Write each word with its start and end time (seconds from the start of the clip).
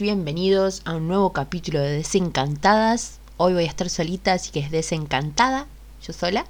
Bienvenidos 0.00 0.80
a 0.86 0.94
un 0.94 1.08
nuevo 1.08 1.34
capítulo 1.34 1.78
de 1.78 1.90
Desencantadas. 1.90 3.20
Hoy 3.36 3.52
voy 3.52 3.64
a 3.64 3.66
estar 3.66 3.90
solita, 3.90 4.32
así 4.32 4.50
que 4.50 4.60
es 4.60 4.70
desencantada, 4.70 5.66
yo 6.02 6.14
sola. 6.14 6.46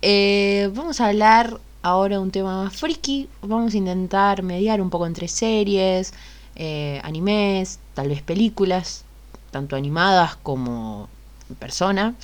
Eh, 0.00 0.70
vamos 0.74 0.98
a 1.02 1.08
hablar 1.08 1.60
ahora 1.82 2.16
de 2.16 2.22
un 2.22 2.30
tema 2.30 2.64
más 2.64 2.74
friki. 2.74 3.28
Vamos 3.42 3.74
a 3.74 3.76
intentar 3.76 4.42
mediar 4.42 4.80
un 4.80 4.88
poco 4.88 5.06
entre 5.06 5.28
series, 5.28 6.14
eh, 6.56 7.02
animes, 7.04 7.80
tal 7.92 8.08
vez 8.08 8.22
películas, 8.22 9.04
tanto 9.50 9.76
animadas 9.76 10.36
como 10.36 11.10
en 11.50 11.56
persona. 11.56 12.14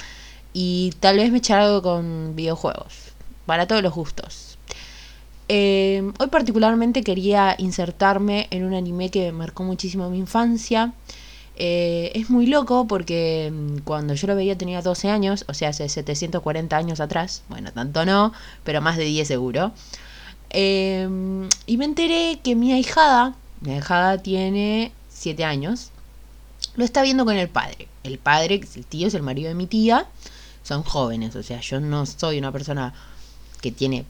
Y 0.55 0.95
tal 1.01 1.19
vez 1.19 1.31
me 1.33 1.37
echar 1.37 1.61
algo 1.61 1.83
con 1.83 2.35
videojuegos, 2.35 3.13
para 3.45 3.67
todos 3.67 3.83
los 3.83 3.93
gustos. 3.93 4.56
Eh, 5.49 6.13
hoy 6.19 6.27
particularmente 6.29 7.03
quería 7.03 7.55
insertarme 7.59 8.49
en 8.51 8.65
un 8.65 8.75
anime 8.75 9.11
que 9.11 9.31
marcó 9.33 9.63
muchísimo 9.63 10.11
mi 10.11 10.19
infancia. 10.19 10.93
Eh, 11.59 12.13
es 12.15 12.29
muy 12.29 12.47
loco 12.47 12.87
porque 12.87 13.51
mm, 13.53 13.79
cuando 13.85 14.15
yo 14.15 14.27
lo 14.27 14.37
veía 14.37 14.59
tenía 14.59 14.83
12 14.83 15.09
años, 15.09 15.45
o 15.49 15.55
sea, 15.55 15.71
hace 15.71 15.89
740 15.89 16.77
años 16.77 17.01
atrás. 17.01 17.43
Bueno, 17.49 17.73
tanto 17.73 18.05
no, 18.05 18.33
pero 18.65 18.81
más 18.81 18.97
de 18.97 19.05
10 19.05 19.29
seguro. 19.29 19.73
Eh, 20.51 21.09
y 21.67 21.77
me 21.77 21.85
enteré 21.85 22.41
que 22.43 22.55
mi 22.55 22.73
ahijada, 22.73 23.35
mi 23.61 23.73
ahijada 23.73 24.19
tiene 24.19 24.93
7 25.11 25.45
años, 25.45 25.91
lo 26.77 26.85
está 26.85 27.03
viendo 27.03 27.25
con 27.25 27.37
el 27.37 27.49
padre. 27.49 27.89
El 28.05 28.19
padre, 28.19 28.61
el 28.75 28.87
tío, 28.87 29.09
es 29.09 29.15
el 29.15 29.23
marido 29.23 29.49
de 29.49 29.55
mi 29.55 29.67
tía, 29.67 30.07
son 30.63 30.83
jóvenes, 30.83 31.35
o 31.37 31.43
sea, 31.43 31.61
yo 31.61 31.81
no 31.81 32.07
soy 32.07 32.39
una 32.39 32.53
persona 32.53 32.95
que 33.61 33.73
tiene 33.73 34.05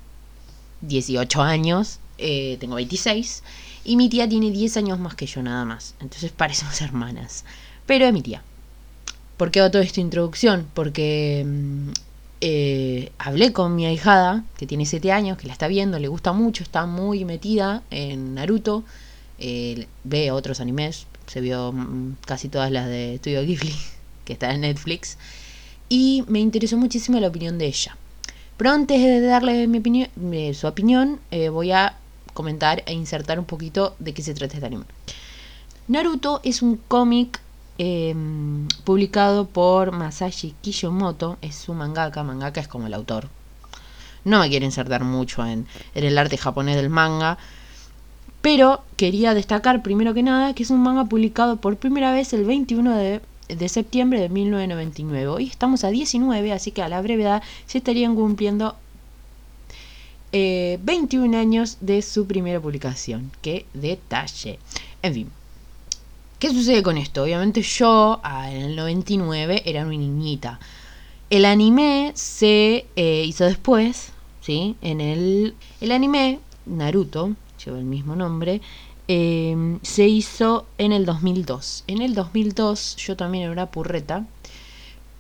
18 0.83 1.43
años, 1.43 1.99
eh, 2.19 2.57
tengo 2.61 2.77
26, 2.77 3.43
y 3.85 3.97
mi 3.97 4.09
tía 4.09 4.29
tiene 4.29 4.51
10 4.51 4.77
años 4.79 4.99
más 4.99 5.15
que 5.15 5.27
yo 5.27 5.43
nada 5.43 5.65
más. 5.65 5.95
Entonces 6.01 6.33
parecemos 6.37 6.81
hermanas. 6.81 7.45
Pero 7.87 8.07
es 8.07 8.13
mi 8.13 8.23
tía. 8.23 8.43
¿Por 9.37 9.51
qué 9.51 9.61
hago 9.61 9.71
toda 9.71 9.85
esta 9.85 10.01
introducción? 10.01 10.67
Porque 10.75 11.45
mm, 11.47 11.91
eh, 12.41 13.13
hablé 13.19 13.53
con 13.53 13.75
mi 13.77 13.87
ahijada, 13.87 14.45
que 14.57 14.67
tiene 14.67 14.87
7 14.87 15.13
años, 15.13 15.39
que 15.39 15.47
la 15.47 15.53
está 15.53 15.69
viendo, 15.69 15.99
le 15.99 16.09
gusta 16.09 16.33
mucho, 16.33 16.63
está 16.63 16.87
muy 16.87 17.25
metida 17.25 17.83
en 17.91 18.35
Naruto, 18.35 18.85
eh, 19.39 19.87
ve 20.05 20.31
otros 20.31 20.61
animes, 20.61 21.07
se 21.27 21.41
vio 21.41 21.73
mm, 21.73 22.17
casi 22.25 22.49
todas 22.49 22.71
las 22.71 22.87
de 22.89 23.17
Studio 23.19 23.43
Ghibli, 23.43 23.75
que 24.25 24.33
está 24.33 24.53
en 24.53 24.63
Netflix, 24.63 25.19
y 25.89 26.25
me 26.29 26.41
interesó 26.41 26.77
muchísimo 26.77 27.21
la 27.21 27.29
opinión 27.29 27.59
de 27.59 27.67
ella. 27.67 27.97
Pero 28.57 28.71
antes 28.71 29.01
de 29.01 29.21
darle 29.21 30.55
su 30.55 30.67
opinión, 30.67 31.21
eh, 31.31 31.51
voy 31.51 31.73
a 31.73 31.97
comentar 32.33 32.83
e 32.87 32.95
insertar 32.95 33.39
un 33.39 33.45
poquito 33.45 33.95
de 33.99 34.15
qué 34.15 34.23
se 34.23 34.35
trata 34.35 34.55
este 34.55 34.67
anime. 34.67 34.85
Naruto 35.89 36.41
es 36.43 36.63
un 36.63 36.77
cómic 36.77 37.41
em, 37.79 38.67
publicado 38.85 39.47
por 39.47 39.93
Masashi 39.93 40.55
Kishimoto, 40.63 41.39
es 41.43 41.55
su 41.55 41.75
mangaka, 41.75 42.23
mangaka 42.23 42.61
es 42.61 42.69
como 42.69 42.87
el 42.87 42.95
autor. 42.95 43.29
No 44.25 44.41
me 44.41 44.49
quiero 44.49 44.65
insertar 44.65 45.05
mucho 45.05 45.45
en, 45.45 45.67
en 45.95 46.05
el 46.05 46.19
arte 46.19 46.37
japonés 46.37 46.77
del 46.77 46.91
manga, 46.91 47.39
pero 48.41 48.83
quería 48.97 49.35
destacar 49.35 49.83
primero 49.83 50.15
que 50.15 50.23
nada 50.23 50.55
que 50.55 50.63
es 50.63 50.71
un 50.71 50.83
manga 50.83 51.05
publicado 51.05 51.57
por 51.57 51.77
primera 51.77 52.11
vez 52.13 52.33
el 52.33 52.45
21 52.45 52.97
de 52.97 53.21
de 53.49 53.69
septiembre 53.69 54.21
de 54.21 54.29
1999. 54.29 55.29
Hoy 55.29 55.47
estamos 55.47 55.85
a 55.85 55.89
19, 55.89 56.53
así 56.53 56.73
que 56.73 56.83
a 56.83 56.89
la 56.89 57.01
brevedad 57.01 57.43
se 57.67 57.79
estarían 57.79 58.15
cumpliendo 58.15 58.77
21 60.33 61.37
eh, 61.37 61.41
años 61.41 61.79
de 61.81 62.03
su 62.03 62.27
primera 62.27 62.61
publicación. 62.61 63.31
¡Qué 63.43 63.67
detalle! 63.75 64.59
En 65.03 65.15
fin. 65.15 65.31
¿Qué 66.39 66.51
sucede 66.51 66.83
con 66.83 66.99
esto? 66.99 67.23
Obviamente 67.23 67.63
yo 67.63 68.21
en 68.25 68.57
el 68.57 68.77
99 68.77 69.63
era 69.65 69.83
una 69.83 69.91
niñita. 69.91 70.61
El 71.31 71.45
anime 71.45 72.13
se 72.15 72.87
eh, 72.95 73.25
hizo 73.27 73.45
después, 73.45 74.13
¿sí? 74.43 74.77
En 74.83 75.01
el, 75.01 75.55
el 75.81 75.93
anime, 75.93 76.41
Naruto, 76.67 77.35
lleva 77.65 77.79
el 77.79 77.85
mismo 77.85 78.15
nombre, 78.15 78.61
Em, 79.09 79.79
se 79.83 80.09
hizo 80.09 80.67
en 80.79 80.93
el 80.93 81.07
2002. 81.07 81.85
En 81.87 82.03
el 82.03 82.15
2002 82.15 82.97
yo 82.97 83.17
también 83.17 83.45
era 83.45 83.53
una 83.53 83.71
purreta. 83.71 84.27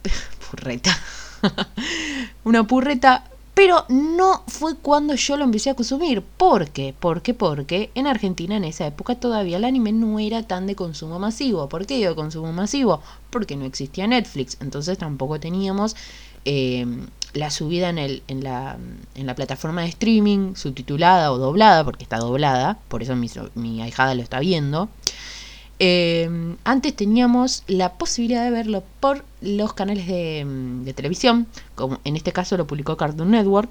purreta. 0.51 0.97
una 2.45 2.67
purreta. 2.67 3.25
Pero 3.55 3.87
no 3.89 4.43
fue 4.49 4.77
cuando 4.77 5.15
yo 5.15 5.37
lo 5.39 5.45
empecé 5.45 5.71
a 5.71 5.75
consumir. 5.75 6.21
¿Por 6.21 6.69
qué? 6.71 6.95
Porque, 6.99 7.33
porque 7.33 7.91
en 7.95 8.07
Argentina 8.07 8.57
en 8.57 8.65
esa 8.65 8.87
época 8.87 9.15
todavía 9.15 9.57
el 9.57 9.65
anime 9.65 9.93
no 9.93 10.19
era 10.19 10.43
tan 10.43 10.67
de 10.67 10.75
consumo 10.75 11.19
masivo. 11.19 11.69
¿Por 11.69 11.87
qué 11.87 11.97
digo 11.97 12.15
consumo 12.15 12.53
masivo? 12.53 13.01
Porque 13.31 13.57
no 13.57 13.65
existía 13.65 14.07
Netflix. 14.07 14.59
Entonces 14.61 14.99
tampoco 14.99 15.41
teníamos 15.41 15.97
em, 16.45 17.07
la 17.37 17.51
subida 17.51 17.91
en, 17.91 17.99
el, 17.99 18.23
en, 18.29 18.43
la, 18.43 18.79
en 19.15 19.27
la 19.27 19.35
plataforma 19.35 19.83
de 19.83 19.89
streaming, 19.89 20.55
subtitulada 20.55 21.33
o 21.33 21.39
doblada, 21.39 21.85
porque 21.85 22.03
está 22.03 22.19
doblada, 22.19 22.79
por 22.89 23.03
eso 23.03 23.15
mi, 23.15 23.31
mi 23.55 23.83
ahijada 23.83 24.15
lo 24.15 24.23
está 24.23 24.41
viendo. 24.41 24.89
Eh, 25.79 26.57
antes 26.65 26.97
teníamos 26.97 27.63
la 27.67 27.95
posibilidad 27.95 28.43
de 28.45 28.51
verlo 28.51 28.83
por 29.01 29.25
los 29.43 29.75
canales 29.75 30.07
de, 30.07 30.93
televisión, 30.97 31.47
como 31.75 32.01
en 32.05 32.17
este 32.17 32.33
caso 32.33 32.57
lo 32.57 32.67
publicó 32.67 32.97
Cartoon 32.97 33.31
Network. 33.31 33.69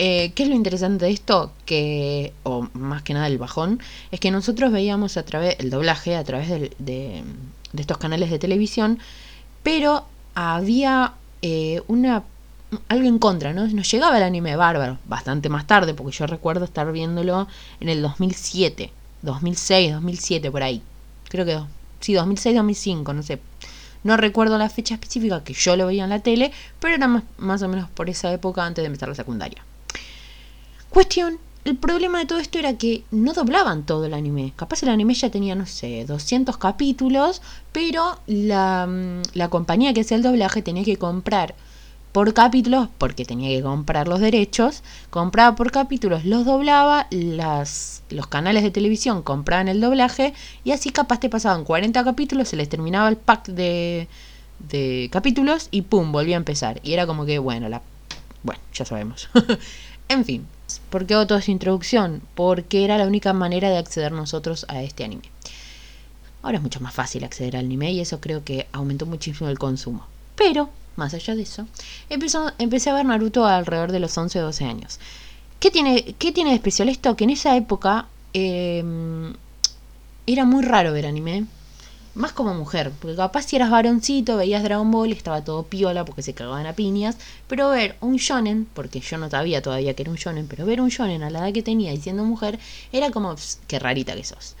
Eh, 0.00 0.32
¿Qué 0.34 0.44
es 0.44 0.48
lo 0.48 0.54
interesante 0.54 1.06
de 1.06 1.12
esto? 1.12 1.52
Que, 1.64 2.32
o 2.42 2.68
más 2.72 3.02
que 3.02 3.14
nada 3.14 3.28
el 3.28 3.38
bajón, 3.38 3.80
es 4.10 4.20
que 4.20 4.30
nosotros 4.30 4.72
veíamos 4.72 5.16
a 5.16 5.24
través, 5.24 5.56
el 5.60 5.70
doblaje 5.70 6.16
a 6.16 6.24
través 6.24 6.48
de, 6.48 6.70
de 6.78 7.22
estos 7.76 7.98
canales 7.98 8.30
de 8.30 8.38
televisión, 8.38 8.98
pero 9.62 10.06
había 10.34 11.14
eh, 11.42 11.82
una 11.86 12.24
algo 12.88 13.08
en 13.08 13.18
contra, 13.18 13.52
¿no? 13.52 13.66
Nos 13.66 13.90
llegaba 13.90 14.16
el 14.18 14.22
anime 14.22 14.56
bárbaro, 14.56 14.98
bastante 15.06 15.48
más 15.48 15.66
tarde, 15.66 15.94
porque 15.94 16.16
yo 16.16 16.26
recuerdo 16.26 16.64
estar 16.64 16.90
viéndolo 16.92 17.48
en 17.80 17.88
el 17.88 18.02
2007, 18.02 18.92
2006, 19.22 19.92
2007, 19.92 20.50
por 20.50 20.62
ahí. 20.62 20.82
Creo 21.28 21.46
que 21.46 21.58
sí, 22.00 22.12
2006, 22.12 22.56
2005, 22.56 23.12
no 23.14 23.22
sé. 23.22 23.40
No 24.04 24.16
recuerdo 24.16 24.58
la 24.58 24.68
fecha 24.68 24.94
específica 24.94 25.42
que 25.42 25.54
yo 25.54 25.76
lo 25.76 25.86
veía 25.86 26.04
en 26.04 26.10
la 26.10 26.20
tele, 26.20 26.52
pero 26.78 26.94
era 26.94 27.08
más, 27.08 27.24
más 27.38 27.62
o 27.62 27.68
menos 27.68 27.88
por 27.90 28.08
esa 28.08 28.32
época 28.32 28.64
antes 28.64 28.82
de 28.82 28.86
empezar 28.86 29.08
la 29.08 29.14
secundaria. 29.14 29.64
Cuestión, 30.90 31.38
el 31.68 31.76
problema 31.76 32.18
de 32.18 32.26
todo 32.26 32.38
esto 32.38 32.58
era 32.58 32.78
que 32.78 33.04
no 33.10 33.34
doblaban 33.34 33.84
todo 33.84 34.06
el 34.06 34.14
anime. 34.14 34.52
Capaz 34.56 34.82
el 34.82 34.88
anime 34.88 35.14
ya 35.14 35.30
tenía, 35.30 35.54
no 35.54 35.66
sé, 35.66 36.04
200 36.06 36.56
capítulos, 36.56 37.42
pero 37.72 38.18
la, 38.26 38.86
mm, 38.88 39.22
la 39.34 39.50
compañía 39.50 39.92
que 39.92 40.00
hacía 40.00 40.16
el 40.16 40.22
doblaje 40.22 40.62
tenía 40.62 40.84
que 40.84 40.96
comprar 40.96 41.54
por 42.12 42.32
capítulos, 42.32 42.88
porque 42.96 43.24
tenía 43.26 43.50
que 43.50 43.62
comprar 43.62 44.08
los 44.08 44.20
derechos, 44.20 44.82
compraba 45.10 45.54
por 45.56 45.70
capítulos, 45.70 46.24
los 46.24 46.46
doblaba, 46.46 47.06
los 47.10 48.26
canales 48.28 48.62
de 48.62 48.70
televisión 48.70 49.22
compraban 49.22 49.68
el 49.68 49.80
doblaje 49.80 50.32
y 50.64 50.72
así 50.72 50.90
capaz 50.90 51.20
te 51.20 51.28
pasaban 51.28 51.64
40 51.64 52.02
capítulos, 52.02 52.48
se 52.48 52.56
les 52.56 52.68
terminaba 52.68 53.08
el 53.10 53.18
pack 53.18 53.48
de, 53.48 54.08
de 54.70 55.10
capítulos 55.12 55.68
y 55.70 55.82
pum, 55.82 56.10
volvía 56.10 56.36
a 56.36 56.38
empezar. 56.38 56.80
Y 56.82 56.94
era 56.94 57.06
como 57.06 57.26
que, 57.26 57.38
bueno, 57.38 57.68
la, 57.68 57.82
bueno, 58.42 58.60
ya 58.72 58.86
sabemos. 58.86 59.28
en 60.08 60.24
fin, 60.24 60.46
¿Por 60.90 61.06
qué 61.06 61.14
hago 61.14 61.26
toda 61.26 61.40
esa 61.40 61.50
introducción? 61.50 62.22
Porque 62.34 62.84
era 62.84 62.98
la 62.98 63.06
única 63.06 63.32
manera 63.32 63.70
de 63.70 63.78
acceder 63.78 64.12
nosotros 64.12 64.64
a 64.68 64.82
este 64.82 65.04
anime. 65.04 65.30
Ahora 66.42 66.58
es 66.58 66.62
mucho 66.62 66.80
más 66.80 66.94
fácil 66.94 67.24
acceder 67.24 67.56
al 67.56 67.66
anime 67.66 67.92
y 67.92 68.00
eso 68.00 68.20
creo 68.20 68.44
que 68.44 68.66
aumentó 68.72 69.04
muchísimo 69.04 69.50
el 69.50 69.58
consumo. 69.58 70.06
Pero, 70.36 70.70
más 70.96 71.12
allá 71.14 71.34
de 71.34 71.42
eso, 71.42 71.66
empecé 72.08 72.90
a 72.90 72.94
ver 72.94 73.04
Naruto 73.04 73.44
alrededor 73.44 73.92
de 73.92 74.00
los 74.00 74.16
11 74.16 74.40
o 74.40 74.44
12 74.44 74.64
años. 74.64 74.98
¿Qué 75.60 75.70
tiene, 75.70 76.14
¿Qué 76.18 76.32
tiene 76.32 76.50
de 76.50 76.56
especial 76.56 76.88
esto? 76.88 77.16
Que 77.16 77.24
en 77.24 77.30
esa 77.30 77.56
época 77.56 78.06
em, 78.32 79.34
era 80.26 80.44
muy 80.44 80.64
raro 80.64 80.92
ver 80.92 81.06
anime 81.06 81.44
más 82.18 82.32
como 82.32 82.52
mujer, 82.52 82.90
porque 83.00 83.16
capaz 83.16 83.42
si 83.42 83.54
eras 83.54 83.70
varoncito, 83.70 84.36
veías 84.36 84.64
Dragon 84.64 84.90
Ball 84.90 85.10
y 85.10 85.12
estaba 85.12 85.44
todo 85.44 85.62
piola 85.62 86.04
porque 86.04 86.22
se 86.22 86.34
cagaban 86.34 86.66
a 86.66 86.72
piñas, 86.72 87.16
pero 87.46 87.70
ver 87.70 87.96
un 88.00 88.16
shonen, 88.16 88.66
porque 88.74 88.98
yo 88.98 89.18
no 89.18 89.30
sabía 89.30 89.62
todavía 89.62 89.94
que 89.94 90.02
era 90.02 90.10
un 90.10 90.16
shonen, 90.16 90.48
pero 90.48 90.66
ver 90.66 90.80
un 90.80 90.88
shonen 90.88 91.22
a 91.22 91.30
la 91.30 91.38
edad 91.38 91.52
que 91.52 91.62
tenía 91.62 91.92
y 91.92 91.96
siendo 91.98 92.24
mujer, 92.24 92.58
era 92.92 93.12
como, 93.12 93.36
qué 93.68 93.78
rarita 93.78 94.16
que 94.16 94.24
sos. 94.24 94.56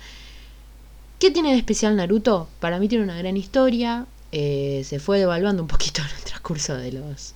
¿Qué 1.18 1.32
tiene 1.32 1.50
de 1.50 1.58
especial 1.58 1.96
Naruto? 1.96 2.48
Para 2.60 2.78
mí 2.78 2.86
tiene 2.86 3.02
una 3.02 3.18
gran 3.18 3.36
historia, 3.36 4.06
eh, 4.30 4.84
se 4.86 5.00
fue 5.00 5.18
devaluando 5.18 5.60
un 5.60 5.68
poquito 5.68 6.00
en 6.08 6.16
el 6.16 6.24
transcurso 6.24 6.76
de 6.76 6.92
los, 6.92 7.34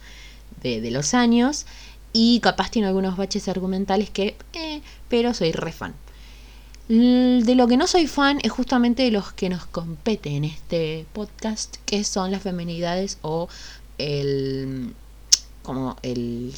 de, 0.62 0.88
los 0.92 1.14
años, 1.14 1.66
y 2.12 2.38
capaz 2.38 2.70
tiene 2.70 2.86
algunos 2.86 3.16
baches 3.16 3.48
argumentales 3.48 4.08
que, 4.10 4.36
eh, 4.52 4.82
pero 5.08 5.34
soy 5.34 5.50
re 5.50 5.72
fan. 5.72 5.94
De 6.88 7.54
lo 7.54 7.68
que 7.68 7.76
no 7.76 7.86
soy 7.86 8.06
fan 8.06 8.38
es 8.42 8.50
justamente 8.50 9.04
de 9.04 9.10
los 9.10 9.32
que 9.32 9.48
nos 9.48 9.64
compete 9.66 10.30
en 10.30 10.44
este 10.44 11.06
podcast, 11.12 11.76
que 11.86 12.04
son 12.04 12.30
las 12.30 12.42
feminidades 12.42 13.18
o 13.22 13.48
el. 13.98 14.94
como 15.62 15.96
el. 16.02 16.52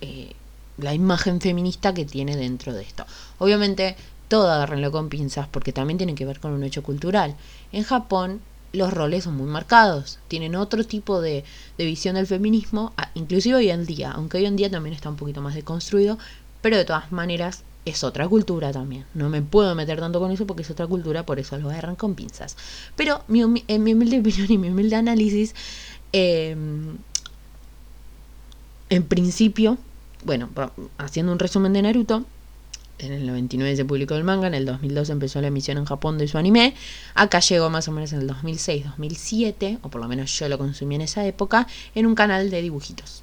Eh, 0.00 0.32
la 0.78 0.94
imagen 0.94 1.40
feminista 1.40 1.94
que 1.94 2.04
tiene 2.04 2.36
dentro 2.36 2.72
de 2.72 2.82
esto. 2.82 3.04
Obviamente, 3.38 3.96
todo 4.28 4.50
agárrenlo 4.50 4.90
con 4.92 5.08
pinzas 5.08 5.48
porque 5.48 5.72
también 5.72 5.98
tiene 5.98 6.14
que 6.14 6.24
ver 6.24 6.40
con 6.40 6.52
un 6.52 6.64
hecho 6.64 6.82
cultural. 6.82 7.36
En 7.72 7.84
Japón 7.84 8.40
los 8.72 8.92
roles 8.92 9.24
son 9.24 9.36
muy 9.36 9.48
marcados, 9.48 10.18
tienen 10.28 10.54
otro 10.54 10.84
tipo 10.84 11.20
de, 11.20 11.44
visión 11.76 12.14
del 12.14 12.26
feminismo, 12.26 12.92
inclusive 13.14 13.56
hoy 13.56 13.70
en 13.70 13.84
día, 13.84 14.12
aunque 14.12 14.38
hoy 14.38 14.46
en 14.46 14.56
día 14.56 14.70
también 14.70 14.94
está 14.94 15.08
un 15.08 15.16
poquito 15.16 15.42
más 15.42 15.54
deconstruido, 15.54 16.18
pero 16.62 16.76
de 16.76 16.84
todas 16.84 17.10
maneras 17.10 17.64
es 17.84 18.04
otra 18.04 18.28
cultura 18.28 18.72
también. 18.72 19.06
No 19.14 19.28
me 19.28 19.42
puedo 19.42 19.74
meter 19.74 20.00
tanto 20.00 20.20
con 20.20 20.30
eso 20.30 20.46
porque 20.46 20.62
es 20.62 20.70
otra 20.70 20.86
cultura, 20.86 21.24
por 21.24 21.38
eso 21.38 21.56
lo 21.58 21.70
agarran 21.70 21.96
con 21.96 22.14
pinzas. 22.14 22.56
Pero 22.96 23.22
mi, 23.28 23.64
en 23.68 23.82
mi 23.82 23.92
humilde 23.94 24.18
opinión 24.20 24.50
y 24.50 24.58
mi 24.58 24.68
humilde 24.68 24.96
análisis, 24.96 25.54
em, 26.12 26.96
en 28.90 29.02
principio, 29.04 29.78
bueno, 30.24 30.50
haciendo 30.98 31.32
un 31.32 31.38
resumen 31.38 31.72
de 31.72 31.82
Naruto, 31.82 32.24
en 32.98 33.12
el 33.12 33.26
99 33.26 33.76
se 33.76 33.84
publicó 33.86 34.14
el 34.14 34.24
manga, 34.24 34.46
en 34.46 34.54
el 34.54 34.66
2002 34.66 35.08
empezó 35.08 35.40
la 35.40 35.46
emisión 35.46 35.78
en 35.78 35.86
Japón 35.86 36.18
de 36.18 36.28
su 36.28 36.36
anime, 36.36 36.74
acá 37.14 37.40
llegó 37.40 37.70
más 37.70 37.88
o 37.88 37.92
menos 37.92 38.12
en 38.12 38.20
el 38.20 38.28
2006-2007, 38.28 39.78
o 39.82 39.88
por 39.88 40.02
lo 40.02 40.08
menos 40.08 40.38
yo 40.38 40.48
lo 40.48 40.58
consumí 40.58 40.96
en 40.96 41.02
esa 41.02 41.24
época, 41.26 41.66
en 41.94 42.06
un 42.06 42.14
canal 42.14 42.50
de 42.50 42.60
dibujitos. 42.60 43.22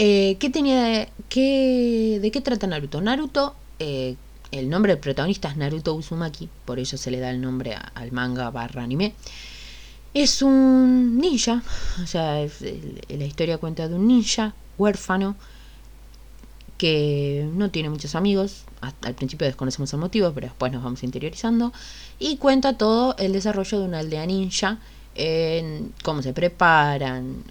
Eh, 0.00 0.36
¿qué 0.38 0.48
tenía 0.48 0.80
de, 0.84 1.08
qué, 1.28 2.20
de 2.22 2.30
qué 2.30 2.40
trata 2.40 2.68
Naruto? 2.68 3.00
Naruto, 3.00 3.56
eh, 3.80 4.14
el 4.52 4.70
nombre 4.70 4.92
del 4.92 5.00
protagonista 5.00 5.48
es 5.48 5.56
Naruto 5.56 5.92
Uzumaki, 5.92 6.48
por 6.64 6.78
ello 6.78 6.96
se 6.96 7.10
le 7.10 7.18
da 7.18 7.30
el 7.30 7.40
nombre 7.40 7.76
al 7.94 8.12
manga 8.12 8.48
barra 8.50 8.84
anime. 8.84 9.14
Es 10.14 10.40
un 10.40 11.18
ninja, 11.18 11.64
o 12.00 12.06
sea, 12.06 12.34
la 12.36 13.24
historia 13.24 13.58
cuenta 13.58 13.88
de 13.88 13.96
un 13.96 14.06
ninja 14.06 14.54
huérfano 14.78 15.34
que 16.78 17.50
no 17.54 17.72
tiene 17.72 17.90
muchos 17.90 18.14
amigos, 18.14 18.66
al 18.80 19.14
principio 19.14 19.48
desconocemos 19.48 19.92
el 19.92 19.98
motivo, 19.98 20.30
pero 20.32 20.46
después 20.46 20.70
nos 20.70 20.84
vamos 20.84 21.02
interiorizando, 21.02 21.72
y 22.20 22.36
cuenta 22.36 22.78
todo 22.78 23.16
el 23.18 23.32
desarrollo 23.32 23.80
de 23.80 23.84
una 23.84 23.98
aldea 23.98 24.24
ninja, 24.26 24.78
cómo 26.02 26.22
se 26.22 26.32
preparan, 26.32 27.42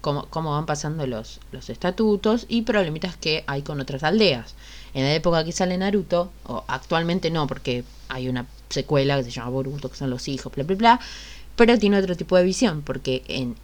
cómo, 0.00 0.26
cómo, 0.30 0.52
van 0.52 0.66
pasando 0.66 1.06
los, 1.06 1.40
los 1.52 1.70
estatutos 1.70 2.46
y 2.48 2.62
problemitas 2.62 3.16
que 3.16 3.44
hay 3.46 3.62
con 3.62 3.80
otras 3.80 4.02
aldeas. 4.02 4.54
En 4.94 5.04
la 5.04 5.14
época 5.14 5.44
que 5.44 5.52
sale 5.52 5.76
Naruto, 5.78 6.30
o 6.44 6.64
actualmente 6.66 7.30
no, 7.30 7.46
porque 7.46 7.84
hay 8.08 8.28
una 8.28 8.46
secuela 8.68 9.16
que 9.16 9.24
se 9.24 9.30
llama 9.30 9.50
Boruto, 9.50 9.90
que 9.90 9.96
son 9.96 10.10
los 10.10 10.28
hijos, 10.28 10.52
bla, 10.54 10.64
bla, 10.64 10.76
bla, 10.76 11.00
pero 11.56 11.78
tiene 11.78 11.98
otro 11.98 12.16
tipo 12.16 12.36
de 12.36 12.44
visión, 12.44 12.82
porque 12.82 13.24
en, 13.28 13.56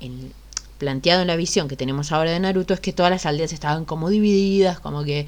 planteado 0.79 1.23
en 1.23 1.29
la 1.29 1.37
visión 1.37 1.69
que 1.69 1.76
tenemos 1.76 2.12
ahora 2.12 2.31
de 2.31 2.41
Naruto 2.41 2.75
es 2.75 2.81
que 2.81 2.93
todas 2.93 3.11
las 3.11 3.26
aldeas 3.26 3.52
estaban 3.52 3.85
como 3.85 4.11
divididas, 4.11 4.81
como 4.81 5.05
que 5.05 5.26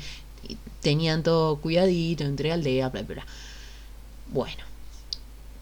tenían 0.80 1.22
todo 1.22 1.56
cuidadito 1.56 2.24
entre 2.24 2.52
aldeas, 2.52 2.92
bla, 2.92 3.02
bla, 3.02 3.26
Bueno, 4.32 4.65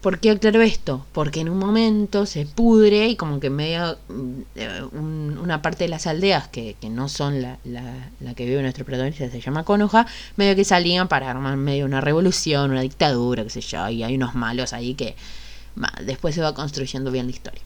¿por 0.05 0.19
qué 0.19 0.29
aclaro 0.29 0.61
esto? 0.61 1.03
Porque 1.13 1.39
en 1.39 1.49
un 1.49 1.57
momento 1.57 2.27
se 2.27 2.45
pudre 2.45 3.07
y 3.07 3.15
como 3.15 3.39
que 3.39 3.49
medio 3.49 3.97
mm, 4.07 5.39
una 5.41 5.63
parte 5.63 5.85
de 5.85 5.87
las 5.87 6.05
aldeas 6.05 6.47
que, 6.47 6.75
no 6.91 7.09
son 7.09 7.41
la, 7.41 7.57
la, 7.63 8.35
que 8.35 8.45
vive 8.45 8.61
nuestro 8.61 8.85
protagonista, 8.85 9.27
se 9.31 9.41
llama 9.41 9.63
Konoha, 9.63 10.05
medio 10.35 10.55
que 10.55 10.63
salían 10.63 11.07
para 11.07 11.31
armar 11.31 11.57
medio 11.57 11.85
una 11.85 12.01
revolución, 12.01 12.69
una 12.69 12.81
dictadura, 12.81 13.45
qué 13.45 13.49
sé 13.49 13.61
yo, 13.61 13.89
y 13.89 14.03
hay 14.03 14.13
unos 14.13 14.35
malos 14.35 14.73
ahí 14.73 14.93
que 14.93 15.15
después 16.03 16.35
se 16.35 16.41
va 16.41 16.53
construyendo 16.53 17.09
bien 17.09 17.25
la 17.25 17.31
historia. 17.31 17.63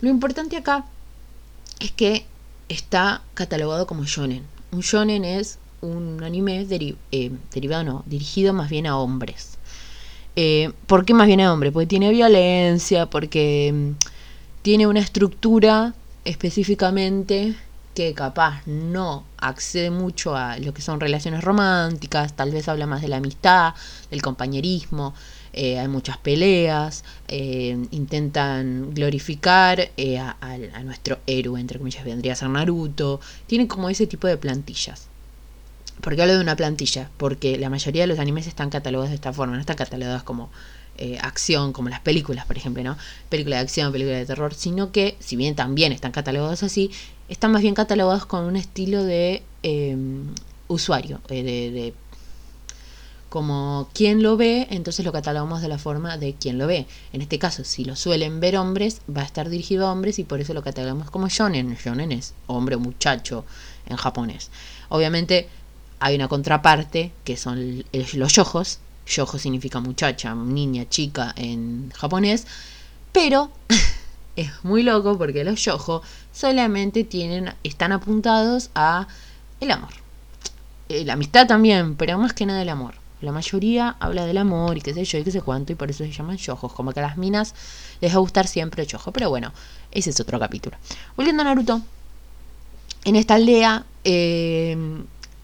Lo 0.00 0.08
importante 0.08 0.56
acá 0.56 0.86
es 1.80 1.92
que 1.92 2.24
está 2.70 3.20
catalogado 3.34 3.86
como 3.86 4.04
shonen. 4.06 4.42
Un 4.72 4.80
shonen 4.80 5.26
es 5.26 5.58
un 5.82 6.24
anime 6.24 6.66
eh, 7.10 7.30
derivado, 7.52 7.84
no, 7.84 8.04
dirigido 8.06 8.54
más 8.54 8.70
bien 8.70 8.86
a 8.86 8.96
hombres. 8.96 9.58
Eh, 10.36 10.72
¿Por 10.86 11.04
qué 11.04 11.14
más 11.14 11.26
bien 11.26 11.40
a 11.40 11.52
hombres? 11.52 11.72
Porque 11.72 11.86
tiene 11.86 12.10
violencia, 12.10 13.06
porque 13.06 13.72
mm, 13.72 13.90
tiene 14.62 14.86
una 14.86 15.00
estructura 15.00 15.94
específicamente 16.24 17.54
que 17.94 18.12
capaz 18.12 18.66
no 18.66 19.24
accede 19.38 19.90
mucho 19.90 20.36
a 20.36 20.58
lo 20.58 20.74
que 20.74 20.82
son 20.82 21.00
relaciones 21.00 21.44
románticas, 21.44 22.34
tal 22.34 22.50
vez 22.50 22.68
habla 22.68 22.86
más 22.86 23.02
de 23.02 23.08
la 23.08 23.18
amistad, 23.18 23.74
del 24.10 24.20
compañerismo, 24.20 25.14
eh, 25.52 25.78
hay 25.78 25.86
muchas 25.86 26.18
peleas, 26.18 27.04
eh, 27.28 27.78
intentan 27.92 28.92
glorificar 28.92 29.92
eh, 29.96 30.18
a, 30.18 30.82
nuestro 30.82 31.18
héroe, 31.26 31.60
entre 31.60 31.78
comillas, 31.78 32.04
vendría 32.04 32.32
a 32.32 32.36
ser 32.36 32.48
Naruto, 32.48 33.20
tienen 33.46 33.68
como 33.68 33.88
ese 33.88 34.08
tipo 34.08 34.26
de 34.26 34.36
plantillas. 34.36 35.06
¿Por 36.00 36.16
qué 36.16 36.22
hablo 36.22 36.34
de 36.34 36.40
una 36.40 36.56
plantilla? 36.56 37.10
Porque 37.16 37.56
la 37.58 37.70
mayoría 37.70 38.02
de 38.02 38.06
los 38.08 38.18
animes 38.18 38.46
están 38.46 38.70
catalogados 38.70 39.10
de 39.10 39.14
esta 39.14 39.32
forma, 39.32 39.54
no 39.54 39.60
están 39.60 39.76
catalogados 39.76 40.22
como 40.22 40.50
acción, 41.20 41.72
como 41.72 41.88
las 41.88 42.00
películas, 42.00 42.46
por 42.46 42.56
ejemplo, 42.56 42.82
¿no? 42.84 42.96
Película 43.28 43.56
de 43.56 43.62
acción, 43.62 43.90
película 43.90 44.16
de 44.16 44.26
terror, 44.26 44.54
sino 44.54 44.92
que, 44.92 45.16
si 45.18 45.34
bien 45.34 45.56
también 45.56 45.92
están 45.92 46.12
catalogados 46.12 46.62
así, 46.62 46.90
están 47.28 47.52
más 47.52 47.62
bien 47.62 47.74
catalogados 47.74 48.26
con 48.26 48.44
un 48.44 48.56
estilo 48.56 49.02
de 49.02 49.42
usuario, 50.68 51.20
de 51.28 51.94
como 53.28 53.88
quien 53.92 54.22
lo 54.22 54.36
ve, 54.36 54.68
entonces 54.70 55.04
lo 55.04 55.10
catalogamos 55.10 55.60
de 55.60 55.66
la 55.66 55.78
forma 55.78 56.16
de 56.16 56.34
quien 56.34 56.56
lo 56.56 56.68
ve. 56.68 56.86
En 57.12 57.20
este 57.20 57.40
caso, 57.40 57.64
si 57.64 57.84
lo 57.84 57.96
suelen 57.96 58.38
ver 58.38 58.56
hombres, 58.56 59.00
va 59.10 59.22
a 59.22 59.24
estar 59.24 59.48
dirigido 59.48 59.88
a 59.88 59.92
hombres 59.92 60.20
y 60.20 60.24
por 60.24 60.40
eso 60.40 60.54
lo 60.54 60.62
catalogamos 60.62 61.10
como 61.10 61.28
shonen. 61.28 61.74
Shonen 61.74 62.12
es 62.12 62.34
hombre 62.46 62.76
o 62.76 62.78
muchacho 62.78 63.44
en 63.86 63.96
japonés. 63.96 64.52
Obviamente 64.88 65.48
hay 66.00 66.14
una 66.14 66.28
contraparte 66.28 67.12
que 67.24 67.36
son 67.36 67.84
los 67.92 68.32
yojos. 68.32 68.78
Yojo 69.06 69.38
significa 69.38 69.80
muchacha, 69.80 70.34
niña, 70.34 70.88
chica 70.88 71.32
en 71.36 71.90
japonés. 71.94 72.46
Pero 73.12 73.50
es 74.36 74.50
muy 74.62 74.82
loco 74.82 75.16
porque 75.18 75.44
los 75.44 75.62
yojo 75.64 76.02
solamente 76.32 77.04
tienen, 77.04 77.54
están 77.62 77.92
apuntados 77.92 78.70
a 78.74 79.06
el 79.60 79.70
amor. 79.70 79.90
Eh, 80.88 81.04
la 81.04 81.14
amistad 81.14 81.46
también, 81.46 81.96
pero 81.96 82.18
más 82.18 82.32
que 82.32 82.46
nada 82.46 82.62
el 82.62 82.68
amor. 82.68 82.94
La 83.20 83.32
mayoría 83.32 83.96
habla 84.00 84.26
del 84.26 84.36
amor 84.36 84.76
y 84.76 84.82
qué 84.82 84.92
sé 84.92 85.04
yo 85.04 85.18
y 85.18 85.24
qué 85.24 85.30
sé 85.30 85.40
cuánto, 85.40 85.72
y 85.72 85.76
por 85.76 85.90
eso 85.90 86.04
se 86.04 86.12
llaman 86.12 86.36
yojos. 86.36 86.72
Como 86.72 86.92
que 86.92 87.00
a 87.00 87.04
las 87.04 87.16
minas 87.16 87.54
les 88.00 88.12
va 88.12 88.16
a 88.16 88.20
gustar 88.20 88.46
siempre 88.46 88.82
el 88.82 88.88
yojo. 88.88 89.12
Pero 89.12 89.30
bueno, 89.30 89.52
ese 89.92 90.10
es 90.10 90.20
otro 90.20 90.38
capítulo. 90.38 90.76
Volviendo 91.16 91.42
a 91.42 91.46
Naruto, 91.46 91.80
en 93.04 93.16
esta 93.16 93.34
aldea, 93.34 93.86
eh, 94.04 94.76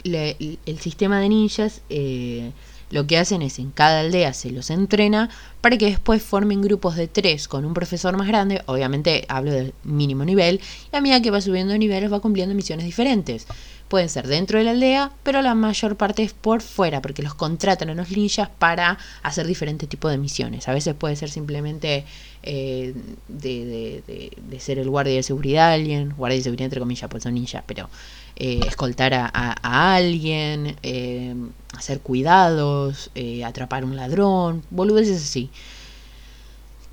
el 0.04 0.78
sistema 0.78 1.20
de 1.20 1.28
ninjas 1.28 1.82
eh, 1.90 2.52
lo 2.90 3.06
que 3.06 3.18
hacen 3.18 3.40
es 3.42 3.58
en 3.58 3.70
cada 3.70 4.00
aldea 4.00 4.32
se 4.32 4.50
los 4.50 4.68
entrena 4.70 5.30
para 5.60 5.78
que 5.78 5.86
después 5.86 6.22
formen 6.22 6.60
grupos 6.60 6.96
de 6.96 7.06
tres 7.06 7.46
con 7.46 7.64
un 7.64 7.72
profesor 7.72 8.16
más 8.16 8.26
grande. 8.26 8.62
Obviamente 8.66 9.24
hablo 9.28 9.52
del 9.52 9.74
mínimo 9.84 10.24
nivel. 10.24 10.60
Y 10.92 10.96
a 10.96 11.00
medida 11.00 11.22
que 11.22 11.30
va 11.30 11.40
subiendo 11.40 11.72
de 11.72 11.78
niveles 11.78 12.12
va 12.12 12.20
cumpliendo 12.20 12.54
misiones 12.54 12.84
diferentes 12.84 13.46
pueden 13.90 14.08
ser 14.08 14.28
dentro 14.28 14.56
de 14.56 14.64
la 14.64 14.70
aldea, 14.70 15.10
pero 15.24 15.42
la 15.42 15.56
mayor 15.56 15.96
parte 15.96 16.22
es 16.22 16.32
por 16.32 16.62
fuera, 16.62 17.02
porque 17.02 17.24
los 17.24 17.34
contratan 17.34 17.90
a 17.90 17.94
los 17.94 18.10
ninjas 18.10 18.48
para 18.48 18.96
hacer 19.24 19.48
diferentes 19.48 19.88
tipos 19.88 20.12
de 20.12 20.16
misiones. 20.16 20.68
A 20.68 20.72
veces 20.72 20.94
puede 20.94 21.16
ser 21.16 21.28
simplemente 21.28 22.04
eh, 22.44 22.94
de, 23.26 24.60
ser 24.60 24.78
el 24.78 24.88
guardia 24.88 25.14
de 25.14 25.24
seguridad 25.24 25.68
de 25.70 25.74
alguien, 25.74 26.14
guardia 26.16 26.38
de 26.38 26.44
seguridad 26.44 26.66
entre 26.66 26.78
comillas, 26.78 27.10
pues 27.10 27.24
son 27.24 27.34
ninjas, 27.34 27.64
pero 27.66 27.90
eh, 28.36 28.60
escoltar 28.64 29.12
a, 29.12 29.96
alguien, 29.96 30.76
eh, 30.84 31.34
hacer 31.76 31.98
cuidados, 32.00 33.10
atrapar 33.44 33.84
un 33.84 33.96
ladrón, 33.96 34.62
boludeces 34.70 35.20
así. 35.20 35.50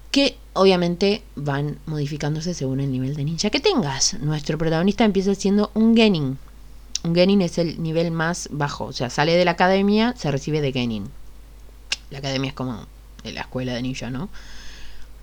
Que 0.09 0.35
obviamente 0.53 1.21
van 1.35 1.77
modificándose 1.85 2.55
según 2.55 2.79
el 2.79 2.91
nivel 2.91 3.15
de 3.15 3.23
ninja 3.23 3.51
que 3.51 3.59
tengas. 3.59 4.15
Nuestro 4.19 4.57
protagonista 4.57 5.05
empieza 5.05 5.35
siendo 5.35 5.69
un 5.75 5.95
genin, 5.95 6.39
un 7.07 7.15
Genin 7.15 7.41
es 7.41 7.57
el 7.57 7.81
nivel 7.81 8.11
más 8.11 8.49
bajo, 8.51 8.85
o 8.85 8.93
sea, 8.93 9.09
sale 9.09 9.35
de 9.35 9.45
la 9.45 9.51
academia, 9.51 10.13
se 10.17 10.31
recibe 10.31 10.61
de 10.61 10.71
Genin. 10.71 11.09
La 12.09 12.19
academia 12.19 12.49
es 12.49 12.53
como 12.53 12.85
la 13.23 13.41
escuela 13.41 13.73
de 13.73 13.81
ninja, 13.81 14.09
¿no? 14.09 14.29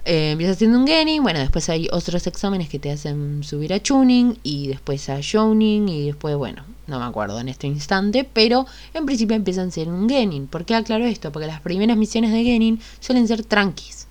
Eh, 0.07 0.33
empieza 0.33 0.55
siendo 0.55 0.79
un 0.79 0.87
Genin, 0.87 1.23
bueno, 1.23 1.39
después 1.39 1.69
hay 1.71 1.89
otros 1.91 2.27
exámenes 2.27 2.69
que 2.69 2.79
te 2.79 2.91
hacen 2.91 3.43
subir 3.43 3.73
a 3.73 3.81
Tuning 3.81 4.39
y 4.43 4.69
después 4.69 5.09
a 5.09 5.21
Jouning 5.23 5.89
y 5.89 6.07
después, 6.07 6.37
bueno, 6.37 6.63
no 6.87 6.99
me 6.99 7.07
acuerdo 7.07 7.41
en 7.41 7.49
este 7.49 7.67
instante, 7.67 8.29
pero 8.31 8.67
en 8.93 9.07
principio 9.07 9.35
empiezan 9.35 9.69
a 9.69 9.71
ser 9.71 9.89
un 9.89 10.07
Genin. 10.07 10.47
¿Por 10.47 10.67
qué 10.67 10.75
aclaro 10.75 11.07
esto? 11.07 11.33
Porque 11.33 11.47
las 11.47 11.63
primeras 11.63 11.97
misiones 11.97 12.33
de 12.33 12.45
Genin 12.45 12.81
suelen 13.01 13.27
ser 13.27 13.45
tranquis. 13.45 14.07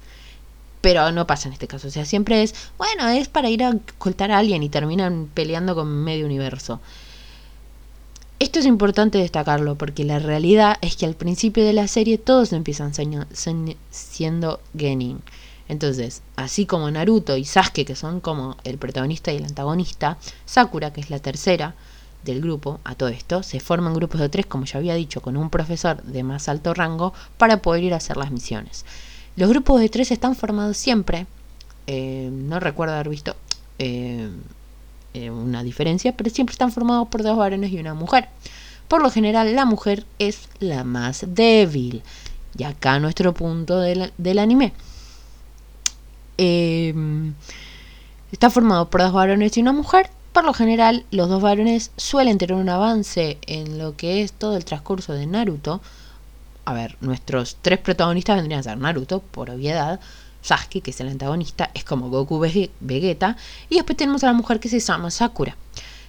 Pero 0.81 1.11
no 1.11 1.27
pasa 1.27 1.47
en 1.47 1.53
este 1.53 1.67
caso, 1.67 1.87
o 1.87 1.91
sea, 1.91 2.05
siempre 2.05 2.41
es, 2.41 2.55
bueno, 2.77 3.07
es 3.09 3.27
para 3.27 3.49
ir 3.49 3.63
a 3.63 3.69
ocultar 3.69 4.31
a 4.31 4.39
alguien 4.39 4.63
y 4.63 4.69
terminan 4.69 5.29
peleando 5.33 5.75
con 5.75 5.87
medio 5.87 6.25
universo. 6.25 6.81
Esto 8.39 8.59
es 8.59 8.65
importante 8.65 9.17
destacarlo 9.19 9.75
porque 9.75 10.03
la 10.03 10.19
realidad 10.19 10.77
es 10.81 10.95
que 10.95 11.05
al 11.05 11.15
principio 11.15 11.63
de 11.63 11.73
la 11.73 11.87
serie 11.87 12.17
todos 12.17 12.51
empiezan 12.51 12.91
siendo 13.89 14.59
Genin. 14.77 15.21
Entonces, 15.69 16.21
así 16.35 16.65
como 16.65 16.91
Naruto 16.91 17.37
y 17.37 17.45
Sasuke, 17.45 17.85
que 17.85 17.95
son 17.95 18.19
como 18.19 18.57
el 18.63 18.77
protagonista 18.77 19.31
y 19.31 19.37
el 19.37 19.45
antagonista, 19.45 20.17
Sakura, 20.45 20.91
que 20.91 21.01
es 21.01 21.09
la 21.09 21.19
tercera, 21.19 21.73
del 22.23 22.41
grupo, 22.41 22.79
a 22.83 22.95
todo 22.95 23.09
esto, 23.09 23.43
se 23.43 23.59
forman 23.59 23.93
grupos 23.93 24.21
de 24.21 24.29
tres, 24.29 24.45
como 24.45 24.65
ya 24.65 24.79
había 24.79 24.95
dicho, 24.95 25.21
con 25.21 25.37
un 25.37 25.49
profesor 25.49 26.01
de 26.03 26.23
más 26.23 26.47
alto 26.49 26.73
rango 26.73 27.13
para 27.37 27.61
poder 27.61 27.83
ir 27.83 27.93
a 27.93 27.97
hacer 27.97 28.17
las 28.17 28.31
misiones. 28.31 28.85
Los 29.35 29.49
grupos 29.49 29.79
de 29.81 29.89
tres 29.89 30.11
están 30.11 30.35
formados 30.35 30.77
siempre, 30.77 31.25
eh, 31.87 32.29
no 32.31 32.59
recuerdo 32.59 32.93
haber 32.93 33.09
visto 33.09 33.35
eh, 33.79 34.29
eh, 35.13 35.29
una 35.29 35.63
diferencia, 35.63 36.15
pero 36.15 36.29
siempre 36.29 36.53
están 36.53 36.71
formados 36.71 37.07
por 37.07 37.23
dos 37.23 37.37
varones 37.37 37.71
y 37.71 37.79
una 37.79 37.93
mujer. 37.93 38.29
Por 38.87 39.01
lo 39.01 39.09
general, 39.09 39.55
la 39.55 39.65
mujer 39.65 40.05
es 40.19 40.49
la 40.59 40.83
más 40.83 41.25
débil. 41.27 42.03
Y 42.57 42.63
acá 42.63 42.99
nuestro 42.99 43.33
punto 43.33 43.79
del, 43.79 44.11
del 44.17 44.39
anime. 44.39 44.73
está 48.31 48.49
formado 48.49 48.89
por 48.89 49.01
dos 49.01 49.13
varones 49.13 49.57
y 49.57 49.61
una 49.61 49.73
mujer 49.73 50.09
por 50.33 50.45
lo 50.45 50.53
general, 50.55 51.05
los 51.11 51.29
dos 51.29 51.43
varones 51.43 51.91
suelen 51.95 52.39
tener 52.39 52.55
un 52.55 52.67
avance 52.67 53.37
en 53.45 53.77
lo 53.77 53.95
que 53.95 54.23
es 54.23 54.33
todo 54.33 54.57
el 54.57 54.65
transcurso 54.65 55.13
de 55.13 55.27
Naruto. 55.27 55.79
A 56.65 56.73
ver, 56.73 56.97
nuestros 57.01 57.57
tres 57.61 57.77
protagonistas 57.77 58.37
vendrían 58.37 58.61
a 58.61 58.63
ser 58.63 58.79
Naruto, 58.79 59.19
por 59.19 59.51
obviedad. 59.51 59.99
Sasuke, 60.43 60.81
que 60.81 60.91
es 60.91 60.99
el 60.99 61.07
antagonista, 61.07 61.71
es 61.73 61.83
como 61.83 62.09
Goku 62.09 62.37
Vegeta. 62.37 63.37
Y 63.69 63.75
después 63.75 63.97
tenemos 63.97 64.23
a 64.23 64.27
la 64.27 64.33
mujer 64.33 64.59
que 64.59 64.69
se 64.69 64.79
llama 64.79 65.09
Sakura. 65.09 65.55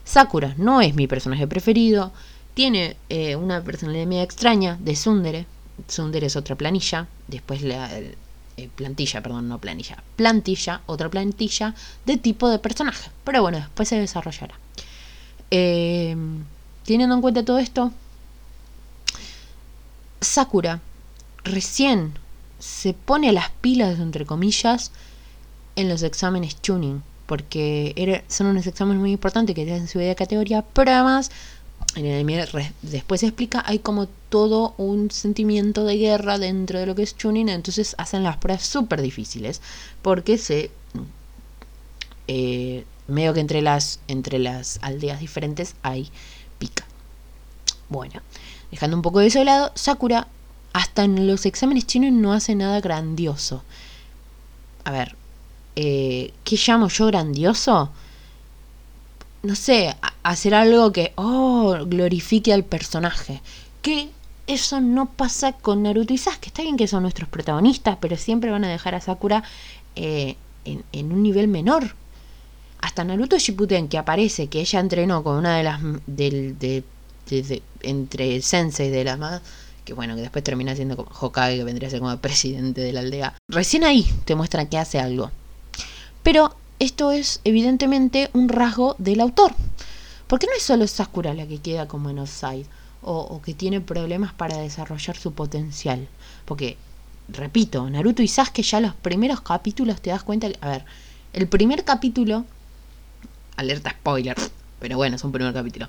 Sakura 0.04 0.54
no 0.58 0.80
es 0.80 0.94
mi 0.94 1.06
personaje 1.06 1.46
preferido. 1.46 2.12
Tiene 2.52 2.96
eh, 3.08 3.36
una 3.36 3.62
personalidad 3.62 4.06
media 4.06 4.24
extraña 4.24 4.76
de 4.80 4.96
Sundere. 4.96 5.46
Sundere 5.88 6.26
es 6.26 6.36
otra 6.36 6.56
planilla. 6.56 7.06
Después 7.28 7.62
la, 7.62 7.90
eh, 8.56 8.68
plantilla, 8.74 9.22
perdón, 9.22 9.48
no 9.48 9.58
planilla, 9.60 10.02
plantilla, 10.16 10.82
otra 10.86 11.08
plantilla 11.08 11.74
de 12.04 12.16
tipo 12.16 12.50
de 12.50 12.58
personaje. 12.58 13.10
Pero 13.24 13.40
bueno, 13.40 13.58
después 13.58 13.88
se 13.88 13.98
desarrollará. 13.98 14.54
Eh, 15.50 16.16
teniendo 16.84 17.14
en 17.14 17.20
cuenta 17.20 17.44
todo 17.44 17.58
esto, 17.58 17.92
Sakura 20.20 20.80
recién 21.44 22.14
se 22.64 22.94
pone 22.94 23.30
las 23.30 23.50
pilas, 23.50 23.98
entre 23.98 24.24
comillas, 24.24 24.90
en 25.76 25.90
los 25.90 26.02
exámenes 26.02 26.56
tuning, 26.56 27.02
porque 27.26 28.24
son 28.28 28.46
unos 28.46 28.66
exámenes 28.66 29.00
muy 29.00 29.12
importantes 29.12 29.54
que 29.54 29.66
tienen 29.66 29.86
su 29.86 29.98
de 29.98 30.14
categoría, 30.14 30.62
pero 30.72 30.92
además 30.92 31.30
en 31.94 32.06
el 32.06 32.26
después 32.80 33.20
se 33.20 33.26
explica, 33.26 33.62
hay 33.66 33.80
como 33.80 34.06
todo 34.30 34.74
un 34.78 35.10
sentimiento 35.10 35.84
de 35.84 35.98
guerra 35.98 36.38
dentro 36.38 36.78
de 36.78 36.86
lo 36.86 36.94
que 36.94 37.02
es 37.02 37.14
Chunin, 37.16 37.50
entonces 37.50 37.94
hacen 37.98 38.22
las 38.22 38.38
pruebas 38.38 38.64
súper 38.64 39.02
difíciles, 39.02 39.60
porque 40.00 40.38
se... 40.38 40.70
Eh, 42.28 42.86
medio 43.06 43.34
que 43.34 43.40
entre 43.40 43.60
las, 43.60 44.00
entre 44.08 44.38
las 44.38 44.78
aldeas 44.80 45.20
diferentes 45.20 45.74
hay 45.82 46.10
pica. 46.58 46.86
Bueno, 47.90 48.22
dejando 48.70 48.96
un 48.96 49.02
poco 49.02 49.18
de 49.18 49.26
ese 49.26 49.44
lado, 49.44 49.70
Sakura 49.74 50.28
hasta 50.74 51.04
en 51.04 51.26
los 51.26 51.46
exámenes 51.46 51.86
chinos 51.86 52.12
no 52.12 52.34
hace 52.34 52.54
nada 52.54 52.82
grandioso. 52.82 53.62
A 54.84 54.90
ver, 54.90 55.16
eh, 55.76 56.34
¿qué 56.44 56.58
llamo 56.66 56.88
yo 56.88 57.06
grandioso? 57.06 57.90
no 59.44 59.54
sé, 59.54 59.94
hacer 60.22 60.54
algo 60.54 60.90
que, 60.90 61.12
oh, 61.16 61.76
glorifique 61.86 62.52
al 62.52 62.64
personaje. 62.64 63.42
Que 63.82 64.08
eso 64.46 64.80
no 64.80 65.10
pasa 65.10 65.52
con 65.52 65.82
Naruto 65.82 66.14
y 66.14 66.18
Sasuke. 66.18 66.46
Está 66.46 66.62
bien 66.62 66.78
que 66.78 66.88
son 66.88 67.02
nuestros 67.02 67.28
protagonistas, 67.28 67.98
pero 68.00 68.16
siempre 68.16 68.50
van 68.50 68.64
a 68.64 68.68
dejar 68.68 68.94
a 68.94 69.00
Sakura 69.00 69.44
eh, 69.96 70.36
en, 70.64 71.12
un 71.12 71.22
nivel 71.22 71.48
menor. 71.48 71.94
Hasta 72.80 73.04
Naruto 73.04 73.38
Shippuden, 73.38 73.88
que 73.88 73.98
aparece, 73.98 74.48
que 74.48 74.60
ella 74.60 74.80
entrenó 74.80 75.22
con 75.22 75.36
una 75.36 75.56
de 75.56 75.62
las... 75.62 75.80
Del, 76.06 76.58
de, 76.58 76.82
entre 77.82 78.40
sensei 78.42 78.90
de 78.90 79.04
la 79.04 79.16
más... 79.16 79.42
Que 79.84 79.92
bueno, 79.92 80.14
que 80.14 80.22
después 80.22 80.42
termina 80.42 80.74
siendo 80.74 80.96
como 80.96 81.10
Hokage, 81.10 81.56
que 81.56 81.64
vendría 81.64 81.88
a 81.88 81.90
ser 81.90 82.00
como 82.00 82.16
presidente 82.18 82.80
de 82.80 82.92
la 82.92 83.00
aldea. 83.00 83.34
Recién 83.48 83.84
ahí 83.84 84.10
te 84.24 84.34
muestran 84.34 84.68
que 84.68 84.78
hace 84.78 84.98
algo. 84.98 85.30
Pero 86.22 86.56
esto 86.78 87.12
es 87.12 87.40
evidentemente 87.44 88.30
un 88.32 88.48
rasgo 88.48 88.96
del 88.98 89.20
autor. 89.20 89.52
Porque 90.26 90.46
no 90.46 90.52
es 90.56 90.62
solo 90.62 90.86
Sakura 90.86 91.34
la 91.34 91.46
que 91.46 91.58
queda 91.58 91.86
como 91.86 92.10
en 92.10 92.18
offside 92.18 92.66
o, 93.02 93.40
que 93.42 93.52
tiene 93.52 93.80
problemas 93.80 94.32
para 94.32 94.56
desarrollar 94.58 95.16
su 95.16 95.32
potencial. 95.32 96.08
Porque, 96.46 96.78
repito, 97.28 97.88
Naruto 97.90 98.22
y 98.22 98.28
Sasuke 98.28 98.62
ya 98.62 98.80
los 98.80 98.94
primeros 98.94 99.42
capítulos 99.42 100.00
te 100.00 100.10
das 100.10 100.22
cuenta 100.22 100.48
a 100.60 100.68
ver, 100.68 100.84
el 101.32 101.46
primer 101.48 101.84
capítulo, 101.84 102.44
alerta 103.56 103.90
spoiler, 103.90 104.36
pero 104.80 104.96
bueno, 104.96 105.16
es 105.16 105.24
un 105.24 105.32
primer 105.32 105.52
capítulo. 105.52 105.88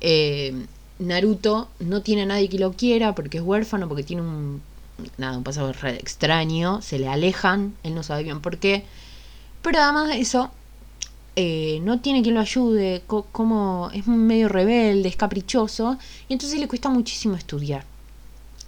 Eh, 0.00 0.66
Naruto 1.04 1.68
no 1.80 2.02
tiene 2.02 2.22
a 2.22 2.26
nadie 2.26 2.48
que 2.48 2.58
lo 2.58 2.72
quiera 2.72 3.14
porque 3.14 3.38
es 3.38 3.44
huérfano, 3.44 3.88
porque 3.88 4.02
tiene 4.02 4.22
un, 4.22 4.62
nada, 5.18 5.36
un 5.36 5.44
pasado 5.44 5.70
extraño, 5.70 6.82
se 6.82 6.98
le 6.98 7.08
alejan, 7.08 7.74
él 7.82 7.94
no 7.94 8.02
sabe 8.02 8.22
bien 8.22 8.40
por 8.40 8.58
qué 8.58 8.84
pero 9.64 9.80
además 9.80 10.08
de 10.08 10.20
eso, 10.20 10.50
eh, 11.36 11.80
no 11.82 11.98
tiene 12.00 12.22
quien 12.22 12.34
lo 12.34 12.42
ayude, 12.42 13.02
como 13.06 13.90
es 13.94 14.06
medio 14.06 14.50
rebelde, 14.50 15.08
es 15.08 15.16
caprichoso, 15.16 15.96
y 16.28 16.34
entonces 16.34 16.60
le 16.60 16.68
cuesta 16.68 16.90
muchísimo 16.90 17.34
estudiar. 17.34 17.86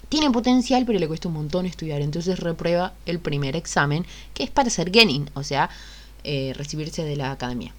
Tiene 0.09 0.31
potencial, 0.31 0.87
pero 0.87 0.99
le 0.99 1.07
cuesta 1.07 1.29
un 1.29 1.35
montón 1.35 1.67
estudiar, 1.67 2.01
entonces 2.01 2.41
reprueba 2.41 2.95
el 3.05 3.19
primer 3.19 3.57
examen, 3.57 4.07
que 4.33 4.45
es 4.45 4.51
para 4.51 4.71
ser 4.71 4.91
Genin, 4.91 5.29
o 5.35 5.43
sea, 5.43 5.69
eh, 6.25 6.55
recibirse 6.57 7.05
de 7.05 7.17
la 7.17 7.31
academia. 7.31 7.75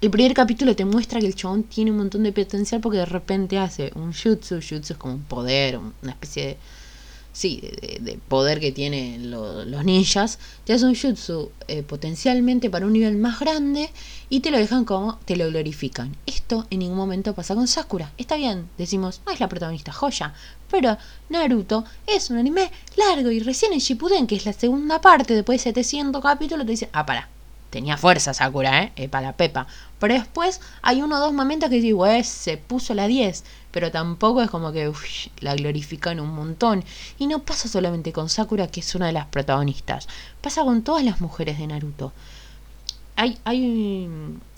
El 0.00 0.10
primer 0.12 0.32
capítulo 0.32 0.76
te 0.76 0.84
muestra 0.84 1.18
que 1.18 1.26
el 1.26 1.34
chabón 1.34 1.64
tiene 1.64 1.90
un 1.90 1.96
montón 1.96 2.22
de 2.22 2.32
potencial 2.32 2.80
porque 2.80 2.98
de 2.98 3.06
repente 3.06 3.58
hace 3.58 3.90
un 3.96 4.12
jutsu, 4.12 4.60
jutsu 4.60 4.92
es 4.92 4.96
como 4.96 5.14
un 5.14 5.22
poder, 5.22 5.78
una 5.78 6.12
especie 6.12 6.46
de 6.46 6.56
sí, 7.32 7.60
de, 8.00 8.18
poder 8.28 8.60
que 8.60 8.72
tienen 8.72 9.30
los 9.30 9.84
ninjas, 9.84 10.38
te 10.64 10.72
hace 10.72 10.84
un 10.84 10.94
jutsu 10.94 11.50
eh, 11.68 11.82
potencialmente 11.82 12.70
para 12.70 12.86
un 12.86 12.92
nivel 12.92 13.16
más 13.16 13.40
grande 13.40 13.90
y 14.28 14.40
te 14.40 14.50
lo 14.50 14.58
dejan 14.58 14.84
como 14.84 15.18
te 15.24 15.34
lo 15.36 15.48
glorifican. 15.48 16.16
Esto 16.26 16.66
en 16.70 16.80
ningún 16.80 16.96
momento 16.96 17.34
pasa 17.34 17.54
con 17.54 17.66
Sakura. 17.66 18.12
Está 18.18 18.36
bien, 18.36 18.68
decimos, 18.78 19.20
no 19.26 19.32
es 19.32 19.40
la 19.40 19.48
protagonista 19.48 19.92
joya, 19.92 20.34
pero 20.70 20.96
Naruto 21.28 21.84
es 22.06 22.30
un 22.30 22.38
anime 22.38 22.70
largo 22.96 23.30
y 23.30 23.40
recién 23.40 23.72
en 23.72 23.80
Shippuden, 23.80 24.26
que 24.26 24.36
es 24.36 24.46
la 24.46 24.52
segunda 24.52 25.00
parte, 25.00 25.34
después 25.34 25.58
de 25.58 25.70
700 25.70 26.22
capítulos, 26.22 26.66
te 26.66 26.70
dicen, 26.72 26.88
ah, 26.92 27.06
para, 27.06 27.28
tenía 27.70 27.96
fuerza 27.96 28.34
Sakura, 28.34 28.82
¿eh? 28.82 28.92
eh 28.96 29.08
para 29.08 29.28
la 29.28 29.32
pepa. 29.36 29.66
Pero 29.98 30.14
después 30.14 30.60
hay 30.82 31.02
uno 31.02 31.16
o 31.16 31.20
dos 31.20 31.32
momentos 31.32 31.70
que 31.70 31.80
digo, 31.80 32.06
eh, 32.06 32.22
se 32.22 32.56
puso 32.56 32.94
la 32.94 33.06
10, 33.06 33.44
pero 33.70 33.90
tampoco 33.90 34.42
es 34.42 34.50
como 34.50 34.72
que 34.72 34.92
la 35.40 35.54
glorifican 35.54 36.20
un 36.20 36.30
montón. 36.30 36.84
Y 37.18 37.26
no 37.26 37.40
pasa 37.40 37.68
solamente 37.68 38.12
con 38.12 38.28
Sakura, 38.28 38.68
que 38.68 38.80
es 38.80 38.94
una 38.94 39.06
de 39.06 39.12
las 39.12 39.26
protagonistas, 39.26 40.08
pasa 40.40 40.62
con 40.62 40.82
todas 40.82 41.04
las 41.04 41.20
mujeres 41.20 41.58
de 41.58 41.66
Naruto. 41.66 42.12
Hay, 43.16 43.38
hay, 43.44 44.08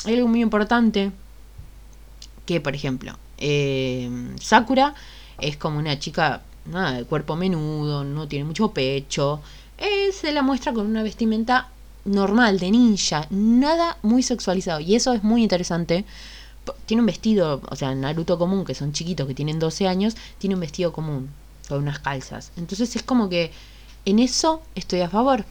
hay 0.05 0.15
algo 0.15 0.29
muy 0.29 0.43
importante 0.43 1.13
que, 2.45 2.61
por 2.61 2.75
ejemplo, 2.75 3.17
eh, 3.39 4.11
Sakura 4.41 4.95
es 5.39 5.57
como 5.57 5.79
una 5.79 5.99
chica 5.99 6.43
nada, 6.67 6.93
de 6.93 7.05
cuerpo 7.05 7.37
menudo, 7.37 8.05
no 8.05 8.29
tiene 8.29 8.45
mucho 8.45 8.73
pecho. 8.73 9.41
Eh, 9.79 10.13
se 10.13 10.33
la 10.33 10.43
muestra 10.43 10.73
con 10.73 10.87
una 10.87 11.03
vestimenta 11.03 11.69
normal, 12.05 12.59
de 12.59 12.71
ninja, 12.71 13.27
nada 13.31 13.99
muy 14.03 14.23
sexualizado. 14.23 14.81
Y 14.81 14.95
eso 14.95 15.13
es 15.13 15.23
muy 15.23 15.43
interesante. 15.43 16.05
Tiene 16.87 17.01
un 17.01 17.07
vestido, 17.07 17.61
o 17.69 17.77
sea, 17.77 17.95
Naruto 17.95 18.39
común, 18.39 18.65
que 18.65 18.75
son 18.75 18.93
chiquitos, 18.93 19.27
que 19.27 19.35
tienen 19.35 19.59
12 19.59 19.89
años, 19.89 20.17
tiene 20.39 20.55
un 20.55 20.61
vestido 20.61 20.93
común, 20.93 21.31
con 21.69 21.79
unas 21.79 21.99
calzas. 21.99 22.53
Entonces 22.57 22.95
es 22.97 23.03
como 23.03 23.29
que 23.29 23.51
en 24.05 24.19
eso 24.19 24.63
estoy 24.75 25.01
a 25.01 25.09
favor. 25.09 25.45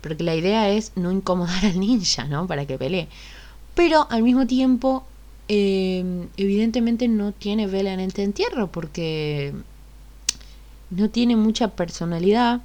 Porque 0.00 0.24
la 0.24 0.34
idea 0.34 0.68
es 0.68 0.92
no 0.96 1.12
incomodar 1.12 1.64
al 1.66 1.78
ninja, 1.78 2.24
¿no? 2.24 2.46
Para 2.46 2.66
que 2.66 2.78
pelee. 2.78 3.08
Pero 3.74 4.06
al 4.10 4.22
mismo 4.22 4.46
tiempo, 4.46 5.04
em, 5.48 6.28
evidentemente 6.36 7.08
no 7.08 7.32
tiene 7.32 7.66
vela 7.66 7.92
en 7.94 8.00
este 8.00 8.22
entierro, 8.22 8.70
porque 8.70 9.54
no 10.90 11.08
tiene 11.08 11.36
mucha 11.36 11.68
personalidad 11.68 12.60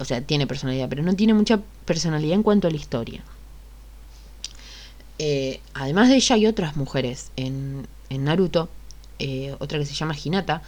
o 0.00 0.04
sea, 0.04 0.22
tiene 0.22 0.46
personalidad, 0.46 0.88
pero 0.88 1.02
no 1.02 1.14
tiene 1.14 1.34
mucha 1.34 1.60
personalidad 1.84 2.34
en 2.34 2.42
cuanto 2.42 2.66
a 2.66 2.70
la 2.70 2.76
historia. 2.76 3.22
Eh, 5.18 5.60
además 5.74 6.08
de 6.08 6.16
ella 6.16 6.36
hay 6.36 6.46
otras 6.46 6.76
mujeres 6.76 7.30
en, 7.36 7.86
Naruto, 8.08 8.70
eh, 9.18 9.54
otra 9.58 9.78
que 9.78 9.84
se 9.84 9.94
llama 9.94 10.16
Hinata. 10.16 10.62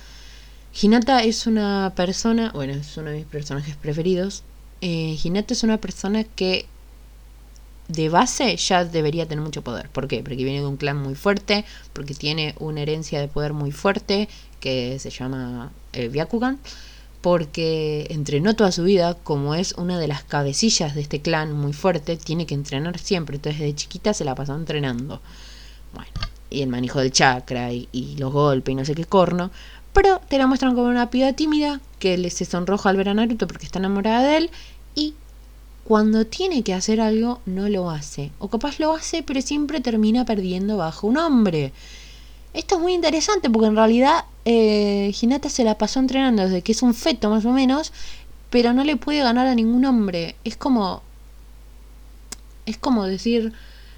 Hinata 0.81 1.23
es 1.23 1.47
una 1.47 1.95
persona, 1.97 2.53
bueno, 2.55 2.75
es 2.75 2.95
uno 2.99 3.11
de 3.11 3.17
mis 3.17 3.27
personajes 3.27 3.75
preferidos. 3.77 4.43
Eh, 4.83 5.19
Hinata 5.23 5.55
es 5.55 5.63
una 5.63 5.79
persona 5.79 6.25
que 6.25 6.67
de 7.89 8.11
base 8.11 8.55
ya 8.57 8.85
debería 8.85 9.27
tener 9.27 9.43
mucho 9.43 9.63
poder. 9.63 9.89
¿Por 9.89 10.09
qué? 10.09 10.23
Porque 10.23 10.37
viene 10.37 10.61
de 10.61 10.67
un 10.67 10.77
clan 10.77 10.99
muy 10.99 11.15
fuerte, 11.15 11.65
porque 11.95 12.13
tiene 12.13 12.55
una 12.59 12.83
herencia 12.83 13.19
de 13.21 13.29
poder 13.29 13.55
muy 13.55 13.73
fuerte 13.73 14.29
que 14.61 14.99
se 14.99 15.09
llama 15.09 15.73
eh, 15.95 16.09
Byakugan 16.09 16.59
porque 17.23 18.09
entrenó 18.11 18.55
toda 18.55 18.73
su 18.73 18.83
vida, 18.83 19.15
como 19.15 19.55
es 19.55 19.73
una 19.79 19.99
de 19.99 20.09
las 20.09 20.25
cabecillas 20.25 20.95
de 20.95 21.01
este 21.03 21.23
clan 21.23 21.53
muy 21.53 21.73
fuerte, 21.73 22.17
tiene 22.17 22.47
que 22.47 22.55
entrenar 22.55 22.99
siempre, 22.99 23.37
entonces 23.37 23.61
desde 23.61 23.77
chiquita 23.77 24.13
se 24.13 24.25
la 24.25 24.35
pasó 24.35 24.55
entrenando. 24.55 25.21
Bueno, 25.95 26.11
y 26.51 26.63
el 26.63 26.69
manejo 26.69 26.99
del 26.99 27.13
chakra 27.13 27.73
y, 27.73 27.89
y 27.93 28.17
los 28.17 28.33
golpes 28.33 28.73
y 28.73 28.75
no 28.75 28.85
sé 28.85 28.95
qué 28.95 29.05
corno. 29.05 29.51
Pero 29.93 30.21
te 30.29 30.39
la 30.39 30.47
muestran 30.47 30.75
como 30.75 30.89
una 30.89 31.11
piba 31.11 31.33
tímida 31.33 31.81
que 31.99 32.19
le 32.19 32.31
se 32.31 32.45
sonroja 32.45 32.91
al 32.91 32.97
ver 32.97 33.11
a 33.11 33.15
Naruto 33.15 33.47
porque 33.47 33.67
está 33.67 33.79
enamorada 33.79 34.23
de 34.23 34.37
él 34.39 34.51
y 34.95 35.15
cuando 35.85 36.27
tiene 36.27 36.63
que 36.63 36.75
hacer 36.75 37.01
algo 37.01 37.41
no 37.47 37.69
lo 37.69 37.91
hace. 37.91 38.33
O 38.39 38.49
capaz 38.49 38.81
lo 38.81 38.93
hace 38.95 39.23
pero 39.23 39.41
siempre 39.43 39.81
termina 39.81 40.25
perdiendo 40.25 40.77
bajo 40.77 41.07
un 41.07 41.19
hombre. 41.19 41.73
Esto 42.55 42.75
es 42.77 42.81
muy 42.81 42.93
interesante 42.93 43.49
porque 43.49 43.69
en 43.69 43.77
realidad 43.77 44.25
eh, 44.45 45.15
Hinata 45.21 45.49
se 45.49 45.65
la 45.65 45.79
pasó 45.79 46.01
entrenando 46.01 46.43
desde 46.43 46.63
que 46.63 46.73
es 46.73 46.83
un 46.83 46.95
feto 46.95 47.31
más 47.31 47.45
o 47.45 47.53
menos, 47.53 47.93
pero 48.51 48.73
no 48.75 48.85
le 48.85 48.97
puede 48.97 49.21
ganar 49.23 49.47
a 49.47 49.55
ningún 49.55 49.85
hombre. 49.85 50.37
Es 50.45 50.57
como... 50.57 51.03
Es 52.67 52.79
como 52.79 53.05
decir, 53.05 53.53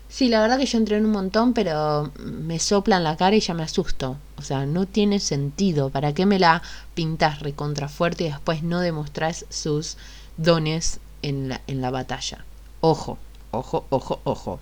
sí, 0.08 0.28
la 0.28 0.40
verdad 0.40 0.58
que 0.58 0.66
yo 0.66 0.78
entrené 0.78 1.04
un 1.04 1.12
montón, 1.12 1.52
pero 1.52 2.12
me 2.18 2.58
soplan 2.58 3.04
la 3.04 3.16
cara 3.16 3.36
y 3.36 3.40
ya 3.40 3.52
me 3.52 3.64
asusto. 3.64 4.16
O 4.38 4.42
sea, 4.42 4.64
no 4.64 4.86
tiene 4.86 5.18
sentido. 5.18 5.90
¿Para 5.90 6.14
qué 6.14 6.24
me 6.24 6.38
la 6.38 6.62
pintas 6.94 7.40
recontra 7.40 7.88
fuerte 7.88 8.24
y 8.24 8.28
después 8.28 8.62
no 8.62 8.80
demostrás 8.80 9.44
sus 9.50 9.96
dones 10.36 11.00
en 11.22 11.48
la, 11.48 11.60
en 11.66 11.82
la 11.82 11.90
batalla? 11.90 12.44
Ojo, 12.80 13.18
ojo, 13.50 13.84
ojo, 13.90 14.20
ojo. 14.24 14.60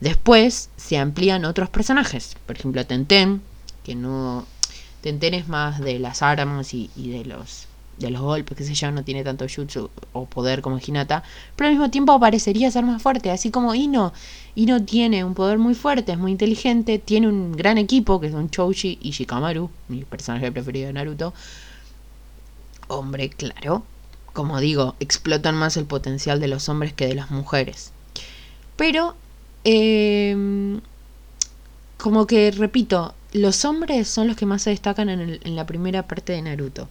Después 0.00 0.68
se 0.76 0.98
amplían 0.98 1.44
otros 1.44 1.70
personajes. 1.70 2.36
Por 2.46 2.56
ejemplo, 2.56 2.86
Tenten, 2.86 3.40
que 3.84 3.94
no. 3.94 4.46
Tenten 5.00 5.34
es 5.34 5.48
más 5.48 5.80
de 5.80 5.98
las 5.98 6.22
armas 6.22 6.74
y, 6.74 6.90
de 6.96 7.24
los 7.24 7.66
de 7.98 8.10
los 8.10 8.20
golpes, 8.20 8.58
que 8.58 8.64
sé 8.64 8.74
yo, 8.74 8.90
no 8.90 9.04
tiene 9.04 9.24
tanto 9.24 9.46
jutsu 9.48 9.88
o 10.12 10.26
poder 10.26 10.60
como 10.60 10.78
Hinata, 10.78 11.22
pero 11.54 11.68
al 11.68 11.74
mismo 11.74 11.90
tiempo 11.90 12.20
parecería 12.20 12.70
ser 12.70 12.84
más 12.84 13.00
fuerte, 13.00 13.30
así 13.30 13.50
como 13.50 13.74
Ino. 13.74 14.12
Ino 14.54 14.82
tiene 14.84 15.24
un 15.24 15.32
poder 15.32 15.56
muy 15.56 15.74
fuerte, 15.74 16.12
es 16.12 16.18
muy 16.18 16.32
inteligente, 16.32 16.98
tiene 16.98 17.28
un 17.28 17.52
gran 17.52 17.78
equipo, 17.78 18.20
que 18.20 18.30
son 18.30 18.50
Chouchi 18.50 18.98
y 19.00 19.12
Shikamaru, 19.12 19.70
mi 19.88 20.04
personaje 20.04 20.52
preferido 20.52 20.88
de 20.88 20.92
Naruto. 20.92 21.32
Hombre, 22.88 23.30
claro. 23.30 23.82
Como 24.34 24.60
digo, 24.60 24.94
explotan 25.00 25.54
más 25.54 25.78
el 25.78 25.86
potencial 25.86 26.38
de 26.38 26.48
los 26.48 26.68
hombres 26.68 26.92
que 26.92 27.06
de 27.06 27.14
las 27.14 27.30
mujeres. 27.30 27.92
Pero, 28.76 29.16
eh, 29.68 30.80
como 31.96 32.26
que, 32.28 32.52
repito, 32.52 33.14
los 33.32 33.64
hombres 33.64 34.06
son 34.06 34.28
los 34.28 34.36
que 34.36 34.46
más 34.46 34.62
se 34.62 34.70
destacan 34.70 35.08
en, 35.08 35.20
el, 35.20 35.40
en 35.42 35.56
la 35.56 35.66
primera 35.66 36.06
parte 36.06 36.32
de 36.32 36.42
Naruto. 36.42 36.88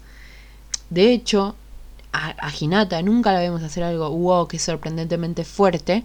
De 0.90 1.14
hecho, 1.14 1.56
a, 2.12 2.36
a, 2.38 2.52
Hinata 2.54 3.02
nunca 3.02 3.32
la 3.32 3.40
vemos 3.40 3.64
hacer 3.64 3.84
algo 3.84 4.10
wow 4.10 4.48
que 4.48 4.58
es 4.58 4.64
sorprendentemente 4.64 5.46
fuerte, 5.46 6.04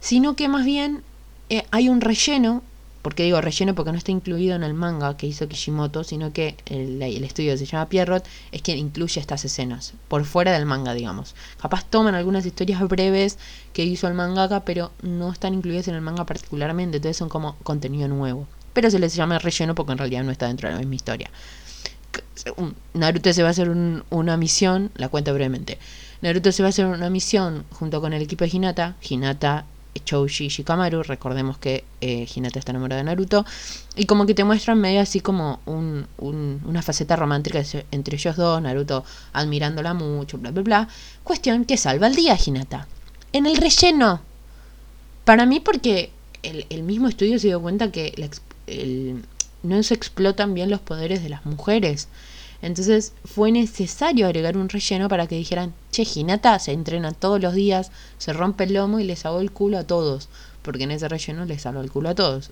sino 0.00 0.36
que 0.36 0.48
más 0.48 0.66
bien 0.66 1.02
eh, 1.48 1.64
hay 1.70 1.88
un 1.88 2.02
relleno, 2.02 2.62
porque 3.02 3.22
digo 3.22 3.40
relleno 3.40 3.74
porque 3.74 3.92
no 3.92 3.98
está 3.98 4.12
incluido 4.12 4.54
en 4.54 4.62
el 4.62 4.74
manga 4.74 5.16
que 5.16 5.26
hizo 5.26 5.48
Kishimoto, 5.48 6.04
sino 6.04 6.32
que 6.32 6.56
el, 6.66 7.02
estudio 7.24 7.56
se 7.56 7.66
llama 7.66 7.88
Pierrot, 7.88 8.26
es 8.52 8.62
quien 8.62 8.78
incluye 8.78 9.20
estas 9.20 9.44
escenas, 9.44 9.94
por 10.08 10.24
fuera 10.24 10.52
del 10.52 10.66
manga, 10.66 10.92
digamos. 10.92 11.34
Capaz 11.60 11.84
toman 11.84 12.14
algunas 12.14 12.44
historias 12.44 12.86
breves 12.88 13.38
que 13.72 13.84
hizo 13.84 14.06
el 14.06 14.14
mangaka, 14.14 14.64
pero 14.64 14.92
no 15.02 15.32
están 15.32 15.54
incluidas 15.54 15.88
en 15.88 15.94
el 15.94 16.02
manga 16.02 16.26
particularmente, 16.26 16.98
entonces 16.98 17.16
son 17.16 17.28
como 17.28 17.56
contenido 17.62 18.08
nuevo. 18.08 18.46
Pero 18.72 18.90
se 18.90 18.98
les 18.98 19.14
llama 19.14 19.38
relleno 19.38 19.74
porque 19.74 19.92
en 19.92 19.98
realidad 19.98 20.22
no 20.22 20.30
está 20.30 20.46
dentro 20.46 20.68
de 20.68 20.74
la 20.74 20.80
misma 20.80 20.94
historia. 20.94 21.30
Naruto 22.94 23.32
se 23.32 23.42
va 23.42 23.48
a 23.48 23.50
hacer 23.50 23.68
un, 23.68 24.04
una 24.10 24.36
misión, 24.36 24.90
la 24.94 25.08
cuento 25.08 25.32
brevemente. 25.34 25.78
Naruto 26.22 26.52
se 26.52 26.62
va 26.62 26.68
a 26.68 26.70
hacer 26.70 26.86
una 26.86 27.10
misión 27.10 27.64
junto 27.70 28.00
con 28.00 28.12
el 28.12 28.22
equipo 28.22 28.44
de 28.44 28.50
Hinata, 28.52 28.96
Hinata, 29.02 29.64
Chouchi 30.04 30.46
y 30.46 30.48
Shikamaru, 30.48 31.02
recordemos 31.02 31.58
que 31.58 31.84
eh, 32.00 32.26
Hinata 32.34 32.58
está 32.58 32.72
enamorada 32.72 33.02
de 33.02 33.04
Naruto, 33.04 33.44
y 33.96 34.06
como 34.06 34.26
que 34.26 34.34
te 34.34 34.44
muestran 34.44 34.80
medio 34.80 35.00
así 35.00 35.20
como 35.20 35.60
un, 35.66 36.06
un, 36.18 36.60
una 36.64 36.82
faceta 36.82 37.16
romántica 37.16 37.62
entre 37.90 38.16
ellos 38.16 38.36
dos, 38.36 38.62
Naruto 38.62 39.04
admirándola 39.32 39.94
mucho, 39.94 40.38
bla, 40.38 40.50
bla, 40.50 40.62
bla. 40.62 40.88
Cuestión 41.24 41.64
que 41.64 41.76
salva 41.76 42.06
el 42.06 42.14
día 42.14 42.36
Hinata. 42.44 42.86
En 43.32 43.46
el 43.46 43.56
relleno. 43.56 44.20
Para 45.24 45.46
mí 45.46 45.60
porque 45.60 46.10
el, 46.42 46.66
el 46.70 46.82
mismo 46.82 47.08
estudio 47.08 47.38
se 47.38 47.48
dio 47.48 47.60
cuenta 47.60 47.92
que 47.92 48.30
no 49.62 49.82
se 49.82 49.94
explotan 49.94 50.54
bien 50.54 50.70
los 50.70 50.80
poderes 50.80 51.22
de 51.22 51.28
las 51.28 51.44
mujeres. 51.44 52.08
Entonces 52.62 53.12
fue 53.24 53.52
necesario 53.52 54.26
agregar 54.26 54.56
un 54.56 54.68
relleno 54.68 55.08
para 55.08 55.26
que 55.26 55.36
dijeran, 55.36 55.72
che, 55.90 56.06
Hinata 56.14 56.58
se 56.58 56.72
entrena 56.72 57.12
todos 57.12 57.40
los 57.40 57.54
días, 57.54 57.90
se 58.18 58.32
rompe 58.32 58.64
el 58.64 58.74
lomo 58.74 59.00
y 59.00 59.04
le 59.04 59.16
salvó 59.16 59.40
el 59.40 59.50
culo 59.50 59.78
a 59.78 59.84
todos. 59.84 60.28
Porque 60.62 60.84
en 60.84 60.90
ese 60.90 61.08
relleno 61.08 61.44
le 61.46 61.58
salvó 61.58 61.80
el 61.80 61.90
culo 61.90 62.10
a 62.10 62.14
todos. 62.14 62.50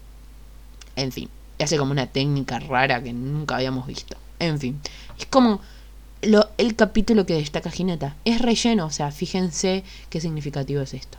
En 0.96 1.12
fin, 1.12 1.28
hace 1.58 1.76
como 1.76 1.92
una 1.92 2.06
técnica 2.06 2.58
rara 2.58 3.02
que 3.02 3.12
nunca 3.12 3.56
habíamos 3.56 3.86
visto. 3.86 4.16
En 4.38 4.58
fin, 4.58 4.80
es 5.18 5.26
como 5.26 5.60
lo, 6.22 6.48
el 6.56 6.74
capítulo 6.74 7.26
que 7.26 7.34
destaca 7.34 7.70
Hinata. 7.76 8.16
Es 8.24 8.40
relleno, 8.40 8.86
o 8.86 8.90
sea, 8.90 9.10
fíjense 9.10 9.84
qué 10.10 10.20
significativo 10.20 10.80
es 10.80 10.94
esto. 10.94 11.18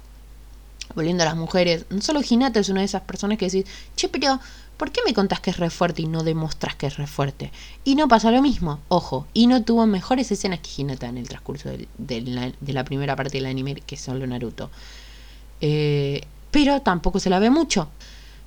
Volviendo 0.96 1.24
a 1.24 1.28
las 1.28 1.36
mujeres, 1.36 1.86
no 1.90 2.02
solo 2.02 2.22
Hinata 2.28 2.60
es 2.60 2.70
una 2.70 2.82
de 2.82 2.86
esas 2.86 3.04
personas 3.04 3.38
que 3.38 3.46
decís, 3.46 3.66
che, 3.96 4.10
pero 4.10 4.40
¿por 4.78 4.92
qué 4.92 5.02
me 5.06 5.14
contás 5.14 5.40
que 5.40 5.52
es 5.52 5.58
re 5.58 5.70
fuerte 5.70 6.02
y 6.02 6.08
no 6.08 6.24
demostras 6.24 6.76
que 6.76 6.88
es 6.88 6.98
re 6.98 7.08
fuerte? 7.08 7.52
Y 7.84 7.96
no 7.96 8.08
pasa 8.08 8.32
lo 8.32 8.42
mismo, 8.42 8.80
ojo, 8.88 9.28
y 9.34 9.48
no 9.48 9.64
tuvo 9.64 9.86
mejores 9.86 10.32
escenas 10.32 10.60
que 10.60 10.82
Hinata 10.82 11.08
en 11.08 11.18
el 11.18 11.30
transcurso 11.30 11.70
de, 11.70 12.54
la, 12.66 12.84
primera 12.84 13.16
parte 13.16 13.38
del 13.38 13.46
anime 13.46 13.76
que 13.76 13.98
solo 13.98 14.26
Naruto. 14.26 14.72
Eh, 15.62 16.22
pero 16.52 16.82
tampoco 16.82 17.20
se 17.20 17.30
la 17.30 17.40
ve 17.40 17.50
mucho. 17.50 17.90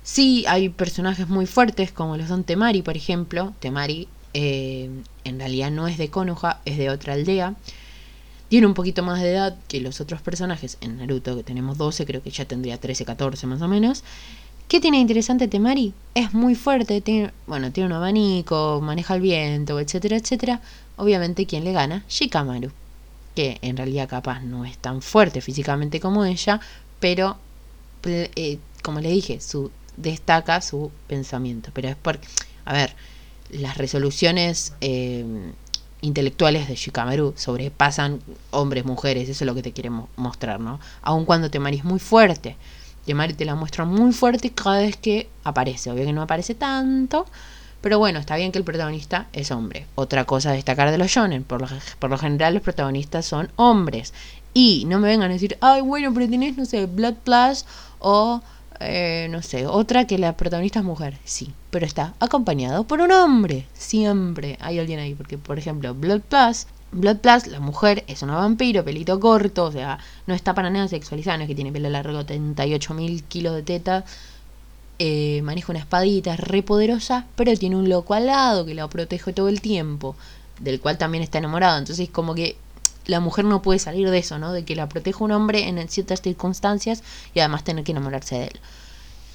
Sí, 0.03 0.43
hay 0.47 0.67
personajes 0.69 1.29
muy 1.29 1.45
fuertes 1.45 1.91
como 1.91 2.17
lo 2.17 2.27
son 2.27 2.43
Temari, 2.43 2.81
por 2.81 2.97
ejemplo. 2.97 3.53
Temari 3.59 4.09
eh, 4.33 4.89
en 5.23 5.39
realidad 5.39 5.71
no 5.71 5.87
es 5.87 5.97
de 5.97 6.09
Konoha, 6.09 6.59
es 6.65 6.77
de 6.77 6.89
otra 6.89 7.13
aldea. 7.13 7.55
Tiene 8.53 8.67
un 8.67 8.75
poquito 8.75 9.01
más 9.01 9.19
de 9.19 9.31
edad 9.31 9.57
que 9.67 9.81
los 9.81 9.99
otros 9.99 10.21
personajes 10.21 10.77
en 10.79 10.97
Naruto, 10.97 11.35
que 11.35 11.41
tenemos 11.41 11.75
12, 11.79 12.05
creo 12.05 12.21
que 12.21 12.29
ya 12.29 12.45
tendría 12.45 12.79
13, 12.79 13.03
14 13.03 13.47
más 13.47 13.63
o 13.63 13.67
menos. 13.67 14.03
¿Qué 14.67 14.79
tiene 14.79 14.99
interesante 14.99 15.47
Temari? 15.47 15.91
Es 16.13 16.35
muy 16.35 16.53
fuerte, 16.53 17.01
tiene, 17.01 17.31
bueno, 17.47 17.71
tiene 17.71 17.87
un 17.87 17.93
abanico, 17.93 18.79
maneja 18.79 19.15
el 19.15 19.21
viento, 19.21 19.79
etcétera, 19.79 20.17
etcétera. 20.17 20.61
Obviamente, 20.97 21.47
¿quién 21.47 21.63
le 21.63 21.71
gana? 21.71 22.05
Shikamaru, 22.07 22.69
que 23.35 23.57
en 23.63 23.75
realidad 23.75 24.07
capaz 24.07 24.41
no 24.41 24.65
es 24.65 24.77
tan 24.77 25.01
fuerte 25.01 25.41
físicamente 25.41 25.99
como 25.99 26.23
ella, 26.23 26.59
pero, 26.99 27.37
eh, 28.03 28.59
como 28.83 28.99
le 28.99 29.09
dije, 29.09 29.41
su, 29.41 29.71
destaca 29.97 30.61
su 30.61 30.91
pensamiento. 31.07 31.71
Pero 31.73 31.89
es 31.89 31.95
porque, 31.95 32.27
a 32.65 32.73
ver, 32.73 32.95
las 33.49 33.79
resoluciones 33.79 34.73
eh, 34.79 35.25
intelectuales 36.03 36.67
de 36.67 36.75
Shikamaru 36.75 37.33
sobrepasan 37.35 38.19
hombres, 38.51 38.85
mujeres, 38.85 39.29
eso 39.29 39.43
es 39.43 39.47
lo 39.47 39.55
que 39.55 39.63
te 39.63 39.71
quiere 39.71 39.89
mostrar, 40.17 40.59
¿no? 40.59 40.79
Aun 41.01 41.25
cuando 41.25 41.49
Temari 41.49 41.77
es 41.77 41.85
muy 41.85 41.99
fuerte. 41.99 42.57
Temari 43.05 43.33
te 43.33 43.45
la 43.45 43.55
muestra 43.55 43.85
muy 43.85 44.11
fuerte 44.11 44.51
cada 44.51 44.79
vez 44.79 44.97
que 44.97 45.29
aparece. 45.43 45.89
Obvio 45.91 46.05
que 46.05 46.13
no 46.13 46.21
aparece 46.21 46.55
tanto, 46.55 47.25
pero 47.81 47.99
bueno, 47.99 48.19
está 48.19 48.35
bien 48.35 48.51
que 48.51 48.57
el 48.57 48.63
protagonista 48.63 49.27
es 49.33 49.51
hombre. 49.51 49.87
Otra 49.95 50.25
cosa 50.25 50.51
a 50.51 50.53
destacar 50.53 50.91
de 50.91 50.97
los 50.97 51.07
shonen, 51.07 51.43
por 51.43 51.61
lo, 51.61 51.67
por 51.99 52.09
lo 52.09 52.17
general 52.17 52.53
los 52.53 52.63
protagonistas 52.63 53.25
son 53.25 53.49
hombres. 53.55 54.13
Y 54.53 54.85
no 54.87 54.99
me 54.99 55.07
vengan 55.07 55.31
a 55.31 55.33
decir, 55.33 55.57
ay, 55.61 55.81
bueno, 55.81 56.13
pero 56.13 56.29
tenés, 56.29 56.57
no 56.57 56.65
sé, 56.65 56.85
Blood 56.85 57.15
Plus 57.23 57.65
o, 57.99 58.41
eh, 58.79 59.27
no 59.29 59.41
sé, 59.41 59.67
otra 59.67 60.05
que 60.07 60.17
la 60.17 60.35
protagonista 60.37 60.79
es 60.79 60.85
mujer. 60.85 61.17
Sí, 61.23 61.53
pero 61.71 61.85
está 61.85 62.13
acompañado 62.19 62.83
por 62.85 63.01
un 63.01 63.11
hombre. 63.11 63.65
Siempre 63.73 64.57
hay 64.61 64.79
alguien 64.79 64.99
ahí, 64.99 65.15
porque 65.15 65.37
por 65.37 65.57
ejemplo, 65.57 65.93
Blood 65.93 66.21
Plus 66.21 66.67
Blood 66.93 67.17
Plus, 67.17 67.47
la 67.47 67.59
mujer 67.59 68.03
es 68.07 68.21
una 68.21 68.35
vampiro, 68.35 68.83
pelito 68.83 69.19
corto, 69.19 69.65
o 69.65 69.71
sea, 69.71 69.97
no 70.27 70.35
está 70.35 70.53
para 70.53 70.69
nada 70.69 70.87
sexualizada, 70.87 71.37
no 71.37 71.43
es 71.43 71.49
que 71.49 71.55
tiene 71.55 71.71
pelo 71.71 71.89
largo, 71.89 72.23
38 72.23 72.93
mil 72.93 73.23
kilos 73.23 73.55
de 73.55 73.63
teta, 73.63 74.05
eh, 74.99 75.41
maneja 75.43 75.71
una 75.71 75.79
espadita, 75.79 76.35
es 76.35 76.39
re 76.39 76.61
poderosa, 76.61 77.25
pero 77.35 77.55
tiene 77.57 77.75
un 77.75 77.89
loco 77.89 78.13
al 78.13 78.27
lado 78.27 78.65
que 78.65 78.75
la 78.75 78.87
protege 78.87 79.33
todo 79.33 79.49
el 79.49 79.59
tiempo, 79.59 80.15
del 80.59 80.79
cual 80.79 80.97
también 80.99 81.23
está 81.23 81.39
enamorado, 81.39 81.79
entonces 81.79 82.09
como 82.09 82.35
que 82.35 82.57
la 83.05 83.19
mujer 83.19 83.45
no 83.45 83.61
puede 83.61 83.79
salir 83.79 84.09
de 84.09 84.17
eso, 84.17 84.39
¿no? 84.39 84.53
De 84.53 84.65
que 84.65 84.75
la 84.75 84.89
proteja 84.89 85.23
un 85.23 85.31
hombre 85.31 85.67
en 85.67 85.87
ciertas 85.89 86.21
circunstancias 86.21 87.03
y 87.33 87.39
además 87.39 87.63
tener 87.63 87.83
que 87.83 87.91
enamorarse 87.91 88.35
de 88.35 88.43
él. 88.45 88.59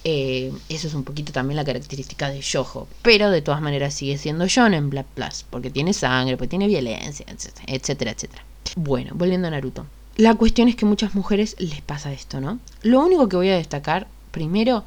Eh, 0.04 0.52
eso 0.68 0.86
es 0.86 0.94
un 0.94 1.04
poquito 1.04 1.32
también 1.32 1.56
la 1.56 1.64
característica 1.64 2.30
de 2.30 2.40
Yojo. 2.40 2.88
Pero 3.02 3.30
de 3.30 3.42
todas 3.42 3.60
maneras 3.60 3.94
sigue 3.94 4.16
siendo 4.16 4.46
en 4.46 4.90
Black 4.90 5.06
Plus. 5.14 5.44
Porque 5.50 5.70
tiene 5.70 5.92
sangre, 5.92 6.36
porque 6.36 6.50
tiene 6.50 6.66
violencia, 6.66 7.26
etcétera, 7.66 8.12
etcétera. 8.12 8.42
Bueno, 8.76 9.12
volviendo 9.14 9.48
a 9.48 9.50
Naruto. 9.50 9.86
La 10.16 10.34
cuestión 10.34 10.68
es 10.68 10.76
que 10.76 10.84
muchas 10.84 11.14
mujeres 11.14 11.56
les 11.58 11.80
pasa 11.80 12.12
esto, 12.12 12.40
¿no? 12.40 12.58
Lo 12.82 13.00
único 13.00 13.28
que 13.28 13.36
voy 13.36 13.50
a 13.50 13.56
destacar, 13.56 14.08
primero, 14.30 14.84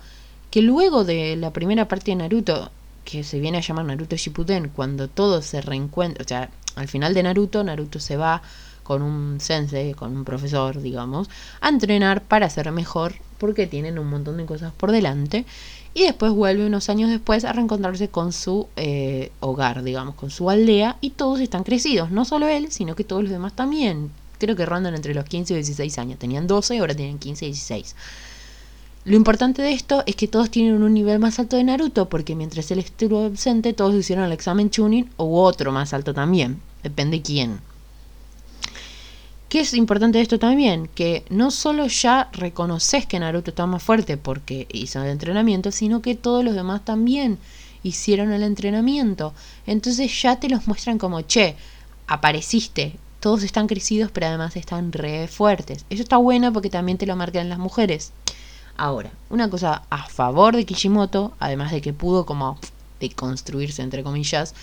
que 0.50 0.62
luego 0.62 1.06
de 1.06 1.36
la 1.38 1.52
primera 1.52 1.88
parte 1.88 2.12
de 2.12 2.18
Naruto, 2.18 2.72
que 3.06 3.24
se 3.24 3.40
viene 3.40 3.60
a 3.60 3.62
llamar 3.62 3.86
Naruto 3.86 4.16
Shippuden, 4.16 4.70
cuando 4.70 5.08
todo 5.08 5.42
se 5.42 5.62
reencuentra, 5.62 6.24
o 6.24 6.28
sea, 6.28 6.50
al 6.76 6.88
final 6.88 7.14
de 7.14 7.24
Naruto, 7.24 7.64
Naruto 7.64 8.00
se 8.00 8.18
va 8.18 8.42
con 8.84 9.02
un 9.02 9.40
sensei, 9.40 9.94
con 9.94 10.16
un 10.16 10.26
profesor, 10.26 10.82
digamos, 10.82 11.30
a 11.60 11.70
entrenar 11.70 12.24
para 12.24 12.50
ser 12.50 12.72
mejor 12.72 13.14
porque 13.42 13.66
tienen 13.66 13.98
un 13.98 14.08
montón 14.08 14.38
de 14.38 14.46
cosas 14.46 14.72
por 14.72 14.92
delante. 14.92 15.46
Y 15.96 16.04
después 16.04 16.32
vuelve 16.32 16.68
unos 16.68 16.90
años 16.90 17.10
después 17.10 17.44
a 17.44 17.52
reencontrarse 17.52 18.08
con 18.08 18.32
su 18.32 18.68
eh, 18.76 19.32
hogar, 19.40 19.82
digamos, 19.84 20.16
con 20.16 20.30
su 20.30 20.50
aldea, 20.50 20.98
y 21.02 21.10
todos 21.10 21.40
están 21.40 21.64
crecidos, 21.64 22.12
no 22.12 22.24
solo 22.24 22.48
él, 22.48 22.72
sino 22.72 22.96
que 22.96 23.04
todos 23.04 23.24
los 23.24 23.32
demás 23.32 23.54
también. 23.54 24.12
Creo 24.38 24.56
que 24.56 24.66
rondan 24.66 24.94
entre 24.94 25.16
los 25.16 25.26
15 25.26 25.54
y 25.54 25.58
16 25.58 25.98
años. 25.98 26.20
Tenían 26.20 26.48
12 26.48 26.76
y 26.76 26.78
ahora 26.78 26.96
tienen 26.96 27.18
15 27.18 27.46
y 27.46 27.50
16. 27.50 27.96
Lo 29.06 29.16
importante 29.16 29.64
de 29.64 29.74
esto 29.74 30.04
es 30.06 30.16
que 30.16 30.28
todos 30.28 30.52
tienen 30.52 30.84
un 30.84 30.94
nivel 30.94 31.18
más 31.18 31.40
alto 31.40 31.58
de 31.58 31.64
Naruto, 31.64 32.10
porque 32.10 32.36
mientras 32.36 32.70
él 32.70 32.78
estuvo 32.78 33.26
ausente, 33.26 33.74
todos 33.74 33.96
hicieron 33.96 34.26
el 34.26 34.32
examen 34.32 34.70
Chunin 34.70 35.10
o 35.18 35.44
otro 35.44 35.72
más 35.72 35.94
alto 35.94 36.14
también. 36.14 36.62
Depende 36.84 37.24
quién. 37.24 37.60
¿Qué 39.52 39.60
es 39.60 39.74
importante 39.74 40.18
de 40.18 40.22
esto 40.22 40.40
también? 40.40 40.88
Que 40.88 41.26
no 41.30 41.52
solo 41.52 41.88
ya 41.88 42.30
reconoces 42.32 43.06
que 43.06 43.20
Naruto 43.20 43.52
está 43.52 43.66
más 43.66 43.84
fuerte 43.84 44.16
porque 44.16 44.66
hizo 44.72 45.04
el 45.04 45.10
entrenamiento, 45.10 45.74
sino 45.74 46.02
que 46.02 46.16
todos 46.16 46.46
los 46.46 46.56
demás 46.56 46.86
también 46.86 47.38
hicieron 47.84 48.32
el 48.32 48.44
entrenamiento. 48.44 49.34
Entonces 49.68 50.22
ya 50.22 50.40
te 50.40 50.48
los 50.48 50.68
muestran 50.68 50.98
como, 50.98 51.20
che, 51.24 51.58
apareciste, 52.08 52.96
todos 53.20 53.44
están 53.44 53.68
crecidos, 53.68 54.10
pero 54.10 54.28
además 54.28 54.56
están 54.56 54.94
re 54.94 55.28
fuertes. 55.28 55.84
Eso 55.90 56.02
está 56.02 56.16
bueno 56.16 56.54
porque 56.54 56.70
también 56.70 56.98
te 56.98 57.06
lo 57.06 57.18
marcan 57.18 57.50
las 57.50 57.60
mujeres. 57.60 58.14
Ahora, 58.78 59.12
una 59.30 59.50
cosa 59.50 59.84
a 59.90 60.08
favor 60.08 60.56
de 60.56 60.66
Kishimoto, 60.66 61.34
además 61.40 61.74
de 61.74 61.82
que 61.82 61.92
pudo 61.92 62.26
como 62.26 62.58
deconstruirse, 63.02 63.82
entre 63.82 64.02
comillas, 64.02 64.56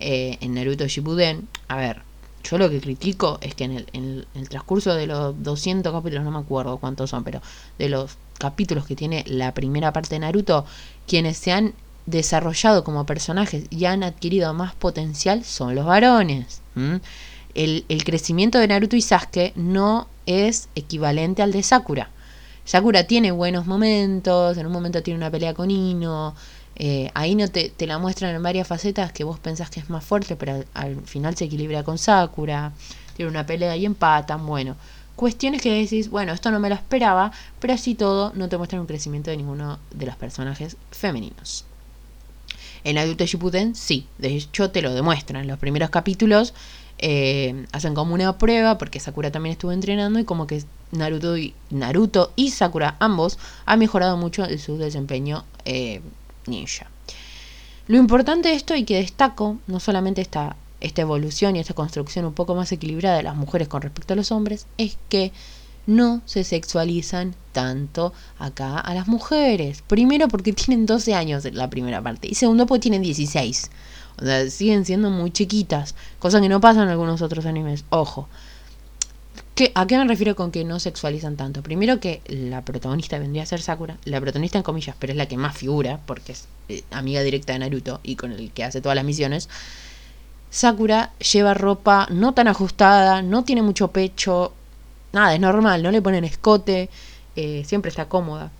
eh, 0.00 0.36
en 0.40 0.54
Naruto 0.54 0.88
Shippuden, 0.88 1.46
a 1.68 1.76
ver, 1.76 2.02
yo 2.50 2.58
lo 2.58 2.70
que 2.70 2.80
critico 2.80 3.38
es 3.40 3.54
que 3.54 3.64
en 3.64 3.72
el, 3.72 3.86
en 3.92 4.24
el, 4.34 4.48
transcurso 4.48 4.94
de 4.94 5.06
los 5.06 5.42
200 5.42 5.92
capítulos, 5.92 6.24
no 6.24 6.30
me 6.30 6.38
acuerdo 6.38 6.78
cuántos 6.78 7.10
son, 7.10 7.24
pero 7.24 7.40
de 7.78 7.88
los 7.88 8.16
capítulos 8.38 8.86
que 8.86 8.96
tiene 8.96 9.24
la 9.26 9.54
primera 9.54 9.92
parte 9.92 10.14
de 10.14 10.20
Naruto, 10.20 10.64
quienes 11.06 11.36
se 11.36 11.52
han 11.52 11.74
desarrollado 12.06 12.84
como 12.84 13.04
personajes 13.04 13.64
y 13.70 13.84
han 13.86 14.02
adquirido 14.02 14.52
más 14.54 14.74
potencial 14.74 15.44
son 15.44 15.74
los 15.74 15.84
varones. 15.84 16.62
El, 17.54 17.84
el, 17.88 18.04
crecimiento 18.04 18.58
de 18.58 18.68
Naruto 18.68 18.96
y 18.96 19.00
Sasuke 19.00 19.52
no 19.56 20.08
es 20.26 20.68
equivalente 20.74 21.42
al 21.42 21.52
de 21.52 21.62
Sakura. 21.62 22.10
Sakura 22.64 23.04
tiene 23.04 23.30
buenos 23.30 23.66
momentos, 23.66 24.58
en 24.58 24.66
un 24.66 24.72
momento 24.72 25.02
tiene 25.02 25.18
una 25.18 25.30
pelea 25.30 25.54
con 25.54 25.70
Ino, 25.70 26.34
eh, 26.78 27.10
ahí 27.14 27.34
no 27.34 27.48
te, 27.48 27.70
te, 27.70 27.86
la 27.86 27.98
muestran 27.98 28.34
en 28.34 28.42
varias 28.42 28.68
facetas 28.68 29.10
que 29.10 29.24
vos 29.24 29.38
pensás 29.38 29.70
que 29.70 29.80
es 29.80 29.88
más 29.88 30.04
fuerte, 30.04 30.36
pero 30.36 30.62
al, 30.74 31.00
final 31.02 31.34
se 31.34 31.46
equilibra 31.46 31.82
con 31.82 31.96
Sakura, 31.96 32.72
tiene 33.16 33.30
una 33.30 33.46
pelea 33.46 33.76
y 33.76 33.86
empatan, 33.86 34.46
bueno, 34.46 34.76
cuestiones 35.16 35.62
que 35.62 35.72
decís, 35.72 36.10
bueno, 36.10 36.34
esto 36.34 36.50
no 36.50 36.60
me 36.60 36.68
lo 36.68 36.74
esperaba, 36.74 37.32
pero 37.60 37.72
así 37.72 37.94
todo 37.94 38.32
no 38.34 38.50
te 38.50 38.58
muestran 38.58 38.82
un 38.82 38.86
crecimiento 38.86 39.30
de 39.30 39.38
ninguno 39.38 39.78
de 39.90 40.04
los 40.04 40.16
personajes 40.16 40.76
femeninos. 40.90 41.64
En 42.84 42.96
Naruto 42.96 43.24
Shippuden 43.24 43.74
sí, 43.74 44.06
de 44.18 44.36
hecho 44.36 44.70
te 44.70 44.82
lo 44.82 44.92
demuestran, 44.92 45.42
en 45.42 45.48
los 45.48 45.58
primeros 45.58 45.88
capítulos 45.88 46.52
eh, 46.98 47.66
hacen 47.72 47.94
como 47.94 48.14
una 48.14 48.38
prueba 48.38 48.78
porque 48.78 49.00
Sakura 49.00 49.30
también 49.30 49.52
estuvo 49.52 49.72
entrenando 49.72 50.18
y 50.18 50.24
como 50.24 50.46
que 50.46 50.62
Naruto 50.92 52.32
y, 52.36 52.50
Sakura 52.50 52.96
ambos 53.00 53.38
han 53.64 53.78
mejorado 53.78 54.16
mucho 54.16 54.46
de 54.46 54.58
su 54.58 54.78
desempeño 54.78 55.44
eh, 55.64 56.00
ninja. 56.48 56.90
Lo 57.88 57.98
importante 57.98 58.48
de 58.48 58.54
esto 58.54 58.74
y 58.74 58.84
que 58.84 58.96
destaco, 58.96 59.58
no 59.66 59.78
solamente 59.78 60.20
esta, 60.20 60.56
esta 60.80 61.02
evolución 61.02 61.56
y 61.56 61.60
esta 61.60 61.74
construcción 61.74 62.24
un 62.24 62.34
poco 62.34 62.54
más 62.54 62.72
equilibrada 62.72 63.16
de 63.16 63.22
las 63.22 63.36
mujeres 63.36 63.68
con 63.68 63.82
respecto 63.82 64.14
a 64.14 64.16
los 64.16 64.32
hombres, 64.32 64.66
es 64.76 64.98
que 65.08 65.32
no 65.86 66.20
se 66.24 66.42
sexualizan 66.42 67.34
tanto 67.52 68.12
acá 68.38 68.78
a 68.78 68.94
las 68.94 69.06
mujeres. 69.06 69.82
Primero 69.86 70.28
porque 70.28 70.52
tienen 70.52 70.84
12 70.84 71.14
años 71.14 71.44
la 71.52 71.70
primera 71.70 72.02
parte 72.02 72.28
y 72.28 72.34
segundo 72.34 72.66
porque 72.66 72.82
tienen 72.82 73.02
16. 73.02 73.70
O 74.20 74.24
sea, 74.24 74.50
siguen 74.50 74.84
siendo 74.84 75.10
muy 75.10 75.30
chiquitas, 75.30 75.94
cosa 76.18 76.40
que 76.40 76.48
no 76.48 76.60
pasa 76.60 76.82
en 76.82 76.88
algunos 76.88 77.22
otros 77.22 77.46
animes. 77.46 77.84
Ojo. 77.90 78.28
¿Qué, 79.56 79.72
¿A 79.74 79.86
qué 79.86 79.96
me 79.96 80.04
refiero 80.04 80.36
con 80.36 80.50
que 80.50 80.64
no 80.64 80.78
sexualizan 80.78 81.36
tanto? 81.36 81.62
Primero 81.62 81.98
que 81.98 82.20
la 82.26 82.62
protagonista 82.62 83.18
vendría 83.18 83.42
a 83.42 83.46
ser 83.46 83.62
Sakura, 83.62 83.96
la 84.04 84.20
protagonista 84.20 84.58
en 84.58 84.62
comillas, 84.62 84.94
pero 84.98 85.14
es 85.14 85.16
la 85.16 85.28
que 85.28 85.38
más 85.38 85.56
figura, 85.56 85.98
porque 86.04 86.32
es 86.32 86.46
eh, 86.68 86.84
amiga 86.90 87.22
directa 87.22 87.54
de 87.54 87.60
Naruto 87.60 88.00
y 88.02 88.16
con 88.16 88.32
el 88.32 88.52
que 88.52 88.64
hace 88.64 88.82
todas 88.82 88.96
las 88.96 89.06
misiones. 89.06 89.48
Sakura 90.50 91.12
lleva 91.32 91.54
ropa 91.54 92.06
no 92.10 92.34
tan 92.34 92.48
ajustada, 92.48 93.22
no 93.22 93.44
tiene 93.44 93.62
mucho 93.62 93.88
pecho, 93.88 94.52
nada, 95.14 95.32
es 95.32 95.40
normal, 95.40 95.82
no 95.82 95.90
le 95.90 96.02
ponen 96.02 96.24
escote, 96.24 96.90
eh, 97.34 97.64
siempre 97.66 97.88
está 97.88 98.10
cómoda. 98.10 98.50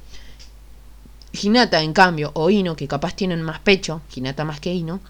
Hinata, 1.31 1.83
en 1.83 1.93
cambio, 1.93 2.31
o 2.33 2.49
Ino, 2.49 2.75
que 2.75 2.89
capaz 2.89 3.15
tienen 3.15 3.43
más 3.43 3.61
pecho, 3.61 4.01
Hinata 4.15 4.47
más 4.47 4.61
que 4.61 4.73
Ino, 4.73 5.01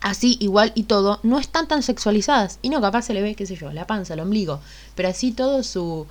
así 0.00 0.36
igual 0.40 0.72
y 0.74 0.84
todo, 0.84 1.20
no 1.22 1.38
están 1.38 1.68
tan 1.68 1.82
sexualizadas. 1.82 2.58
Y 2.62 2.70
no, 2.70 2.80
capaz 2.80 3.02
se 3.02 3.14
le 3.14 3.22
ve, 3.22 3.34
qué 3.34 3.46
sé 3.46 3.56
yo, 3.56 3.72
la 3.72 3.86
panza, 3.86 4.14
el 4.14 4.20
ombligo. 4.20 4.60
Pero 4.94 5.08
así 5.08 5.32
todo 5.32 5.62
su, 5.62 6.06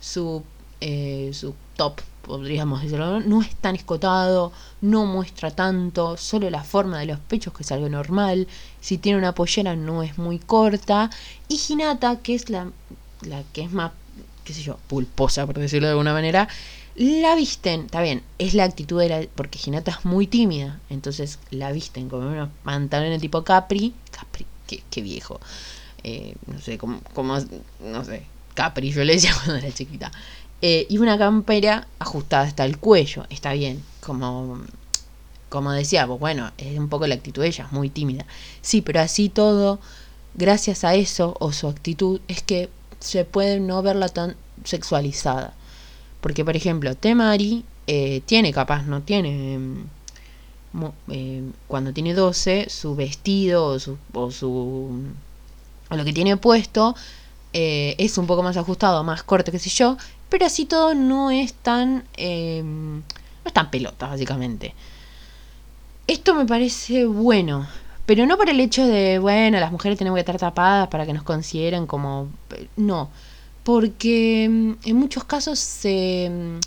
su, 0.00 0.42
eh, 0.80 1.30
su 1.32 1.54
top, 1.76 2.00
podríamos 2.22 2.82
decirlo, 2.82 3.20
no 3.20 3.42
es 3.42 3.54
tan 3.56 3.74
escotado, 3.74 4.52
no 4.80 5.06
muestra 5.06 5.50
tanto, 5.50 6.16
solo 6.16 6.50
la 6.50 6.62
forma 6.62 6.98
de 6.98 7.06
los 7.06 7.18
pechos, 7.18 7.52
que 7.54 7.62
es 7.62 7.72
algo 7.72 7.88
normal. 7.88 8.46
Si 8.80 8.98
tiene 8.98 9.18
una 9.18 9.34
pollera 9.34 9.76
no 9.76 10.02
es 10.02 10.18
muy 10.18 10.38
corta. 10.38 11.10
Y 11.48 11.60
Hinata, 11.68 12.20
que 12.20 12.34
es 12.34 12.50
la, 12.50 12.70
la 13.22 13.42
que 13.52 13.62
es 13.62 13.72
más, 13.72 13.92
qué 14.44 14.52
sé 14.52 14.62
yo, 14.62 14.78
pulposa, 14.88 15.46
por 15.46 15.58
decirlo 15.58 15.86
de 15.88 15.92
alguna 15.92 16.12
manera, 16.12 16.48
la 17.00 17.34
visten, 17.34 17.86
está 17.86 18.02
bien, 18.02 18.22
es 18.38 18.52
la 18.52 18.64
actitud 18.64 19.00
de 19.00 19.08
la. 19.08 19.26
Porque 19.34 19.58
Hinata 19.64 19.90
es 19.90 20.04
muy 20.04 20.26
tímida. 20.26 20.80
Entonces 20.90 21.38
la 21.50 21.72
visten 21.72 22.10
con 22.10 22.26
unos 22.26 22.50
pantalones 22.62 23.22
tipo 23.22 23.42
Capri. 23.42 23.94
Capri, 24.10 24.46
qué, 24.66 25.00
viejo. 25.00 25.40
Eh, 26.04 26.34
no 26.46 26.60
sé, 26.60 26.76
como, 26.76 27.00
como. 27.14 27.38
No 27.80 28.04
sé, 28.04 28.26
Capri, 28.52 28.92
yo 28.92 29.02
le 29.04 29.14
decía 29.14 29.32
cuando 29.44 29.56
era 29.56 29.72
chiquita. 29.72 30.12
Eh, 30.60 30.86
y 30.90 30.98
una 30.98 31.16
campera 31.16 31.88
ajustada 31.98 32.42
hasta 32.42 32.66
el 32.66 32.76
cuello. 32.76 33.24
Está 33.30 33.54
bien. 33.54 33.82
Como. 34.00 34.60
Como 35.48 35.72
decía, 35.72 36.06
pues 36.06 36.20
bueno, 36.20 36.52
es 36.58 36.78
un 36.78 36.90
poco 36.90 37.06
la 37.06 37.14
actitud 37.14 37.40
de 37.40 37.48
ella, 37.48 37.64
es 37.64 37.72
muy 37.72 37.88
tímida. 37.88 38.26
Sí, 38.60 38.82
pero 38.82 39.00
así 39.00 39.30
todo, 39.30 39.80
gracias 40.34 40.84
a 40.84 40.94
eso 40.94 41.34
o 41.40 41.52
su 41.52 41.66
actitud, 41.66 42.20
es 42.28 42.42
que 42.42 42.68
se 43.00 43.24
puede 43.24 43.58
no 43.58 43.82
verla 43.82 44.08
tan 44.10 44.36
sexualizada. 44.64 45.54
Porque, 46.20 46.44
por 46.44 46.56
ejemplo, 46.56 46.94
Temari 46.94 47.64
eh, 47.86 48.22
tiene 48.26 48.52
capaz, 48.52 48.84
no 48.84 49.02
tiene... 49.02 49.58
Mm, 49.58 49.84
eh, 51.10 51.42
cuando 51.66 51.92
tiene 51.92 52.14
12, 52.14 52.68
su 52.70 52.94
vestido 52.94 53.64
o 53.66 53.78
su, 53.80 53.98
o 54.12 54.30
su 54.30 55.02
o 55.88 55.96
lo 55.96 56.04
que 56.04 56.12
tiene 56.12 56.36
puesto 56.36 56.94
eh, 57.52 57.96
es 57.98 58.16
un 58.18 58.28
poco 58.28 58.44
más 58.44 58.56
ajustado, 58.56 59.02
más 59.02 59.24
corto, 59.24 59.50
qué 59.50 59.58
sé 59.58 59.70
yo, 59.70 59.96
pero 60.28 60.46
así 60.46 60.66
todo 60.66 60.94
no 60.94 61.32
es 61.32 61.54
tan 61.54 62.04
no 62.16 63.02
es 63.44 63.52
tan 63.52 63.70
pelota 63.72 64.06
básicamente. 64.06 64.74
Esto 66.06 66.36
me 66.36 66.46
parece 66.46 67.06
bueno, 67.06 67.66
pero 68.06 68.26
no 68.26 68.36
por 68.36 68.48
el 68.48 68.58
hecho 68.58 68.84
de, 68.86 69.20
bueno, 69.20 69.60
las 69.60 69.70
mujeres 69.70 69.96
tenemos 69.96 70.16
que 70.16 70.20
estar 70.22 70.38
tapadas 70.38 70.88
para 70.88 71.06
que 71.06 71.12
nos 71.12 71.22
consideren 71.22 71.86
como 71.86 72.28
no, 72.76 73.10
porque 73.70 74.48
mm, 74.50 74.88
en 74.88 74.96
muchos 74.96 75.22
casos 75.22 75.60
mm, 75.84 76.58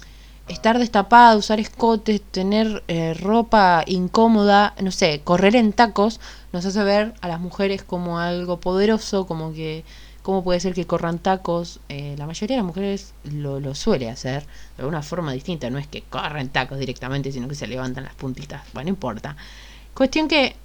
estar 0.47 0.79
destapada, 0.79 1.35
usar 1.35 1.59
escotes, 1.59 2.21
tener 2.21 2.81
eh, 2.87 3.13
ropa 3.13 3.83
incómoda, 3.87 4.73
no 4.81 4.89
sé, 4.91 5.19
correr 5.21 5.57
en 5.57 5.73
tacos, 5.73 6.21
nos 6.53 6.65
hace 6.65 6.81
ver 6.81 7.13
a 7.19 7.27
las 7.27 7.41
mujeres 7.41 7.83
como 7.83 8.19
algo 8.19 8.61
poderoso, 8.61 9.27
como 9.27 9.51
que, 9.51 9.83
¿cómo 10.21 10.45
puede 10.45 10.61
ser 10.61 10.73
que 10.73 10.85
corran 10.85 11.19
tacos? 11.19 11.81
Eh, 11.89 12.15
la 12.17 12.25
mayoría 12.25 12.55
de 12.55 12.61
las 12.61 12.67
mujeres 12.67 13.13
lo, 13.25 13.59
lo 13.59 13.75
suele 13.75 14.09
hacer 14.09 14.45
de 14.77 14.85
una 14.85 15.01
forma 15.01 15.33
distinta, 15.33 15.69
no 15.69 15.79
es 15.79 15.87
que 15.87 16.03
corren 16.03 16.47
tacos 16.47 16.79
directamente, 16.79 17.33
sino 17.33 17.49
que 17.49 17.55
se 17.55 17.67
levantan 17.67 18.05
las 18.05 18.15
puntitas, 18.15 18.61
bueno, 18.73 18.85
no 18.85 18.89
importa. 18.91 19.35
Cuestión 19.93 20.29
que 20.29 20.55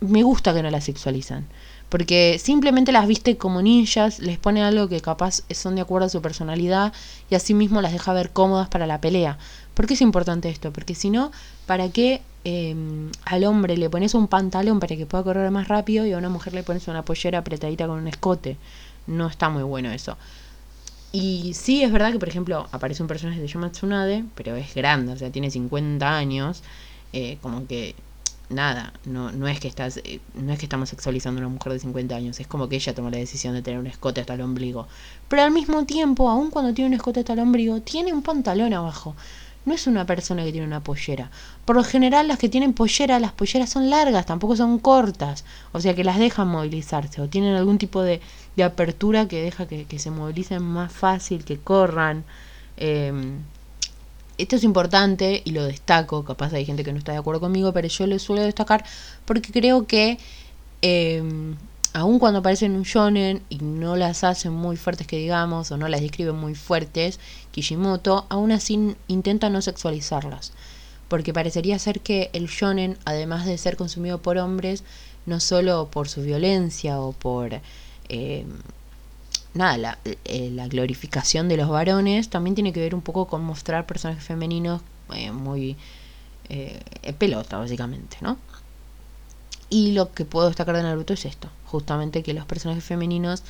me 0.00 0.22
gusta 0.22 0.54
que 0.54 0.62
no 0.62 0.70
la 0.70 0.80
sexualizan. 0.80 1.44
Porque 1.88 2.40
simplemente 2.42 2.90
las 2.90 3.06
viste 3.06 3.36
como 3.36 3.62
ninjas, 3.62 4.18
les 4.18 4.38
pone 4.38 4.62
algo 4.62 4.88
que 4.88 5.00
capaz 5.00 5.42
son 5.50 5.76
de 5.76 5.82
acuerdo 5.82 6.06
a 6.06 6.10
su 6.10 6.20
personalidad 6.20 6.92
y 7.30 7.36
así 7.36 7.54
mismo 7.54 7.80
las 7.80 7.92
deja 7.92 8.12
ver 8.12 8.30
cómodas 8.30 8.68
para 8.68 8.86
la 8.86 9.00
pelea. 9.00 9.38
¿Por 9.74 9.86
qué 9.86 9.94
es 9.94 10.00
importante 10.00 10.48
esto? 10.48 10.72
Porque 10.72 10.94
si 10.94 11.10
no, 11.10 11.30
¿para 11.66 11.90
qué 11.90 12.22
em, 12.44 13.10
al 13.24 13.44
hombre 13.44 13.76
le 13.76 13.88
pones 13.88 14.14
un 14.14 14.26
pantalón 14.26 14.80
para 14.80 14.96
que 14.96 15.06
pueda 15.06 15.22
correr 15.22 15.50
más 15.50 15.68
rápido 15.68 16.04
y 16.06 16.12
a 16.12 16.18
una 16.18 16.28
mujer 16.28 16.54
le 16.54 16.62
pones 16.64 16.88
una 16.88 17.04
pollera 17.04 17.38
apretadita 17.38 17.86
con 17.86 17.98
un 17.98 18.08
escote? 18.08 18.56
No 19.06 19.28
está 19.28 19.48
muy 19.48 19.62
bueno 19.62 19.90
eso. 19.92 20.16
Y 21.12 21.54
sí 21.54 21.82
es 21.82 21.92
verdad 21.92 22.12
que, 22.12 22.18
por 22.18 22.28
ejemplo, 22.28 22.66
aparece 22.72 23.02
un 23.02 23.08
personaje 23.08 23.40
de 23.40 23.46
Yoma 23.46 23.70
Tsunade, 23.70 24.24
pero 24.34 24.56
es 24.56 24.74
grande, 24.74 25.12
o 25.12 25.16
sea, 25.16 25.30
tiene 25.30 25.50
50 25.50 26.16
años, 26.16 26.62
eh, 27.12 27.38
como 27.40 27.66
que 27.66 27.94
nada, 28.48 28.92
no, 29.04 29.32
no 29.32 29.48
es 29.48 29.60
que 29.60 29.68
estás, 29.68 29.98
eh, 29.98 30.20
no 30.34 30.52
es 30.52 30.58
que 30.58 30.66
estamos 30.66 30.88
sexualizando 30.88 31.40
a 31.40 31.46
una 31.46 31.54
mujer 31.54 31.72
de 31.72 31.78
50 31.80 32.14
años, 32.14 32.40
es 32.40 32.46
como 32.46 32.68
que 32.68 32.76
ella 32.76 32.94
tomó 32.94 33.10
la 33.10 33.18
decisión 33.18 33.54
de 33.54 33.62
tener 33.62 33.80
un 33.80 33.86
escote 33.86 34.20
hasta 34.20 34.34
el 34.34 34.40
ombligo. 34.40 34.86
Pero 35.28 35.42
al 35.42 35.50
mismo 35.50 35.84
tiempo, 35.84 36.28
aun 36.28 36.50
cuando 36.50 36.72
tiene 36.72 36.88
un 36.88 36.94
escote 36.94 37.20
hasta 37.20 37.32
el 37.32 37.40
ombligo, 37.40 37.80
tiene 37.80 38.12
un 38.12 38.22
pantalón 38.22 38.72
abajo. 38.72 39.16
No 39.64 39.74
es 39.74 39.88
una 39.88 40.06
persona 40.06 40.44
que 40.44 40.52
tiene 40.52 40.66
una 40.66 40.84
pollera. 40.84 41.28
Por 41.64 41.74
lo 41.74 41.82
general, 41.82 42.28
las 42.28 42.38
que 42.38 42.48
tienen 42.48 42.72
pollera, 42.72 43.18
las 43.18 43.32
polleras 43.32 43.68
son 43.68 43.90
largas, 43.90 44.24
tampoco 44.24 44.54
son 44.54 44.78
cortas. 44.78 45.44
O 45.72 45.80
sea 45.80 45.94
que 45.96 46.04
las 46.04 46.20
dejan 46.20 46.46
movilizarse. 46.46 47.20
O 47.20 47.28
tienen 47.28 47.56
algún 47.56 47.76
tipo 47.76 48.02
de, 48.02 48.20
de 48.54 48.62
apertura 48.62 49.26
que 49.26 49.42
deja 49.42 49.66
que, 49.66 49.84
que, 49.84 49.98
se 49.98 50.12
movilicen 50.12 50.62
más 50.62 50.92
fácil, 50.92 51.44
que 51.44 51.58
corran. 51.58 52.24
Eh, 52.76 53.12
esto 54.38 54.56
es 54.56 54.64
importante 54.64 55.42
y 55.44 55.52
lo 55.52 55.64
destaco, 55.64 56.24
capaz 56.24 56.52
hay 56.52 56.64
gente 56.64 56.84
que 56.84 56.92
no 56.92 56.98
está 56.98 57.12
de 57.12 57.18
acuerdo 57.18 57.40
conmigo, 57.40 57.72
pero 57.72 57.88
yo 57.88 58.06
lo 58.06 58.18
suelo 58.18 58.42
destacar 58.42 58.84
porque 59.24 59.52
creo 59.52 59.86
que 59.86 60.18
eh, 60.82 61.22
aun 61.96 62.18
cuando 62.18 62.40
aparecen 62.40 62.76
un 62.76 62.82
shonen 62.82 63.42
y 63.48 63.56
no 63.56 63.96
las 63.96 64.22
hacen 64.22 64.52
muy 64.52 64.76
fuertes 64.76 65.06
que 65.06 65.16
digamos, 65.16 65.70
o 65.70 65.78
no 65.78 65.88
las 65.88 66.02
describen 66.02 66.36
muy 66.36 66.54
fuertes, 66.54 67.18
Kishimoto 67.52 68.26
aún 68.28 68.52
así 68.52 68.94
intenta 69.08 69.48
no 69.48 69.62
sexualizarlas. 69.62 70.52
Porque 71.08 71.32
parecería 71.32 71.78
ser 71.78 72.00
que 72.00 72.28
el 72.34 72.48
shonen, 72.48 72.98
además 73.06 73.46
de 73.46 73.56
ser 73.56 73.78
consumido 73.78 74.20
por 74.20 74.36
hombres, 74.36 74.84
no 75.24 75.40
solo 75.40 75.88
por 75.90 76.10
su 76.10 76.20
violencia 76.20 77.00
o 77.00 77.12
por 77.12 77.62
eh, 78.10 78.44
nada, 79.56 79.78
la, 79.78 79.98
eh, 80.04 80.50
la, 80.52 80.68
glorificación 80.68 81.48
de 81.48 81.56
los 81.56 81.68
varones 81.68 82.28
también 82.28 82.54
tiene 82.54 82.72
que 82.72 82.80
ver 82.80 82.94
un 82.94 83.02
poco 83.02 83.26
con 83.26 83.42
mostrar 83.42 83.86
personajes 83.86 84.24
femeninos 84.24 84.82
eh, 85.14 85.30
muy 85.30 85.76
eh, 86.48 86.80
pelota, 87.18 87.58
básicamente, 87.58 88.16
¿no? 88.20 88.38
Y 89.68 89.92
lo 89.92 90.12
que 90.12 90.24
puedo 90.24 90.46
destacar 90.46 90.76
de 90.76 90.82
Naruto 90.82 91.14
es 91.14 91.24
esto, 91.24 91.48
justamente 91.66 92.22
que 92.22 92.34
los 92.34 92.44
personajes 92.46 92.84
femeninos 92.84 93.42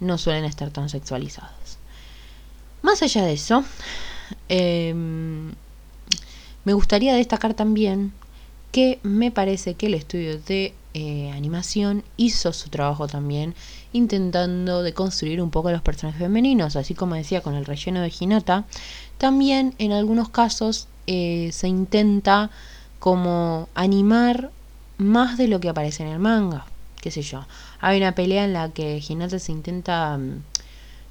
no 0.00 0.18
suelen 0.18 0.44
estar 0.44 0.70
tan 0.70 0.88
sexualizados. 0.88 1.78
Más 2.82 3.02
allá 3.02 3.24
de 3.24 3.34
eso, 3.34 3.64
eh, 4.48 4.94
me 6.64 6.72
gustaría 6.72 7.14
destacar 7.14 7.54
también 7.54 8.12
que 8.72 8.98
me 9.02 9.30
parece 9.30 9.74
que 9.74 9.86
el 9.86 9.94
estudio 9.94 10.40
de 10.40 10.74
animación 11.34 12.02
hizo 12.16 12.52
su 12.52 12.68
trabajo 12.68 13.06
también 13.06 13.54
intentando 13.92 14.82
de 14.82 14.92
construir 14.92 15.42
un 15.42 15.50
poco 15.50 15.70
los 15.70 15.82
personajes 15.82 16.20
femeninos, 16.20 16.76
así 16.76 16.94
como 16.94 17.14
decía 17.14 17.40
con 17.40 17.54
el 17.54 17.64
relleno 17.64 18.00
de 18.00 18.12
Hinata, 18.18 18.64
también 19.18 19.74
en 19.78 19.92
algunos 19.92 20.28
casos 20.28 20.86
eh, 21.06 21.50
se 21.52 21.68
intenta 21.68 22.50
como 22.98 23.68
animar 23.74 24.50
más 24.98 25.38
de 25.38 25.48
lo 25.48 25.60
que 25.60 25.68
aparece 25.68 26.02
en 26.02 26.10
el 26.10 26.18
manga, 26.18 26.66
qué 27.00 27.10
sé 27.10 27.22
yo. 27.22 27.46
Hay 27.80 27.98
una 27.98 28.14
pelea 28.14 28.44
en 28.44 28.52
la 28.52 28.70
que 28.70 29.02
Hinata 29.06 29.38
se 29.38 29.52
intenta 29.52 30.18
mm, 30.18 30.42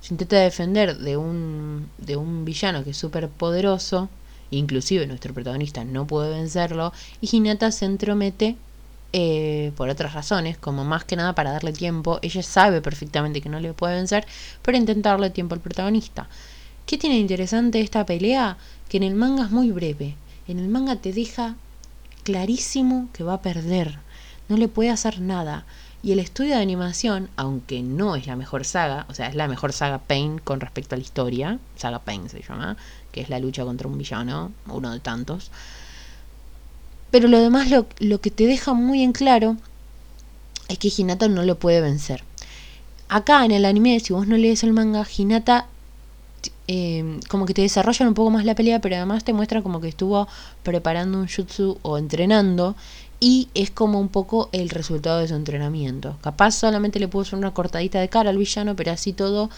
se 0.02 0.14
intenta 0.14 0.38
defender 0.38 0.98
de 0.98 1.18
un 1.18 1.90
de 1.98 2.16
un 2.16 2.46
villano 2.46 2.84
que 2.84 2.92
es 2.92 2.98
súper 2.98 3.28
poderoso, 3.30 4.10
inclusive 4.52 5.06
nuestro 5.08 5.34
protagonista 5.34 5.84
no 5.84 6.08
puede 6.08 6.30
vencerlo 6.30 6.94
y 7.20 7.36
Hinata 7.36 7.72
se 7.72 7.86
entromete 7.86 8.56
eh, 9.12 9.72
por 9.76 9.90
otras 9.90 10.14
razones, 10.14 10.58
como 10.58 10.86
más 10.86 11.04
que 11.04 11.16
nada 11.16 11.34
para 11.34 11.52
darle 11.52 11.74
tiempo. 11.74 12.20
Ella 12.22 12.44
sabe 12.44 12.82
perfectamente 12.82 13.42
que 13.42 13.50
no 13.50 13.60
le 13.60 13.74
puede 13.74 13.96
vencer, 13.96 14.26
pero 14.62 14.78
intenta 14.78 15.10
darle 15.10 15.30
tiempo 15.30 15.56
al 15.56 15.62
protagonista. 15.62 16.28
¿Qué 16.86 16.98
tiene 16.98 17.18
interesante 17.18 17.82
esta 17.82 18.06
pelea? 18.06 18.58
Que 18.88 18.98
en 18.98 19.04
el 19.04 19.16
manga 19.16 19.46
es 19.46 19.52
muy 19.52 19.72
breve. 19.72 20.16
En 20.48 20.60
el 20.60 20.68
manga 20.68 20.96
te 20.96 21.14
deja 21.14 21.56
clarísimo 22.24 23.10
que 23.14 23.24
va 23.24 23.36
a 23.36 23.42
perder. 23.42 24.00
No 24.48 24.58
le 24.58 24.68
puede 24.68 24.90
hacer 24.90 25.22
nada. 25.22 25.66
Y 26.02 26.14
el 26.14 26.20
estudio 26.20 26.56
de 26.56 26.62
animación, 26.62 27.30
aunque 27.36 27.82
no 27.82 28.16
es 28.16 28.26
la 28.26 28.36
mejor 28.36 28.64
saga, 28.64 29.06
o 29.10 29.14
sea, 29.14 29.28
es 29.28 29.36
la 29.36 29.48
mejor 29.48 29.74
saga 29.74 30.00
Pain 30.00 30.40
con 30.40 30.62
respecto 30.62 30.96
a 30.96 30.98
la 30.98 31.04
historia, 31.04 31.60
saga 31.76 32.00
Pain 32.00 32.30
se 32.30 32.42
llama, 32.42 32.78
que 33.12 33.22
es 33.22 33.30
la 33.30 33.40
lucha 33.40 33.66
contra 33.66 33.88
un 33.88 33.98
villano, 33.98 34.52
uno 34.68 34.92
de 34.92 35.00
tantos. 35.00 35.52
Pero 37.12 37.28
lo 37.28 37.40
demás 37.40 37.70
lo, 37.70 37.88
lo 38.00 38.22
que 38.22 38.32
te 38.32 38.46
deja 38.46 38.74
muy 38.74 39.04
en 39.04 39.14
claro 39.14 39.58
es 40.68 40.78
que 40.78 40.92
Hinata 40.96 41.28
no 41.28 41.44
lo 41.44 41.58
puede 41.58 41.82
vencer. 41.82 42.24
Acá 43.08 43.44
en 43.44 43.52
el 43.52 43.66
anime, 43.66 44.00
si 44.00 44.14
vos 44.14 44.28
no 44.28 44.38
lees 44.38 44.64
el 44.64 44.74
manga, 44.74 45.06
Hinata 45.18 45.68
eh, 46.68 47.20
como 47.28 47.48
que 47.48 47.56
te 47.56 47.64
desarrollan 47.64 48.10
un 48.10 48.14
poco 48.14 48.30
más 48.30 48.46
la 48.46 48.54
pelea, 48.54 48.80
pero 48.80 48.96
además 48.96 49.24
te 49.24 49.34
muestran 49.34 49.64
como 49.64 49.82
que 49.82 49.88
estuvo 49.88 50.28
preparando 50.62 51.18
un 51.18 51.28
jutsu 51.28 51.80
o 51.82 51.98
entrenando 51.98 52.76
y 53.20 53.50
es 53.56 53.72
como 53.72 54.00
un 54.00 54.10
poco 54.10 54.50
el 54.52 54.70
resultado 54.70 55.18
de 55.18 55.28
su 55.28 55.34
entrenamiento. 55.34 56.18
Capaz 56.22 56.52
solamente 56.52 57.00
le 57.00 57.08
puso 57.08 57.36
una 57.36 57.56
cortadita 57.56 58.00
de 58.00 58.08
cara 58.08 58.30
al 58.30 58.38
villano, 58.38 58.76
pero 58.76 58.92
así 58.92 59.14
todo 59.14 59.50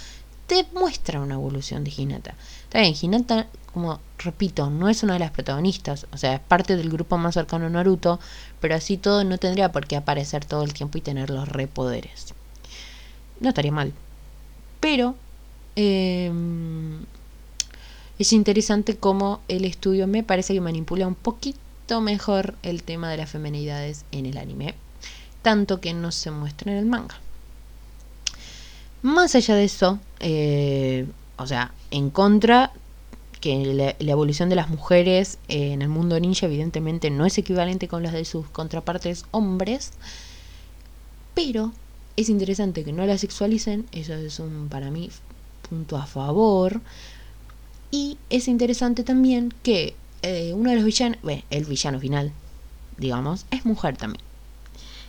te 0.47 0.65
muestra 0.73 1.19
una 1.19 1.33
evolución 1.33 1.83
de 1.83 1.91
Hinata. 1.95 2.35
Está 2.63 2.79
bien, 2.79 2.95
Hinata 2.99 3.47
como 3.73 3.99
repito, 4.17 4.69
no 4.69 4.89
es 4.89 5.03
una 5.03 5.13
de 5.13 5.19
las 5.19 5.31
protagonistas, 5.31 6.05
o 6.11 6.17
sea, 6.17 6.35
es 6.35 6.39
parte 6.39 6.75
del 6.75 6.89
grupo 6.89 7.17
más 7.17 7.33
cercano 7.33 7.65
a 7.65 7.69
Naruto, 7.69 8.19
pero 8.59 8.75
así 8.75 8.97
todo 8.97 9.23
no 9.23 9.37
tendría 9.37 9.71
por 9.71 9.87
qué 9.87 9.95
aparecer 9.95 10.45
todo 10.45 10.63
el 10.63 10.73
tiempo 10.73 10.97
y 10.97 11.01
tener 11.01 11.29
los 11.29 11.47
repoderes. 11.47 12.33
No 13.39 13.49
estaría 13.49 13.71
mal. 13.71 13.93
Pero 14.79 15.15
eh, 15.75 16.31
es 18.19 18.33
interesante 18.33 18.97
cómo 18.97 19.41
el 19.47 19.65
estudio 19.65 20.07
me 20.07 20.23
parece 20.23 20.53
que 20.53 20.61
manipula 20.61 21.07
un 21.07 21.15
poquito 21.15 22.01
mejor 22.01 22.55
el 22.61 22.83
tema 22.83 23.09
de 23.09 23.17
las 23.17 23.29
femenidades 23.29 24.05
en 24.11 24.25
el 24.25 24.37
anime, 24.37 24.75
tanto 25.41 25.81
que 25.81 25.93
no 25.93 26.11
se 26.11 26.31
muestra 26.31 26.71
en 26.71 26.77
el 26.77 26.85
manga. 26.85 27.15
Más 29.01 29.33
allá 29.33 29.55
de 29.55 29.63
eso, 29.63 29.99
eh, 30.19 31.07
o 31.37 31.47
sea, 31.47 31.73
en 31.89 32.11
contra 32.11 32.71
que 33.41 33.95
la, 33.99 34.11
evolución 34.11 34.49
de 34.49 34.55
las 34.55 34.69
mujeres 34.69 35.39
eh, 35.49 35.73
en 35.73 35.81
el 35.81 35.89
mundo 35.89 36.19
ninja 36.19 36.45
evidentemente 36.45 37.09
no 37.09 37.25
es 37.25 37.37
equivalente 37.37 37.87
con 37.87 38.03
las 38.03 38.13
de 38.13 38.23
sus 38.23 38.47
contrapartes 38.47 39.25
hombres, 39.31 39.91
pero 41.33 41.73
es 42.15 42.29
interesante 42.29 42.83
que 42.83 42.93
no 42.93 43.05
la 43.05 43.17
sexualicen, 43.17 43.87
eso 43.91 44.13
es 44.13 44.39
un 44.39 44.67
para 44.69 44.91
mí 44.91 45.09
punto 45.67 45.97
a 45.97 46.05
favor, 46.05 46.81
y 47.89 48.17
es 48.29 48.47
interesante 48.47 49.03
también 49.03 49.53
que 49.63 49.95
eh, 50.21 50.53
uno 50.55 50.69
de 50.69 50.75
los 50.77 50.85
villanos, 50.85 51.19
bueno, 51.23 51.41
el 51.49 51.65
villano 51.65 51.99
final, 51.99 52.31
digamos, 52.97 53.45
es 53.49 53.65
mujer 53.65 53.97
también. 53.97 54.23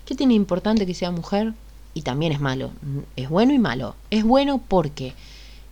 ¿Qué 0.07 0.14
tiene 0.14 0.35
importante 0.35 0.87
que 0.87 0.95
sea 0.95 1.11
mujer? 1.11 1.53
Y 1.95 2.03
también 2.03 2.33
es 2.33 2.40
malo, 2.40 2.71
es 3.16 3.29
bueno 3.29 3.53
y 3.53 3.59
malo. 3.59 3.95
Es 4.11 4.25
bueno 4.25 4.62
porque 4.66 5.12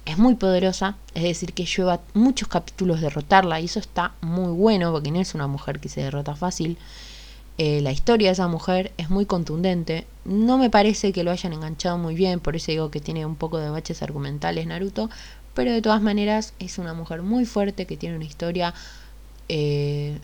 es 0.06 0.18
muy 0.18 0.34
poderosa, 0.34 0.96
es 1.14 1.22
decir, 1.22 1.52
que 1.52 1.64
lleva 1.64 2.00
muchos 2.14 2.48
capítulos 2.48 3.00
derrotarla 3.00 3.60
y 3.60 3.66
eso 3.66 3.78
está 3.78 4.12
muy 4.20 4.52
bueno 4.52 4.92
porque 4.92 5.10
no 5.10 5.20
es 5.20 5.34
una 5.34 5.46
mujer 5.46 5.80
que 5.80 5.88
se 5.88 6.02
derrota 6.02 6.34
fácil. 6.34 6.78
Eh, 7.58 7.80
la 7.82 7.92
historia 7.92 8.28
de 8.28 8.32
esa 8.32 8.48
mujer 8.48 8.92
es 8.96 9.10
muy 9.10 9.26
contundente, 9.26 10.06
no 10.24 10.56
me 10.56 10.70
parece 10.70 11.12
que 11.12 11.24
lo 11.24 11.30
hayan 11.30 11.52
enganchado 11.52 11.98
muy 11.98 12.14
bien, 12.14 12.40
por 12.40 12.56
eso 12.56 12.72
digo 12.72 12.90
que 12.90 13.00
tiene 13.00 13.26
un 13.26 13.36
poco 13.36 13.58
de 13.58 13.68
baches 13.68 14.02
argumentales 14.02 14.66
Naruto, 14.66 15.10
pero 15.52 15.70
de 15.72 15.82
todas 15.82 16.00
maneras 16.00 16.54
es 16.58 16.78
una 16.78 16.94
mujer 16.94 17.20
muy 17.20 17.44
fuerte 17.44 17.84
que 17.84 17.98
tiene 17.98 18.16
una 18.16 18.24
historia 18.24 18.72
eh, 19.48 20.18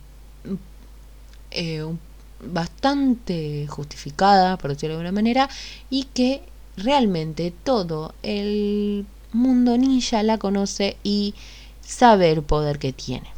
eh, 1.51 1.85
bastante 2.41 3.67
justificada, 3.67 4.57
por 4.57 4.71
decirlo 4.71 4.95
de 4.95 5.01
alguna 5.01 5.12
manera, 5.12 5.49
y 5.91 6.05
que 6.05 6.43
realmente 6.77 7.53
todo 7.65 8.15
el 8.23 9.07
mundo 9.33 9.77
ninja 9.77 10.23
la 10.23 10.39
conoce 10.39 10.97
y 11.03 11.35
sabe 11.81 12.31
el 12.31 12.43
poder 12.43 12.79
que 12.79 12.93
tiene. 12.93 13.29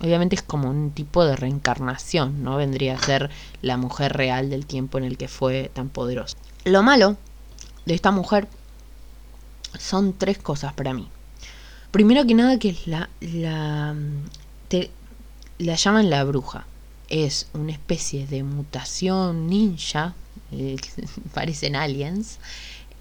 Obviamente 0.00 0.36
es 0.36 0.42
como 0.42 0.68
un 0.68 0.90
tipo 0.90 1.24
de 1.24 1.36
reencarnación, 1.36 2.42
¿no? 2.42 2.56
Vendría 2.56 2.96
a 2.96 3.02
ser 3.02 3.30
la 3.62 3.76
mujer 3.76 4.12
real 4.12 4.50
del 4.50 4.66
tiempo 4.66 4.98
en 4.98 5.04
el 5.04 5.16
que 5.16 5.28
fue 5.28 5.70
tan 5.72 5.88
poderosa. 5.88 6.36
Lo 6.64 6.82
malo 6.82 7.16
de 7.86 7.94
esta 7.94 8.10
mujer 8.10 8.48
son 9.78 10.12
tres 10.12 10.38
cosas 10.38 10.72
para 10.72 10.92
mí. 10.92 11.08
Primero 11.90 12.26
que 12.26 12.34
nada 12.34 12.58
que 12.58 12.70
es 12.70 12.86
la, 12.88 13.08
la, 13.20 13.94
la 15.58 15.74
llaman 15.76 16.10
la 16.10 16.24
bruja. 16.24 16.66
Es 17.08 17.46
una 17.52 17.72
especie 17.72 18.26
de 18.26 18.42
mutación 18.42 19.46
ninja, 19.46 20.14
eh, 20.50 20.76
parecen 21.34 21.76
aliens, 21.76 22.38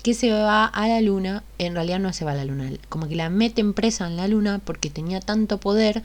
que 0.04 0.14
se 0.14 0.32
va 0.32 0.66
a 0.66 0.88
la 0.88 1.02
luna, 1.02 1.44
en 1.58 1.74
realidad 1.76 2.00
no 2.00 2.12
se 2.14 2.26
va 2.26 2.34
a 2.34 2.36
la 2.36 2.46
luna, 2.46 2.70
como 2.90 3.08
que 3.08 3.16
la 3.16 3.30
meten 3.30 3.74
presa 3.74 4.06
en 4.06 4.18
la 4.18 4.28
luna 4.28 4.60
porque 4.64 4.90
tenía 4.90 5.22
tanto 5.22 5.60
poder. 5.60 6.04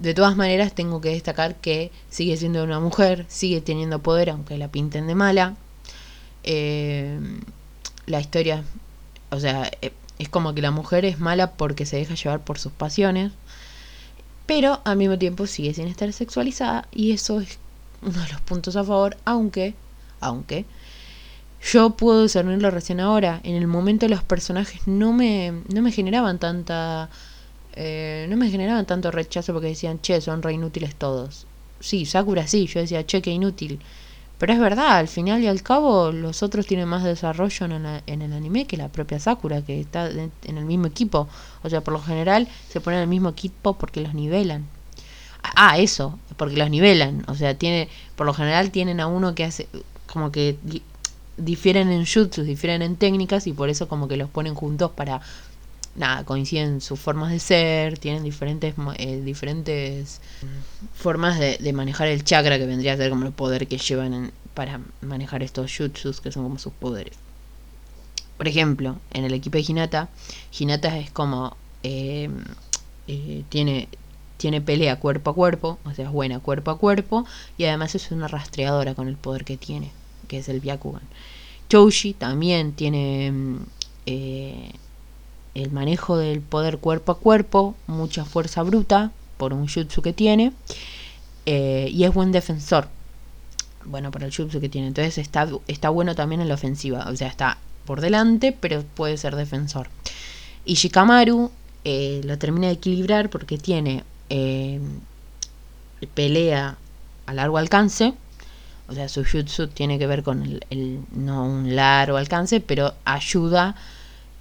De 0.00 0.12
todas 0.12 0.36
maneras 0.36 0.74
tengo 0.74 1.00
que 1.00 1.10
destacar 1.10 1.54
que 1.54 1.92
sigue 2.10 2.36
siendo 2.36 2.64
una 2.64 2.80
mujer, 2.80 3.24
sigue 3.28 3.60
teniendo 3.60 4.00
poder 4.00 4.30
aunque 4.30 4.58
la 4.58 4.68
pinten 4.68 5.06
de 5.06 5.14
mala. 5.14 5.54
Eh, 6.42 7.18
la 8.06 8.20
historia, 8.20 8.64
o 9.30 9.38
sea, 9.38 9.70
eh, 9.80 9.92
es 10.18 10.28
como 10.28 10.52
que 10.52 10.62
la 10.62 10.72
mujer 10.72 11.04
es 11.04 11.20
mala 11.20 11.52
porque 11.52 11.86
se 11.86 11.96
deja 11.96 12.14
llevar 12.14 12.40
por 12.44 12.58
sus 12.58 12.72
pasiones, 12.72 13.32
pero 14.46 14.80
al 14.84 14.96
mismo 14.96 15.18
tiempo 15.18 15.46
sigue 15.46 15.72
sin 15.72 15.86
estar 15.86 16.12
sexualizada 16.12 16.88
y 16.92 17.12
eso 17.12 17.40
es 17.40 17.58
uno 18.02 18.20
de 18.20 18.32
los 18.32 18.40
puntos 18.42 18.76
a 18.76 18.84
favor, 18.84 19.16
aunque, 19.24 19.74
aunque, 20.20 20.66
yo 21.72 21.90
puedo 21.90 22.22
discernirlo 22.22 22.70
recién 22.70 23.00
ahora. 23.00 23.40
En 23.42 23.54
el 23.56 23.66
momento 23.66 24.08
los 24.08 24.22
personajes 24.22 24.86
no 24.86 25.12
me, 25.12 25.52
no 25.72 25.82
me 25.82 25.92
generaban 25.92 26.38
tanta... 26.38 27.08
Eh, 27.76 28.26
no 28.28 28.36
me 28.36 28.50
generaban 28.50 28.86
tanto 28.86 29.10
rechazo 29.10 29.52
porque 29.52 29.68
decían, 29.68 30.00
che, 30.00 30.20
son 30.20 30.42
re 30.42 30.52
inútiles 30.52 30.94
todos. 30.94 31.46
Sí, 31.80 32.06
Sakura 32.06 32.46
sí, 32.46 32.66
yo 32.66 32.80
decía, 32.80 33.04
che, 33.06 33.20
qué 33.22 33.30
inútil. 33.30 33.80
Pero 34.38 34.52
es 34.52 34.60
verdad, 34.60 34.98
al 34.98 35.08
final 35.08 35.42
y 35.42 35.46
al 35.46 35.62
cabo 35.62 36.12
los 36.12 36.42
otros 36.42 36.66
tienen 36.66 36.88
más 36.88 37.02
desarrollo 37.02 37.66
en, 37.66 37.86
en 38.06 38.22
el 38.22 38.32
anime 38.32 38.66
que 38.66 38.76
la 38.76 38.88
propia 38.88 39.18
Sakura, 39.18 39.62
que 39.62 39.80
está 39.80 40.10
en 40.10 40.58
el 40.58 40.64
mismo 40.64 40.86
equipo. 40.86 41.28
O 41.62 41.70
sea, 41.70 41.80
por 41.80 41.94
lo 41.94 42.00
general 42.00 42.48
se 42.68 42.80
ponen 42.80 42.98
en 42.98 43.02
el 43.04 43.08
mismo 43.08 43.30
equipo 43.30 43.74
porque 43.74 44.00
los 44.00 44.14
nivelan. 44.14 44.66
Ah, 45.42 45.78
eso, 45.78 46.18
porque 46.36 46.56
los 46.56 46.70
nivelan. 46.70 47.24
O 47.28 47.34
sea, 47.34 47.56
tiene, 47.56 47.88
por 48.16 48.26
lo 48.26 48.34
general 48.34 48.70
tienen 48.70 49.00
a 49.00 49.06
uno 49.06 49.34
que 49.34 49.44
hace 49.44 49.68
como 50.06 50.30
que 50.30 50.56
difieren 51.36 51.90
en 51.90 52.06
jutsus, 52.06 52.46
difieren 52.46 52.82
en 52.82 52.96
técnicas 52.96 53.46
y 53.46 53.52
por 53.52 53.68
eso 53.68 53.88
como 53.88 54.08
que 54.08 54.16
los 54.16 54.30
ponen 54.30 54.54
juntos 54.54 54.90
para 54.92 55.20
nada, 55.96 56.24
coinciden 56.24 56.80
sus 56.80 56.98
formas 56.98 57.30
de 57.30 57.38
ser, 57.38 57.98
tienen 57.98 58.22
diferentes 58.22 58.74
eh, 58.96 59.20
diferentes 59.20 60.20
formas 60.94 61.38
de, 61.38 61.72
manejar 61.72 62.08
el 62.08 62.24
chakra 62.24 62.58
que 62.58 62.66
vendría 62.66 62.94
a 62.94 62.96
ser 62.96 63.10
como 63.10 63.26
el 63.26 63.32
poder 63.32 63.66
que 63.68 63.78
llevan 63.78 64.32
para 64.54 64.80
manejar 65.00 65.42
estos 65.42 65.72
jutsus 65.76 66.20
que 66.20 66.32
son 66.32 66.42
como 66.44 66.58
sus 66.58 66.72
poderes. 66.72 67.14
Por 68.36 68.48
ejemplo, 68.48 68.98
en 69.12 69.24
el 69.24 69.34
equipo 69.34 69.58
de 69.58 69.64
Hinata, 69.66 70.08
Hinata 70.58 70.98
es 70.98 71.10
como 71.10 71.56
eh, 71.82 72.28
eh, 73.06 73.44
tiene 73.48 73.88
tiene 74.36 74.60
pelea 74.60 74.98
cuerpo 74.98 75.30
a 75.30 75.34
cuerpo, 75.34 75.78
o 75.84 75.94
sea, 75.94 76.06
es 76.06 76.10
buena 76.10 76.40
cuerpo 76.40 76.72
a 76.72 76.78
cuerpo 76.78 77.24
y 77.56 77.64
además 77.64 77.94
es 77.94 78.10
una 78.10 78.26
rastreadora 78.28 78.94
con 78.94 79.08
el 79.08 79.16
poder 79.16 79.44
que 79.44 79.56
tiene 79.56 79.92
que 80.24 80.38
es 80.38 80.48
el 80.48 80.60
Byakugan. 80.60 81.02
Chouji 81.68 82.14
también 82.14 82.72
tiene 82.72 83.32
mm, 83.32 83.56
eh, 84.06 84.72
el 85.54 85.70
manejo 85.70 86.16
del 86.16 86.40
poder 86.40 86.78
cuerpo 86.78 87.12
a 87.12 87.18
cuerpo, 87.18 87.74
mucha 87.86 88.24
fuerza 88.24 88.62
bruta 88.62 89.12
por 89.36 89.52
un 89.52 89.66
jutsu 89.66 90.02
que 90.02 90.12
tiene 90.12 90.52
eh, 91.46 91.88
y 91.92 92.04
es 92.04 92.12
buen 92.12 92.32
defensor. 92.32 92.88
Bueno, 93.84 94.10
por 94.10 94.24
el 94.24 94.34
jutsu 94.34 94.60
que 94.60 94.68
tiene. 94.68 94.88
Entonces 94.88 95.18
está, 95.18 95.48
está 95.68 95.90
bueno 95.90 96.14
también 96.14 96.40
en 96.40 96.48
la 96.48 96.54
ofensiva. 96.54 97.06
O 97.08 97.16
sea, 97.16 97.28
está 97.28 97.58
por 97.84 98.00
delante, 98.00 98.52
pero 98.52 98.82
puede 98.82 99.16
ser 99.18 99.36
defensor. 99.36 99.88
Y 100.64 100.74
Shikamaru 100.74 101.50
eh, 101.84 102.20
lo 102.24 102.38
termina 102.38 102.68
de 102.68 102.74
equilibrar 102.74 103.28
porque 103.28 103.58
tiene 103.58 104.04
pelea 106.14 106.76
a 107.26 107.34
largo 107.34 107.58
alcance 107.58 108.14
o 108.88 108.92
sea, 108.92 109.08
su 109.08 109.24
jutsu 109.24 109.68
tiene 109.68 109.98
que 109.98 110.06
ver 110.06 110.22
con 110.22 110.60
el, 110.70 111.00
no 111.12 111.44
un 111.44 111.74
largo 111.74 112.16
alcance, 112.16 112.60
pero 112.60 112.94
ayuda 113.04 113.76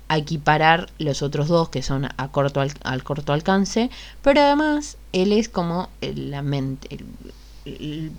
a 0.09 0.17
equiparar 0.17 0.89
los 0.99 1.21
otros 1.21 1.47
dos 1.47 1.69
que 1.69 1.81
son 1.81 2.05
a 2.05 2.27
corto 2.31 2.61
al, 2.61 3.03
corto 3.03 3.33
alcance, 3.33 3.89
pero 4.21 4.41
además 4.41 4.97
él 5.13 5.31
es 5.31 5.49
como 5.49 5.89
la 6.01 6.41
mente, 6.41 6.99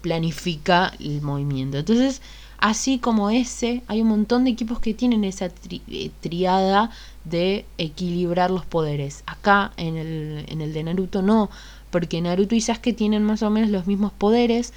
planifica 0.00 0.92
el 0.98 1.20
movimiento. 1.20 1.78
Entonces, 1.78 2.22
así 2.58 2.98
como 2.98 3.28
ese, 3.30 3.82
hay 3.86 4.00
un 4.00 4.08
montón 4.08 4.44
de 4.44 4.50
equipos 4.50 4.80
que 4.80 4.94
tienen 4.94 5.24
esa 5.24 5.50
eh, 5.70 6.10
triada 6.20 6.90
de 7.24 7.66
equilibrar 7.76 8.50
los 8.50 8.64
poderes. 8.64 9.22
Acá 9.26 9.72
en 9.76 9.96
el, 9.96 10.46
en 10.48 10.62
el 10.62 10.72
de 10.72 10.84
Naruto 10.84 11.20
no, 11.20 11.50
porque 11.90 12.20
Naruto 12.20 12.54
y 12.54 12.60
Sasuke 12.60 12.94
tienen 12.96 13.22
más 13.22 13.42
o 13.42 13.50
menos 13.50 13.70
los 13.70 13.86
mismos 13.86 14.12
poderes, 14.12 14.72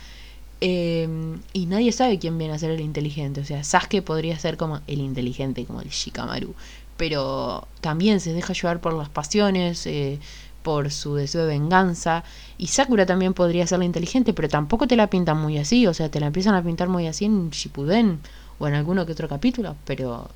Em, 0.60 1.40
y 1.54 1.68
nadie 1.68 1.92
sabe 1.92 2.18
quién 2.18 2.38
viene 2.38 2.54
a 2.54 2.60
ser 2.60 2.72
el 2.72 2.82
inteligente. 2.82 3.42
O 3.42 3.46
sea, 3.46 3.64
Sasuke 3.64 4.02
podría 4.02 4.38
ser 4.40 4.58
como 4.58 4.82
el 4.88 5.00
inteligente, 5.00 5.66
como 5.66 5.82
el 5.82 5.90
Shikamaru. 5.90 6.56
Pero 6.98 7.68
también 7.82 8.20
se 8.20 8.34
deja 8.34 8.54
llevar 8.54 8.82
por 8.82 8.94
las 8.94 9.10
pasiones, 9.10 9.86
eh, 9.86 10.20
por 10.64 10.92
su 10.92 11.16
deseo 11.16 11.42
de 11.42 11.48
venganza. 11.48 12.24
Y 12.58 12.68
Sakura 12.68 13.06
también 13.06 13.34
podría 13.34 13.68
ser 13.68 13.80
la 13.80 13.86
inteligente, 13.86 14.34
pero 14.34 14.50
tampoco 14.50 14.88
te 14.88 14.96
la 14.96 15.10
pintan 15.10 15.40
muy 15.40 15.58
así. 15.58 15.86
O 15.88 15.94
sea, 15.94 16.10
te 16.10 16.20
la 16.20 16.28
empiezan 16.28 16.56
a 16.56 16.64
pintar 16.64 16.90
muy 16.90 17.08
así 17.08 17.26
en 17.26 17.52
Shippuden 17.52 18.20
o 18.60 18.68
en 18.68 18.74
alguno 18.74 19.06
que 19.06 19.12
otro 19.12 19.30
capítulo. 19.30 19.76
Pero 19.86 20.30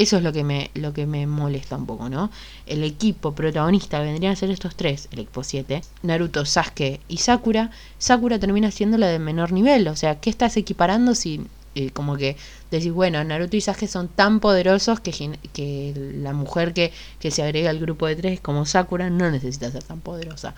eso 0.00 0.16
es 0.16 0.22
lo 0.22 0.32
que 0.32 0.44
me, 0.44 0.70
lo 0.72 0.94
que 0.94 1.06
me 1.06 1.26
molesta 1.26 1.76
un 1.76 1.84
poco, 1.84 2.08
¿no? 2.08 2.30
El 2.64 2.82
equipo 2.84 3.32
protagonista 3.34 4.00
vendrían 4.00 4.32
a 4.32 4.36
ser 4.36 4.50
estos 4.50 4.74
tres, 4.74 5.08
el 5.12 5.18
equipo 5.18 5.44
7, 5.44 5.82
Naruto, 6.02 6.46
Sasuke 6.46 7.00
y 7.06 7.18
Sakura. 7.18 7.70
Sakura 7.98 8.38
termina 8.38 8.70
siendo 8.70 8.96
la 8.96 9.08
de 9.08 9.18
menor 9.18 9.52
nivel, 9.52 9.86
o 9.88 9.96
sea, 9.96 10.18
¿qué 10.18 10.30
estás 10.30 10.56
equiparando 10.56 11.14
si 11.14 11.42
eh, 11.74 11.90
como 11.90 12.16
que 12.16 12.38
decís, 12.70 12.92
bueno, 12.92 13.22
Naruto 13.22 13.58
y 13.58 13.60
Sasuke 13.60 13.88
son 13.88 14.08
tan 14.08 14.40
poderosos 14.40 15.00
que, 15.00 15.38
que 15.52 15.92
la 16.16 16.32
mujer 16.32 16.72
que, 16.72 16.92
que 17.18 17.30
se 17.30 17.42
agrega 17.42 17.68
al 17.68 17.78
grupo 17.78 18.06
de 18.06 18.16
tres 18.16 18.40
como 18.40 18.64
Sakura 18.64 19.10
no 19.10 19.30
necesita 19.30 19.70
ser 19.70 19.82
tan 19.82 20.00
poderosa. 20.00 20.54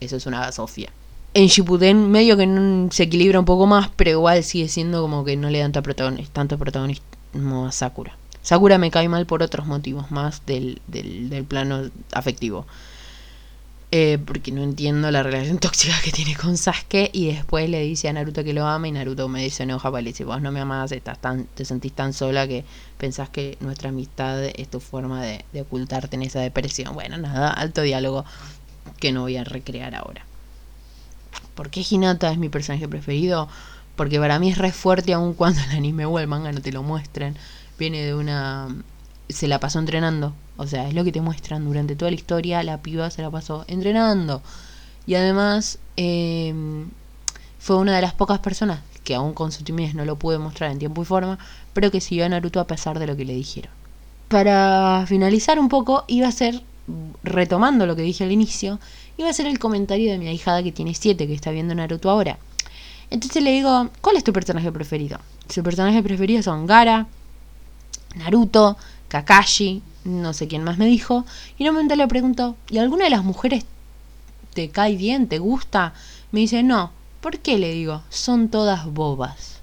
Eso 0.00 0.16
es 0.16 0.26
una 0.26 0.52
Sofía. 0.52 0.90
En 1.32 1.46
Shippuden 1.46 2.10
medio 2.10 2.36
que 2.36 2.88
se 2.90 3.04
equilibra 3.04 3.38
un 3.38 3.46
poco 3.46 3.66
más, 3.66 3.88
pero 3.96 4.10
igual 4.10 4.44
sigue 4.44 4.68
siendo 4.68 5.00
como 5.00 5.24
que 5.24 5.38
no 5.38 5.48
le 5.48 5.60
dan 5.60 5.72
tanto 5.72 6.58
protagonismo 6.58 7.66
a 7.66 7.72
Sakura. 7.72 8.18
Sakura 8.42 8.76
me 8.76 8.90
cae 8.90 9.08
mal 9.08 9.24
por 9.24 9.42
otros 9.42 9.66
motivos 9.66 10.10
más 10.10 10.44
del, 10.46 10.82
del, 10.88 11.44
plano 11.44 11.90
afectivo. 12.12 12.66
Eh, 13.94 14.18
porque 14.24 14.52
no 14.52 14.62
entiendo 14.62 15.10
la 15.10 15.22
relación 15.22 15.58
tóxica 15.60 15.94
que 16.02 16.12
tiene 16.12 16.34
con 16.34 16.56
Sasuke 16.56 17.10
y 17.12 17.26
después 17.26 17.68
le 17.68 17.80
dice 17.82 18.08
a 18.08 18.12
Naruto 18.12 18.42
que 18.42 18.54
lo 18.54 18.66
ama 18.66 18.88
y 18.88 18.92
Naruto 18.92 19.28
me 19.28 19.42
dice 19.42 19.64
enoja 19.64 19.92
para 19.92 20.10
vos 20.24 20.40
no 20.40 20.50
me 20.50 20.60
amás, 20.60 20.92
estás 20.92 21.20
tan, 21.20 21.44
te 21.44 21.66
sentís 21.66 21.92
tan 21.92 22.14
sola 22.14 22.48
que 22.48 22.64
pensás 22.96 23.28
que 23.28 23.58
nuestra 23.60 23.90
amistad 23.90 24.42
es 24.44 24.68
tu 24.68 24.80
forma 24.80 25.22
de, 25.22 25.44
ocultarte 25.60 26.16
en 26.16 26.22
esa 26.22 26.40
depresión. 26.40 26.94
Bueno, 26.94 27.18
nada, 27.18 27.50
alto 27.50 27.82
diálogo 27.82 28.24
que 28.98 29.12
no 29.12 29.20
voy 29.20 29.36
a 29.36 29.44
recrear 29.44 29.94
ahora. 29.94 30.24
¿Por 31.54 31.68
qué 31.68 31.84
Hinata 31.88 32.32
es 32.32 32.38
mi 32.38 32.48
personaje 32.48 32.88
preferido? 32.88 33.48
Porque 33.94 34.18
para 34.18 34.38
mí 34.38 34.50
es 34.50 34.56
re 34.56 34.72
fuerte 34.72 35.12
aun 35.12 35.34
cuando 35.34 35.60
el 35.60 35.70
anime 35.76 36.06
o 36.06 36.18
el 36.18 36.28
no 36.28 36.60
te 36.62 36.72
lo 36.72 36.82
muestren 36.82 37.36
viene 37.82 38.04
de 38.04 38.14
una... 38.14 38.68
se 39.28 39.48
la 39.48 39.58
pasó 39.58 39.80
entrenando. 39.80 40.34
O 40.56 40.66
sea, 40.68 40.86
es 40.86 40.94
lo 40.94 41.02
que 41.02 41.10
te 41.10 41.20
muestran 41.20 41.64
durante 41.64 41.96
toda 41.96 42.10
la 42.10 42.14
historia, 42.14 42.62
la 42.62 42.78
piba 42.78 43.10
se 43.10 43.22
la 43.22 43.30
pasó 43.30 43.64
entrenando. 43.66 44.40
Y 45.04 45.16
además 45.16 45.78
em, 45.96 46.88
fue 47.58 47.76
una 47.76 47.96
de 47.96 48.02
las 48.02 48.14
pocas 48.14 48.38
personas 48.38 48.80
que 49.02 49.16
aún 49.16 49.32
con 49.34 49.50
su 49.50 49.64
timidez 49.64 49.94
no 49.96 50.04
lo 50.04 50.14
pude 50.14 50.38
mostrar 50.38 50.70
en 50.70 50.78
tiempo 50.78 51.02
y 51.02 51.04
forma, 51.04 51.40
pero 51.72 51.90
que 51.90 52.00
siguió 52.00 52.24
a 52.24 52.28
Naruto 52.28 52.60
a 52.60 52.68
pesar 52.68 53.00
de 53.00 53.08
lo 53.08 53.16
que 53.16 53.24
le 53.24 53.34
dijeron. 53.34 53.72
Para 54.28 55.04
finalizar 55.08 55.58
un 55.58 55.68
poco, 55.68 56.04
iba 56.06 56.28
a 56.28 56.32
ser, 56.32 56.62
retomando 57.24 57.84
lo 57.84 57.96
que 57.96 58.02
dije 58.02 58.22
al 58.22 58.30
inicio, 58.30 58.78
iba 59.16 59.28
a 59.28 59.32
ser 59.32 59.46
el 59.46 59.58
comentario 59.58 60.12
de 60.12 60.18
mi 60.18 60.28
ahijada 60.28 60.62
que 60.62 60.70
tiene 60.70 60.94
7, 60.94 61.26
que 61.26 61.34
está 61.34 61.50
viendo 61.50 61.74
Naruto 61.74 62.10
ahora. 62.10 62.38
Entonces 63.10 63.42
le 63.42 63.50
digo, 63.50 63.90
¿cuál 64.00 64.16
es 64.16 64.22
tu 64.22 64.32
personaje 64.32 64.70
preferido? 64.70 65.18
Su 65.48 65.64
personaje 65.64 66.00
preferido 66.00 66.44
son 66.44 66.66
Gara, 66.66 67.08
Naruto, 68.14 68.76
Kakashi, 69.08 69.82
no 70.04 70.32
sé 70.32 70.48
quién 70.48 70.64
más 70.64 70.78
me 70.78 70.86
dijo, 70.86 71.24
y 71.58 71.62
en 71.62 71.70
un 71.70 71.74
momento 71.76 71.96
le 71.96 72.08
pregunto, 72.08 72.56
¿y 72.68 72.78
alguna 72.78 73.04
de 73.04 73.10
las 73.10 73.24
mujeres 73.24 73.64
te 74.54 74.70
cae 74.70 74.96
bien, 74.96 75.28
te 75.28 75.38
gusta? 75.38 75.94
Me 76.30 76.40
dice, 76.40 76.62
no, 76.62 76.90
¿por 77.20 77.38
qué 77.38 77.58
le 77.58 77.72
digo? 77.72 78.02
Son 78.10 78.48
todas 78.48 78.86
bobas. 78.86 79.60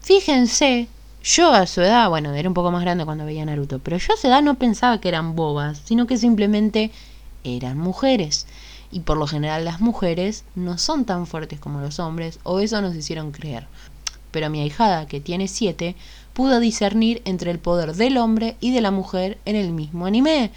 Fíjense, 0.00 0.88
yo 1.22 1.52
a 1.52 1.66
su 1.66 1.80
edad, 1.80 2.08
bueno, 2.08 2.32
era 2.34 2.48
un 2.48 2.54
poco 2.54 2.70
más 2.70 2.82
grande 2.82 3.04
cuando 3.04 3.24
veía 3.24 3.44
Naruto, 3.44 3.80
pero 3.80 3.96
yo 3.96 4.14
a 4.14 4.16
su 4.16 4.28
edad 4.28 4.42
no 4.42 4.54
pensaba 4.54 5.00
que 5.00 5.08
eran 5.08 5.34
bobas, 5.34 5.82
sino 5.84 6.06
que 6.06 6.16
simplemente 6.16 6.92
eran 7.42 7.78
mujeres. 7.78 8.46
Y 8.92 9.00
por 9.00 9.16
lo 9.16 9.26
general 9.26 9.64
las 9.64 9.80
mujeres 9.80 10.44
no 10.54 10.78
son 10.78 11.04
tan 11.04 11.26
fuertes 11.26 11.58
como 11.58 11.80
los 11.80 11.98
hombres, 11.98 12.38
o 12.44 12.60
eso 12.60 12.80
nos 12.80 12.94
hicieron 12.94 13.32
creer. 13.32 13.66
Pero 14.30 14.50
mi 14.50 14.60
ahijada, 14.60 15.06
que 15.06 15.20
tiene 15.20 15.48
siete, 15.48 15.96
pudo 16.36 16.60
discernir 16.60 17.22
entre 17.24 17.50
el 17.50 17.58
poder 17.58 17.94
del 17.94 18.18
hombre 18.18 18.56
y 18.60 18.70
de 18.70 18.82
la 18.82 18.90
mujer 18.90 19.38
en 19.46 19.56
el 19.56 19.72
mismo 19.72 20.04
anime 20.04 20.50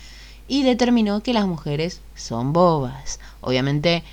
y 0.49 0.63
determinó 0.63 1.23
que 1.23 1.31
las 1.31 1.47
mujeres 1.47 2.01
son 2.15 2.51
bobas. 2.51 3.21
Obviamente 3.39 4.03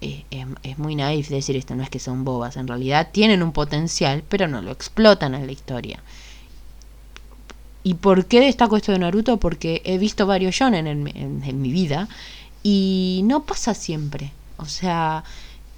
eh, 0.00 0.24
es, 0.62 0.78
muy 0.78 0.96
naif 0.96 1.28
decir 1.28 1.56
esto, 1.56 1.74
no 1.74 1.82
es 1.82 1.90
que 1.90 1.98
son 1.98 2.24
bobas, 2.24 2.56
en 2.56 2.68
realidad 2.68 3.10
tienen 3.12 3.42
un 3.42 3.52
potencial, 3.52 4.24
pero 4.30 4.48
no 4.48 4.62
lo 4.62 4.70
explotan 4.70 5.34
en 5.34 5.44
la 5.44 5.52
historia. 5.52 6.02
¿Y 7.82 7.94
por 7.94 8.24
qué 8.24 8.40
destaco 8.40 8.78
esto 8.78 8.92
de 8.92 8.98
Naruto? 8.98 9.36
Porque 9.36 9.82
he 9.84 9.98
visto 9.98 10.26
varios 10.26 10.54
shonen 10.54 10.86
en, 10.86 11.60
mi 11.60 11.70
vida 11.70 12.08
y 12.62 13.20
no 13.24 13.42
pasa 13.42 13.74
siempre. 13.74 14.32
O 14.56 14.64
sea, 14.64 15.22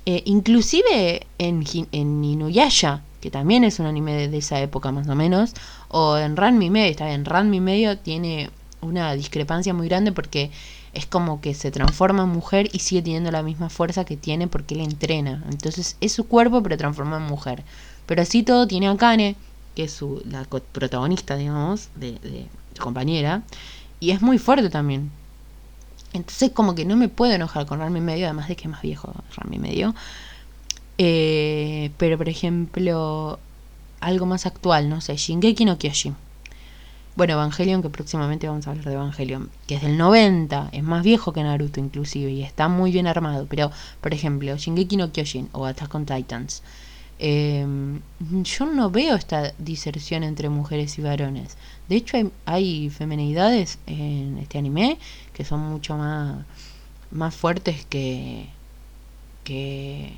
eh, 0.04 0.22
inclusive 0.24 1.26
en, 1.38 1.64
en 1.90 2.24
Inuyasha, 2.24 3.02
que 3.20 3.30
también 3.30 3.64
es 3.64 3.78
un 3.78 3.86
anime 3.86 4.28
de, 4.28 4.38
esa 4.38 4.60
época 4.60 4.92
más 4.92 5.08
o 5.08 5.14
menos, 5.14 5.54
o 5.88 6.16
en 6.16 6.36
Ranmi 6.36 6.70
Medio, 6.70 6.90
está 6.90 7.06
bien, 7.06 7.24
Ranmi 7.24 7.60
Medio 7.60 7.98
tiene 7.98 8.50
una 8.80 9.12
discrepancia 9.14 9.74
muy 9.74 9.88
grande 9.88 10.12
porque 10.12 10.50
es 10.92 11.06
como 11.06 11.40
que 11.40 11.54
se 11.54 11.70
transforma 11.70 12.22
en 12.22 12.30
mujer 12.30 12.68
y 12.72 12.78
sigue 12.78 13.02
teniendo 13.02 13.30
la 13.30 13.42
misma 13.42 13.68
fuerza 13.68 14.04
que 14.04 14.16
tiene 14.16 14.48
porque 14.48 14.74
él 14.74 14.80
entrena. 14.80 15.44
Entonces 15.50 15.96
es 16.00 16.12
su 16.12 16.26
cuerpo 16.26 16.62
pero 16.62 16.76
transforma 16.76 17.18
en 17.18 17.24
mujer. 17.24 17.64
Pero 18.06 18.22
así 18.22 18.42
todo 18.42 18.66
tiene 18.66 18.88
a 18.88 18.96
Kane, 18.96 19.36
que 19.74 19.84
es 19.84 19.92
su, 19.92 20.22
la 20.24 20.44
protagonista, 20.44 21.36
digamos, 21.36 21.88
de, 21.96 22.12
de 22.12 22.46
su 22.74 22.82
compañera, 22.82 23.42
y 24.00 24.12
es 24.12 24.22
muy 24.22 24.38
fuerte 24.38 24.70
también. 24.70 25.10
Entonces 26.12 26.50
como 26.52 26.74
que 26.74 26.84
no 26.84 26.96
me 26.96 27.08
puedo 27.08 27.32
enojar 27.32 27.66
con 27.66 27.80
Rami 27.80 28.00
Medio, 28.00 28.26
además 28.26 28.48
de 28.48 28.56
que 28.56 28.64
es 28.64 28.70
más 28.70 28.82
viejo 28.82 29.12
Rami 29.36 29.58
Medio. 29.58 29.94
Eh, 30.98 31.90
pero 31.98 32.16
por 32.18 32.28
ejemplo, 32.28 33.38
algo 34.00 34.26
más 34.26 34.46
actual, 34.46 34.88
no 34.88 35.00
sé, 35.00 35.16
Shingeki 35.16 35.64
no 35.64 35.78
Kyojin. 35.78 36.16
Bueno, 37.16 37.32
Evangelion, 37.32 37.80
que 37.80 37.88
próximamente 37.88 38.46
vamos 38.46 38.66
a 38.66 38.70
hablar 38.70 38.84
de 38.84 38.92
Evangelion, 38.92 39.48
que 39.66 39.76
es 39.76 39.82
del 39.82 39.96
90, 39.96 40.68
es 40.72 40.82
más 40.82 41.02
viejo 41.02 41.32
que 41.32 41.42
Naruto 41.42 41.80
inclusive 41.80 42.30
y 42.30 42.42
está 42.42 42.68
muy 42.68 42.92
bien 42.92 43.06
armado. 43.06 43.46
Pero, 43.48 43.70
por 44.02 44.12
ejemplo, 44.12 44.54
Shingeki 44.54 44.98
no 44.98 45.12
Kyojin 45.12 45.48
o 45.52 45.64
Attack 45.64 45.94
on 45.94 46.04
Titans, 46.04 46.62
em, 47.18 48.00
yo 48.42 48.66
no 48.66 48.90
veo 48.90 49.16
esta 49.16 49.52
diserción 49.58 50.24
entre 50.24 50.50
mujeres 50.50 50.98
y 50.98 51.02
varones. 51.02 51.56
De 51.88 51.96
hecho, 51.96 52.18
hay, 52.18 52.30
hay 52.44 52.90
femenidades 52.90 53.78
en 53.86 54.36
este 54.38 54.58
anime 54.58 54.98
que 55.32 55.44
son 55.44 55.60
mucho 55.60 55.96
más, 55.96 56.44
más 57.10 57.34
fuertes 57.34 57.86
que, 57.86 58.48
que, 59.44 60.12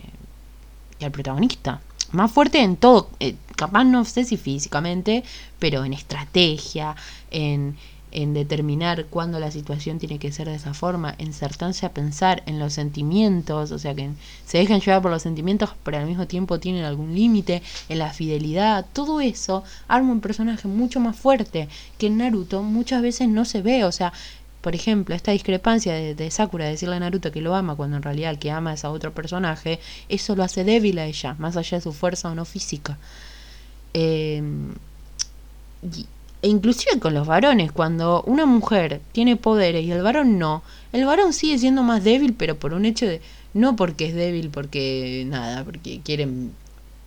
que 0.99 1.07
el 1.07 1.12
protagonista. 1.12 1.80
Más 2.12 2.32
fuerte 2.32 2.61
en 2.61 2.76
todo, 2.76 3.11
eh, 3.20 3.36
capaz 3.57 3.84
no 3.84 4.05
sé 4.05 4.24
si 4.24 4.36
físicamente, 4.36 5.24
pero 5.59 5.84
en 5.84 5.92
estrategia, 5.92 6.96
en, 7.30 7.76
en 8.11 8.32
determinar 8.32 9.07
cuándo 9.07 9.38
la 9.38 9.51
situación 9.51 9.99
tiene 9.99 10.18
que 10.18 10.32
ser 10.32 10.49
de 10.49 10.55
esa 10.55 10.74
forma, 10.74 11.14
insertarse 11.18 11.84
a 11.84 11.92
pensar 11.92 12.42
en 12.46 12.59
los 12.59 12.72
sentimientos, 12.72 13.70
o 13.70 13.78
sea 13.78 13.94
que 13.94 14.11
se 14.46 14.59
dejan 14.59 14.80
llevar 14.80 15.03
por 15.03 15.11
los 15.11 15.22
sentimientos, 15.22 15.70
pero 15.82 15.99
al 15.99 16.07
mismo 16.07 16.26
tiempo 16.26 16.59
tienen 16.59 16.84
algún 16.84 17.14
límite, 17.14 17.62
en 17.88 17.99
la 17.99 18.12
fidelidad, 18.12 18.86
todo 18.92 19.20
eso 19.20 19.62
arma 19.86 20.12
un 20.12 20.20
personaje 20.20 20.68
mucho 20.68 21.01
más 21.01 21.16
fuerte 21.16 21.68
que 21.99 22.07
en 22.07 22.18
Naruto 22.18 22.62
muchas 22.62 23.03
veces 23.03 23.28
no 23.28 23.44
se 23.44 23.61
ve, 23.61 23.84
o 23.84 23.92
sea, 23.92 24.12
por 24.61 24.75
ejemplo, 24.75 25.15
esta 25.15 25.33
discrepancia 25.33 25.95
de, 25.95 26.31
Sakura 26.31 26.65
de 26.65 26.73
decirle 26.73 26.97
a 26.97 27.01
Naruto 27.01 27.31
que 27.31 27.41
lo 27.41 27.55
ama 27.55 27.77
cuando 27.77 27.97
en 27.97 28.03
realidad 28.03 28.31
el 28.31 28.39
que 28.39 28.51
ama 28.51 28.73
es 28.73 28.85
a 28.85 28.91
otro 28.91 29.13
personaje, 29.13 29.79
eso 30.09 30.35
lo 30.35 30.43
hace 30.43 30.65
débil 30.65 30.99
a 30.99 31.07
ella, 31.07 31.37
más 31.39 31.57
allá 31.57 31.79
de 31.79 31.83
su 31.83 31.93
fuerza 31.93 32.31
o 32.31 32.35
no 32.35 32.45
física. 32.45 32.99
Eh, 33.95 34.43
e 36.41 36.49
inclusive 36.49 37.01
con 37.01 37.15
los 37.15 37.27
varones, 37.27 37.73
cuando 37.73 38.23
una 38.23 38.47
mujer 38.47 39.01
tiene 39.13 39.37
poderes 39.37 39.85
y 39.85 39.91
el 39.91 40.03
varón 40.03 40.39
no, 40.39 40.63
el 40.93 41.05
varón 41.05 41.33
sigue 41.33 41.59
siendo 41.59 41.83
más 41.83 42.05
débil, 42.05 42.35
pero 42.35 42.57
por 42.57 42.75
un 42.75 42.85
hecho 42.85 43.07
de, 43.07 43.21
no 43.55 43.75
porque 43.77 44.07
es 44.07 44.15
débil, 44.15 44.51
porque 44.51 45.25
nada, 45.27 45.65
porque 45.65 46.01
quieren 46.05 46.53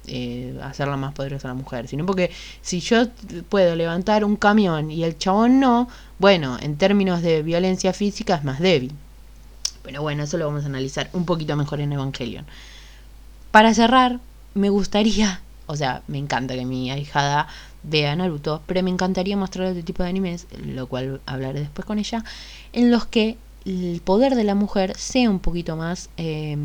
eh, 0.07 0.59
hacerla 0.63 0.97
más 0.97 1.13
poderosa 1.13 1.47
a 1.47 1.51
la 1.51 1.55
mujer, 1.55 1.87
sino 1.87 2.05
porque 2.05 2.31
si 2.61 2.79
yo 2.79 3.07
puedo 3.49 3.75
levantar 3.75 4.25
un 4.25 4.35
camión 4.35 4.91
y 4.91 5.03
el 5.03 5.17
chabón 5.17 5.59
no, 5.59 5.87
bueno, 6.19 6.57
en 6.61 6.77
términos 6.77 7.21
de 7.21 7.43
violencia 7.43 7.93
física 7.93 8.35
es 8.35 8.43
más 8.43 8.59
débil. 8.59 8.93
Pero 9.83 10.01
bueno, 10.01 10.23
eso 10.23 10.37
lo 10.37 10.47
vamos 10.47 10.63
a 10.63 10.67
analizar 10.67 11.09
un 11.13 11.25
poquito 11.25 11.55
mejor 11.55 11.81
en 11.81 11.93
Evangelion. 11.93 12.45
Para 13.51 13.73
cerrar, 13.73 14.19
me 14.53 14.69
gustaría, 14.69 15.41
o 15.65 15.75
sea, 15.75 16.03
me 16.07 16.17
encanta 16.17 16.55
que 16.55 16.65
mi 16.65 16.91
ahijada 16.91 17.47
vea 17.83 18.15
Naruto, 18.15 18.61
pero 18.65 18.83
me 18.83 18.89
encantaría 18.89 19.37
mostrar 19.37 19.67
otro 19.67 19.83
tipo 19.83 20.03
de 20.03 20.09
animes, 20.09 20.47
lo 20.65 20.87
cual 20.87 21.21
hablaré 21.25 21.59
después 21.61 21.85
con 21.85 21.99
ella, 21.99 22.23
en 22.73 22.91
los 22.91 23.05
que 23.05 23.37
el 23.65 24.01
poder 24.03 24.35
de 24.35 24.43
la 24.43 24.55
mujer 24.55 24.97
sea 24.97 25.29
un 25.29 25.39
poquito 25.39 25.75
más 25.75 26.09
eh, 26.17 26.57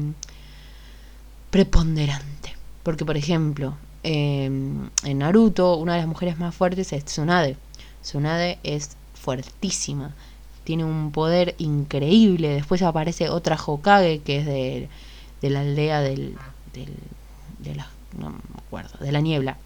preponderante. 1.50 2.55
Porque, 2.86 3.04
por 3.04 3.16
ejemplo, 3.16 3.76
em, 4.04 4.90
en 5.02 5.18
Naruto, 5.18 5.74
una 5.76 5.94
de 5.94 5.98
las 5.98 6.06
mujeres 6.06 6.38
más 6.38 6.54
fuertes 6.54 6.92
es 6.92 7.04
Tsunade. 7.04 7.56
Tsunade 8.00 8.60
es 8.62 8.90
fuertísima, 9.12 10.14
tiene 10.62 10.84
un 10.84 11.10
poder 11.10 11.56
increíble. 11.58 12.50
Después 12.50 12.82
aparece 12.82 13.28
otra 13.28 13.56
Hokage 13.56 14.20
que 14.20 14.36
es 14.38 14.46
de, 14.46 14.88
de 15.42 15.50
la 15.50 15.62
aldea 15.62 16.00
del, 16.00 16.36
del, 16.74 16.94
de 17.58 17.74
la, 17.74 17.88
no 18.16 18.30
me 18.30 18.38
acuerdo, 18.64 19.04
de 19.04 19.10
la 19.10 19.20
niebla. 19.20 19.56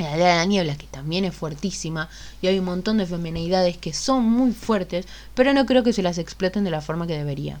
La 0.00 0.14
aldea 0.14 0.30
de 0.30 0.34
la 0.38 0.46
niebla 0.46 0.76
que 0.76 0.88
también 0.88 1.24
es 1.24 1.32
fuertísima 1.32 2.08
y 2.42 2.48
hay 2.48 2.58
un 2.58 2.64
montón 2.64 2.98
de 2.98 3.06
feminidades 3.06 3.76
que 3.76 3.92
son 3.92 4.24
muy 4.24 4.50
fuertes, 4.50 5.06
pero 5.36 5.54
no 5.54 5.64
creo 5.64 5.84
que 5.84 5.92
se 5.92 6.02
las 6.02 6.18
exploten 6.18 6.64
de 6.64 6.72
la 6.72 6.80
forma 6.80 7.06
que 7.06 7.16
debería 7.16 7.60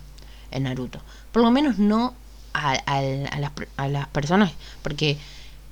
en 0.50 0.64
Naruto. 0.64 0.98
Por 1.30 1.40
lo 1.40 1.52
menos 1.52 1.78
no 1.78 2.14
a, 2.52 3.88
las, 3.88 4.08
personas, 4.08 4.52
porque 4.82 5.18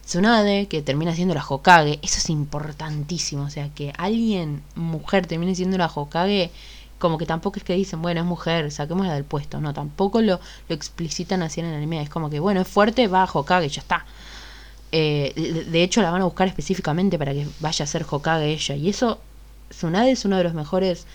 Tsunade, 0.04 0.66
que 0.68 0.82
termina 0.82 1.14
siendo 1.14 1.34
la 1.34 1.44
Hokage, 1.46 1.98
eso 2.02 2.18
es 2.18 2.30
importantísimo, 2.30 3.44
o 3.44 3.50
sea, 3.50 3.68
que 3.70 3.92
alguien, 3.98 4.62
mujer, 4.74 5.26
termine 5.26 5.54
siendo 5.54 5.76
la 5.76 5.86
Hokage, 5.86 6.50
como 6.98 7.18
que 7.18 7.26
tampoco 7.26 7.58
es 7.58 7.64
que 7.64 7.74
dicen, 7.74 8.02
bueno, 8.02 8.20
es 8.20 8.26
mujer, 8.26 8.70
saquémosla 8.70 9.14
del 9.14 9.24
puesto, 9.24 9.60
no, 9.60 9.74
tampoco 9.74 10.20
lo, 10.20 10.40
lo 10.68 10.74
explicitan 10.74 11.42
así 11.42 11.60
en 11.60 11.66
el 11.66 11.74
anime, 11.74 12.02
es 12.02 12.08
como 12.08 12.30
que, 12.30 12.40
bueno, 12.40 12.60
es 12.62 12.68
fuerte, 12.68 13.06
va 13.06 13.22
a 13.22 13.30
Hokage, 13.32 13.68
ya 13.68 13.82
está. 13.82 14.06
Eh, 14.90 15.66
de 15.70 15.82
hecho, 15.82 16.00
la 16.00 16.10
van 16.10 16.22
a 16.22 16.24
buscar 16.24 16.48
específicamente 16.48 17.18
para 17.18 17.32
que 17.32 17.46
vaya 17.60 17.84
a 17.84 17.88
ser 17.88 18.06
Hokage 18.08 18.52
ella, 18.52 18.74
y 18.74 18.88
eso, 18.88 19.20
Tsunade 19.70 20.10
es 20.10 20.24
uno 20.24 20.38
de 20.38 20.44
los 20.44 20.54
mejores 20.54 21.06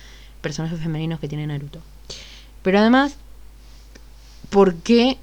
personajes 0.41 0.80
femeninos 0.80 1.20
que 1.20 1.28
tiene 1.28 1.47
Naruto. 1.47 1.80
Pero 2.61 2.80
además, 2.80 3.16
¿por 4.49 4.76
qué 4.76 5.18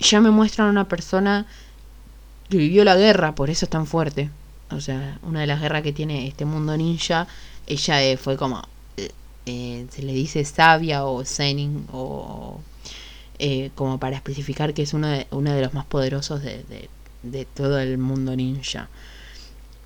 ya 0.00 0.20
me 0.20 0.30
muestran 0.30 0.68
una 0.68 0.88
persona 0.88 1.46
que 2.48 2.56
vivió 2.56 2.84
la 2.84 2.96
guerra, 2.96 3.34
por 3.34 3.50
eso 3.50 3.66
es 3.66 3.70
tan 3.70 3.86
fuerte. 3.86 4.30
O 4.70 4.80
sea, 4.80 5.18
una 5.22 5.40
de 5.40 5.46
las 5.46 5.60
guerras 5.60 5.82
que 5.82 5.92
tiene 5.92 6.26
este 6.26 6.44
mundo 6.44 6.76
ninja, 6.76 7.26
ella 7.66 8.02
eh, 8.02 8.16
fue 8.16 8.36
como, 8.36 8.62
eh, 8.96 9.10
eh, 9.46 9.86
se 9.90 10.02
le 10.02 10.12
dice 10.12 10.44
sabia 10.44 11.04
o 11.04 11.24
zenin 11.24 11.86
o 11.92 12.60
como 13.74 13.98
para 13.98 14.16
especificar 14.16 14.74
que 14.74 14.82
es 14.82 14.92
uno 14.92 15.06
de, 15.08 15.26
de 15.30 15.62
los 15.62 15.72
más 15.72 15.86
poderosos 15.86 16.42
de, 16.42 16.62
de 17.22 17.44
todo 17.46 17.78
el 17.80 17.96
mundo 17.96 18.36
ninja. 18.36 18.90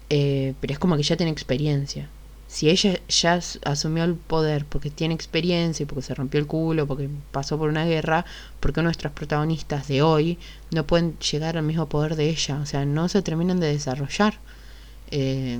pero 0.09 0.73
es 0.73 0.79
como 0.81 0.97
que 0.97 1.05
ya 1.05 1.17
tiene 1.17 1.31
experiencia 1.31 2.09
si 2.55 2.71
ella 2.71 3.01
ya 3.09 3.41
asumió 3.65 4.05
el 4.05 4.15
poder 4.15 4.65
porque 4.65 4.89
tiene 4.89 5.13
experiencia 5.13 5.83
y 5.83 5.87
porque 5.87 6.03
se 6.03 6.15
rompió 6.15 6.39
el 6.39 6.47
culo, 6.47 6.87
porque 6.87 7.11
pasó 7.33 7.59
por 7.59 7.69
una 7.69 7.85
guerra, 7.85 8.25
¿por 8.61 8.73
qué 8.73 8.81
nuestros 8.81 9.13
protagonistas 9.13 9.89
de 9.89 10.03
hoy 10.03 10.39
no 10.71 10.87
pueden 10.87 11.19
llegar 11.19 11.57
al 11.57 11.65
mismo 11.65 11.89
poder 11.89 12.15
de 12.15 12.29
ella? 12.29 12.61
O 12.61 12.67
sea, 12.67 12.85
no 12.85 13.09
se 13.09 13.23
terminan 13.23 13.59
de 13.59 13.73
desarrollar. 13.73 14.39
Eh, 15.11 15.59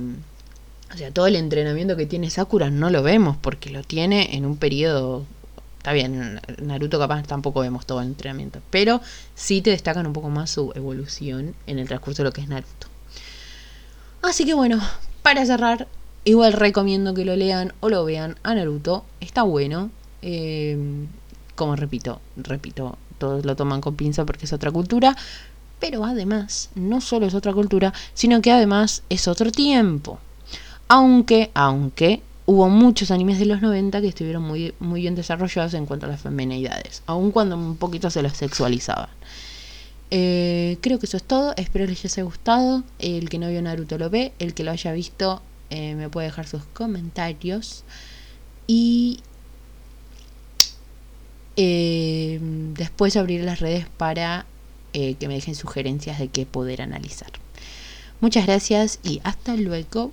o 0.93 0.97
sea, 0.97 1.11
todo 1.11 1.27
el 1.27 1.35
entrenamiento 1.35 1.97
que 1.97 2.05
tiene 2.05 2.29
Sakura 2.29 2.69
no 2.69 2.89
lo 2.89 3.03
vemos 3.03 3.35
porque 3.35 3.71
lo 3.71 3.83
tiene 3.83 4.33
en 4.37 4.45
un 4.45 4.55
periodo... 4.55 5.25
Está 5.79 5.91
bien, 5.91 6.39
Naruto 6.61 6.97
capaz 6.97 7.23
tampoco 7.23 7.59
vemos 7.59 7.85
todo 7.85 7.99
el 7.99 8.07
entrenamiento, 8.07 8.61
pero 8.69 9.01
sí 9.35 9.61
te 9.61 9.71
destacan 9.71 10.07
un 10.07 10.13
poco 10.13 10.29
más 10.29 10.49
su 10.49 10.71
evolución 10.75 11.55
en 11.67 11.77
el 11.77 11.89
transcurso 11.89 12.23
de 12.23 12.29
lo 12.29 12.33
que 12.33 12.39
es 12.39 12.47
Naruto. 12.47 12.87
Así 14.21 14.45
que 14.45 14.53
bueno, 14.53 14.81
para 15.23 15.45
cerrar, 15.45 15.89
Igual 16.27 16.53
recomiendo 16.53 17.13
que 17.13 17.23
lo 17.23 17.35
lean 17.35 17.73
o 17.81 17.89
lo 17.89 18.03
vean 18.03 18.35
a 18.41 18.55
Naruto. 18.55 19.05
Está 19.19 19.43
bueno. 19.43 19.91
Eh, 20.23 21.05
como 21.53 21.75
repito, 21.75 22.19
repito, 22.35 22.97
todos 23.19 23.45
lo 23.45 23.55
toman 23.55 23.79
con 23.79 23.95
pinza 23.95 24.25
porque 24.25 24.45
es 24.45 24.53
otra 24.53 24.71
cultura. 24.71 25.15
Pero 25.79 26.03
además, 26.03 26.71
no 26.73 26.99
solo 26.99 27.27
es 27.27 27.35
otra 27.35 27.53
cultura, 27.53 27.93
sino 28.15 28.41
que 28.41 28.51
además 28.51 29.03
es 29.09 29.27
otro 29.27 29.51
tiempo. 29.51 30.17
Aunque, 30.87 31.51
aunque 31.53 32.23
hubo 32.47 32.69
muchos 32.69 33.11
animes 33.11 33.37
de 33.37 33.45
los 33.45 33.61
90 33.61 34.01
que 34.01 34.07
estuvieron 34.07 34.41
muy, 34.41 34.73
muy 34.79 35.01
bien 35.01 35.13
desarrollados 35.13 35.75
en 35.75 35.85
cuanto 35.85 36.07
a 36.07 36.09
las 36.09 36.21
femenidades, 36.21 37.03
aun 37.05 37.31
cuando 37.31 37.55
un 37.55 37.77
poquito 37.77 38.09
se 38.09 38.23
los 38.23 38.33
sexualizaban. 38.33 39.09
Eh, 40.09 40.77
creo 40.81 40.97
que 40.97 41.05
eso 41.05 41.17
es 41.17 41.23
todo, 41.23 41.53
espero 41.57 41.85
les 41.85 42.03
haya 42.03 42.23
gustado. 42.23 42.83
El 42.97 43.29
que 43.29 43.37
no 43.37 43.49
vio 43.49 43.61
Naruto 43.61 43.99
lo 43.99 44.09
ve, 44.09 44.33
el 44.39 44.55
que 44.55 44.63
lo 44.63 44.71
haya 44.71 44.91
visto 44.93 45.41
eh, 45.69 45.95
me 45.95 46.09
puede 46.09 46.27
dejar 46.27 46.47
sus 46.47 46.63
comentarios 46.65 47.83
y 48.67 49.21
eh, 51.57 52.39
después 52.41 53.15
abrir 53.15 53.43
las 53.43 53.59
redes 53.59 53.85
para 53.97 54.45
eh, 54.93 55.15
que 55.15 55.27
me 55.27 55.35
dejen 55.35 55.55
sugerencias 55.55 56.19
de 56.19 56.27
qué 56.27 56.45
poder 56.45 56.81
analizar. 56.81 57.31
Muchas 58.21 58.45
gracias 58.45 58.99
y 59.03 59.21
hasta 59.23 59.55
luego. 59.55 60.11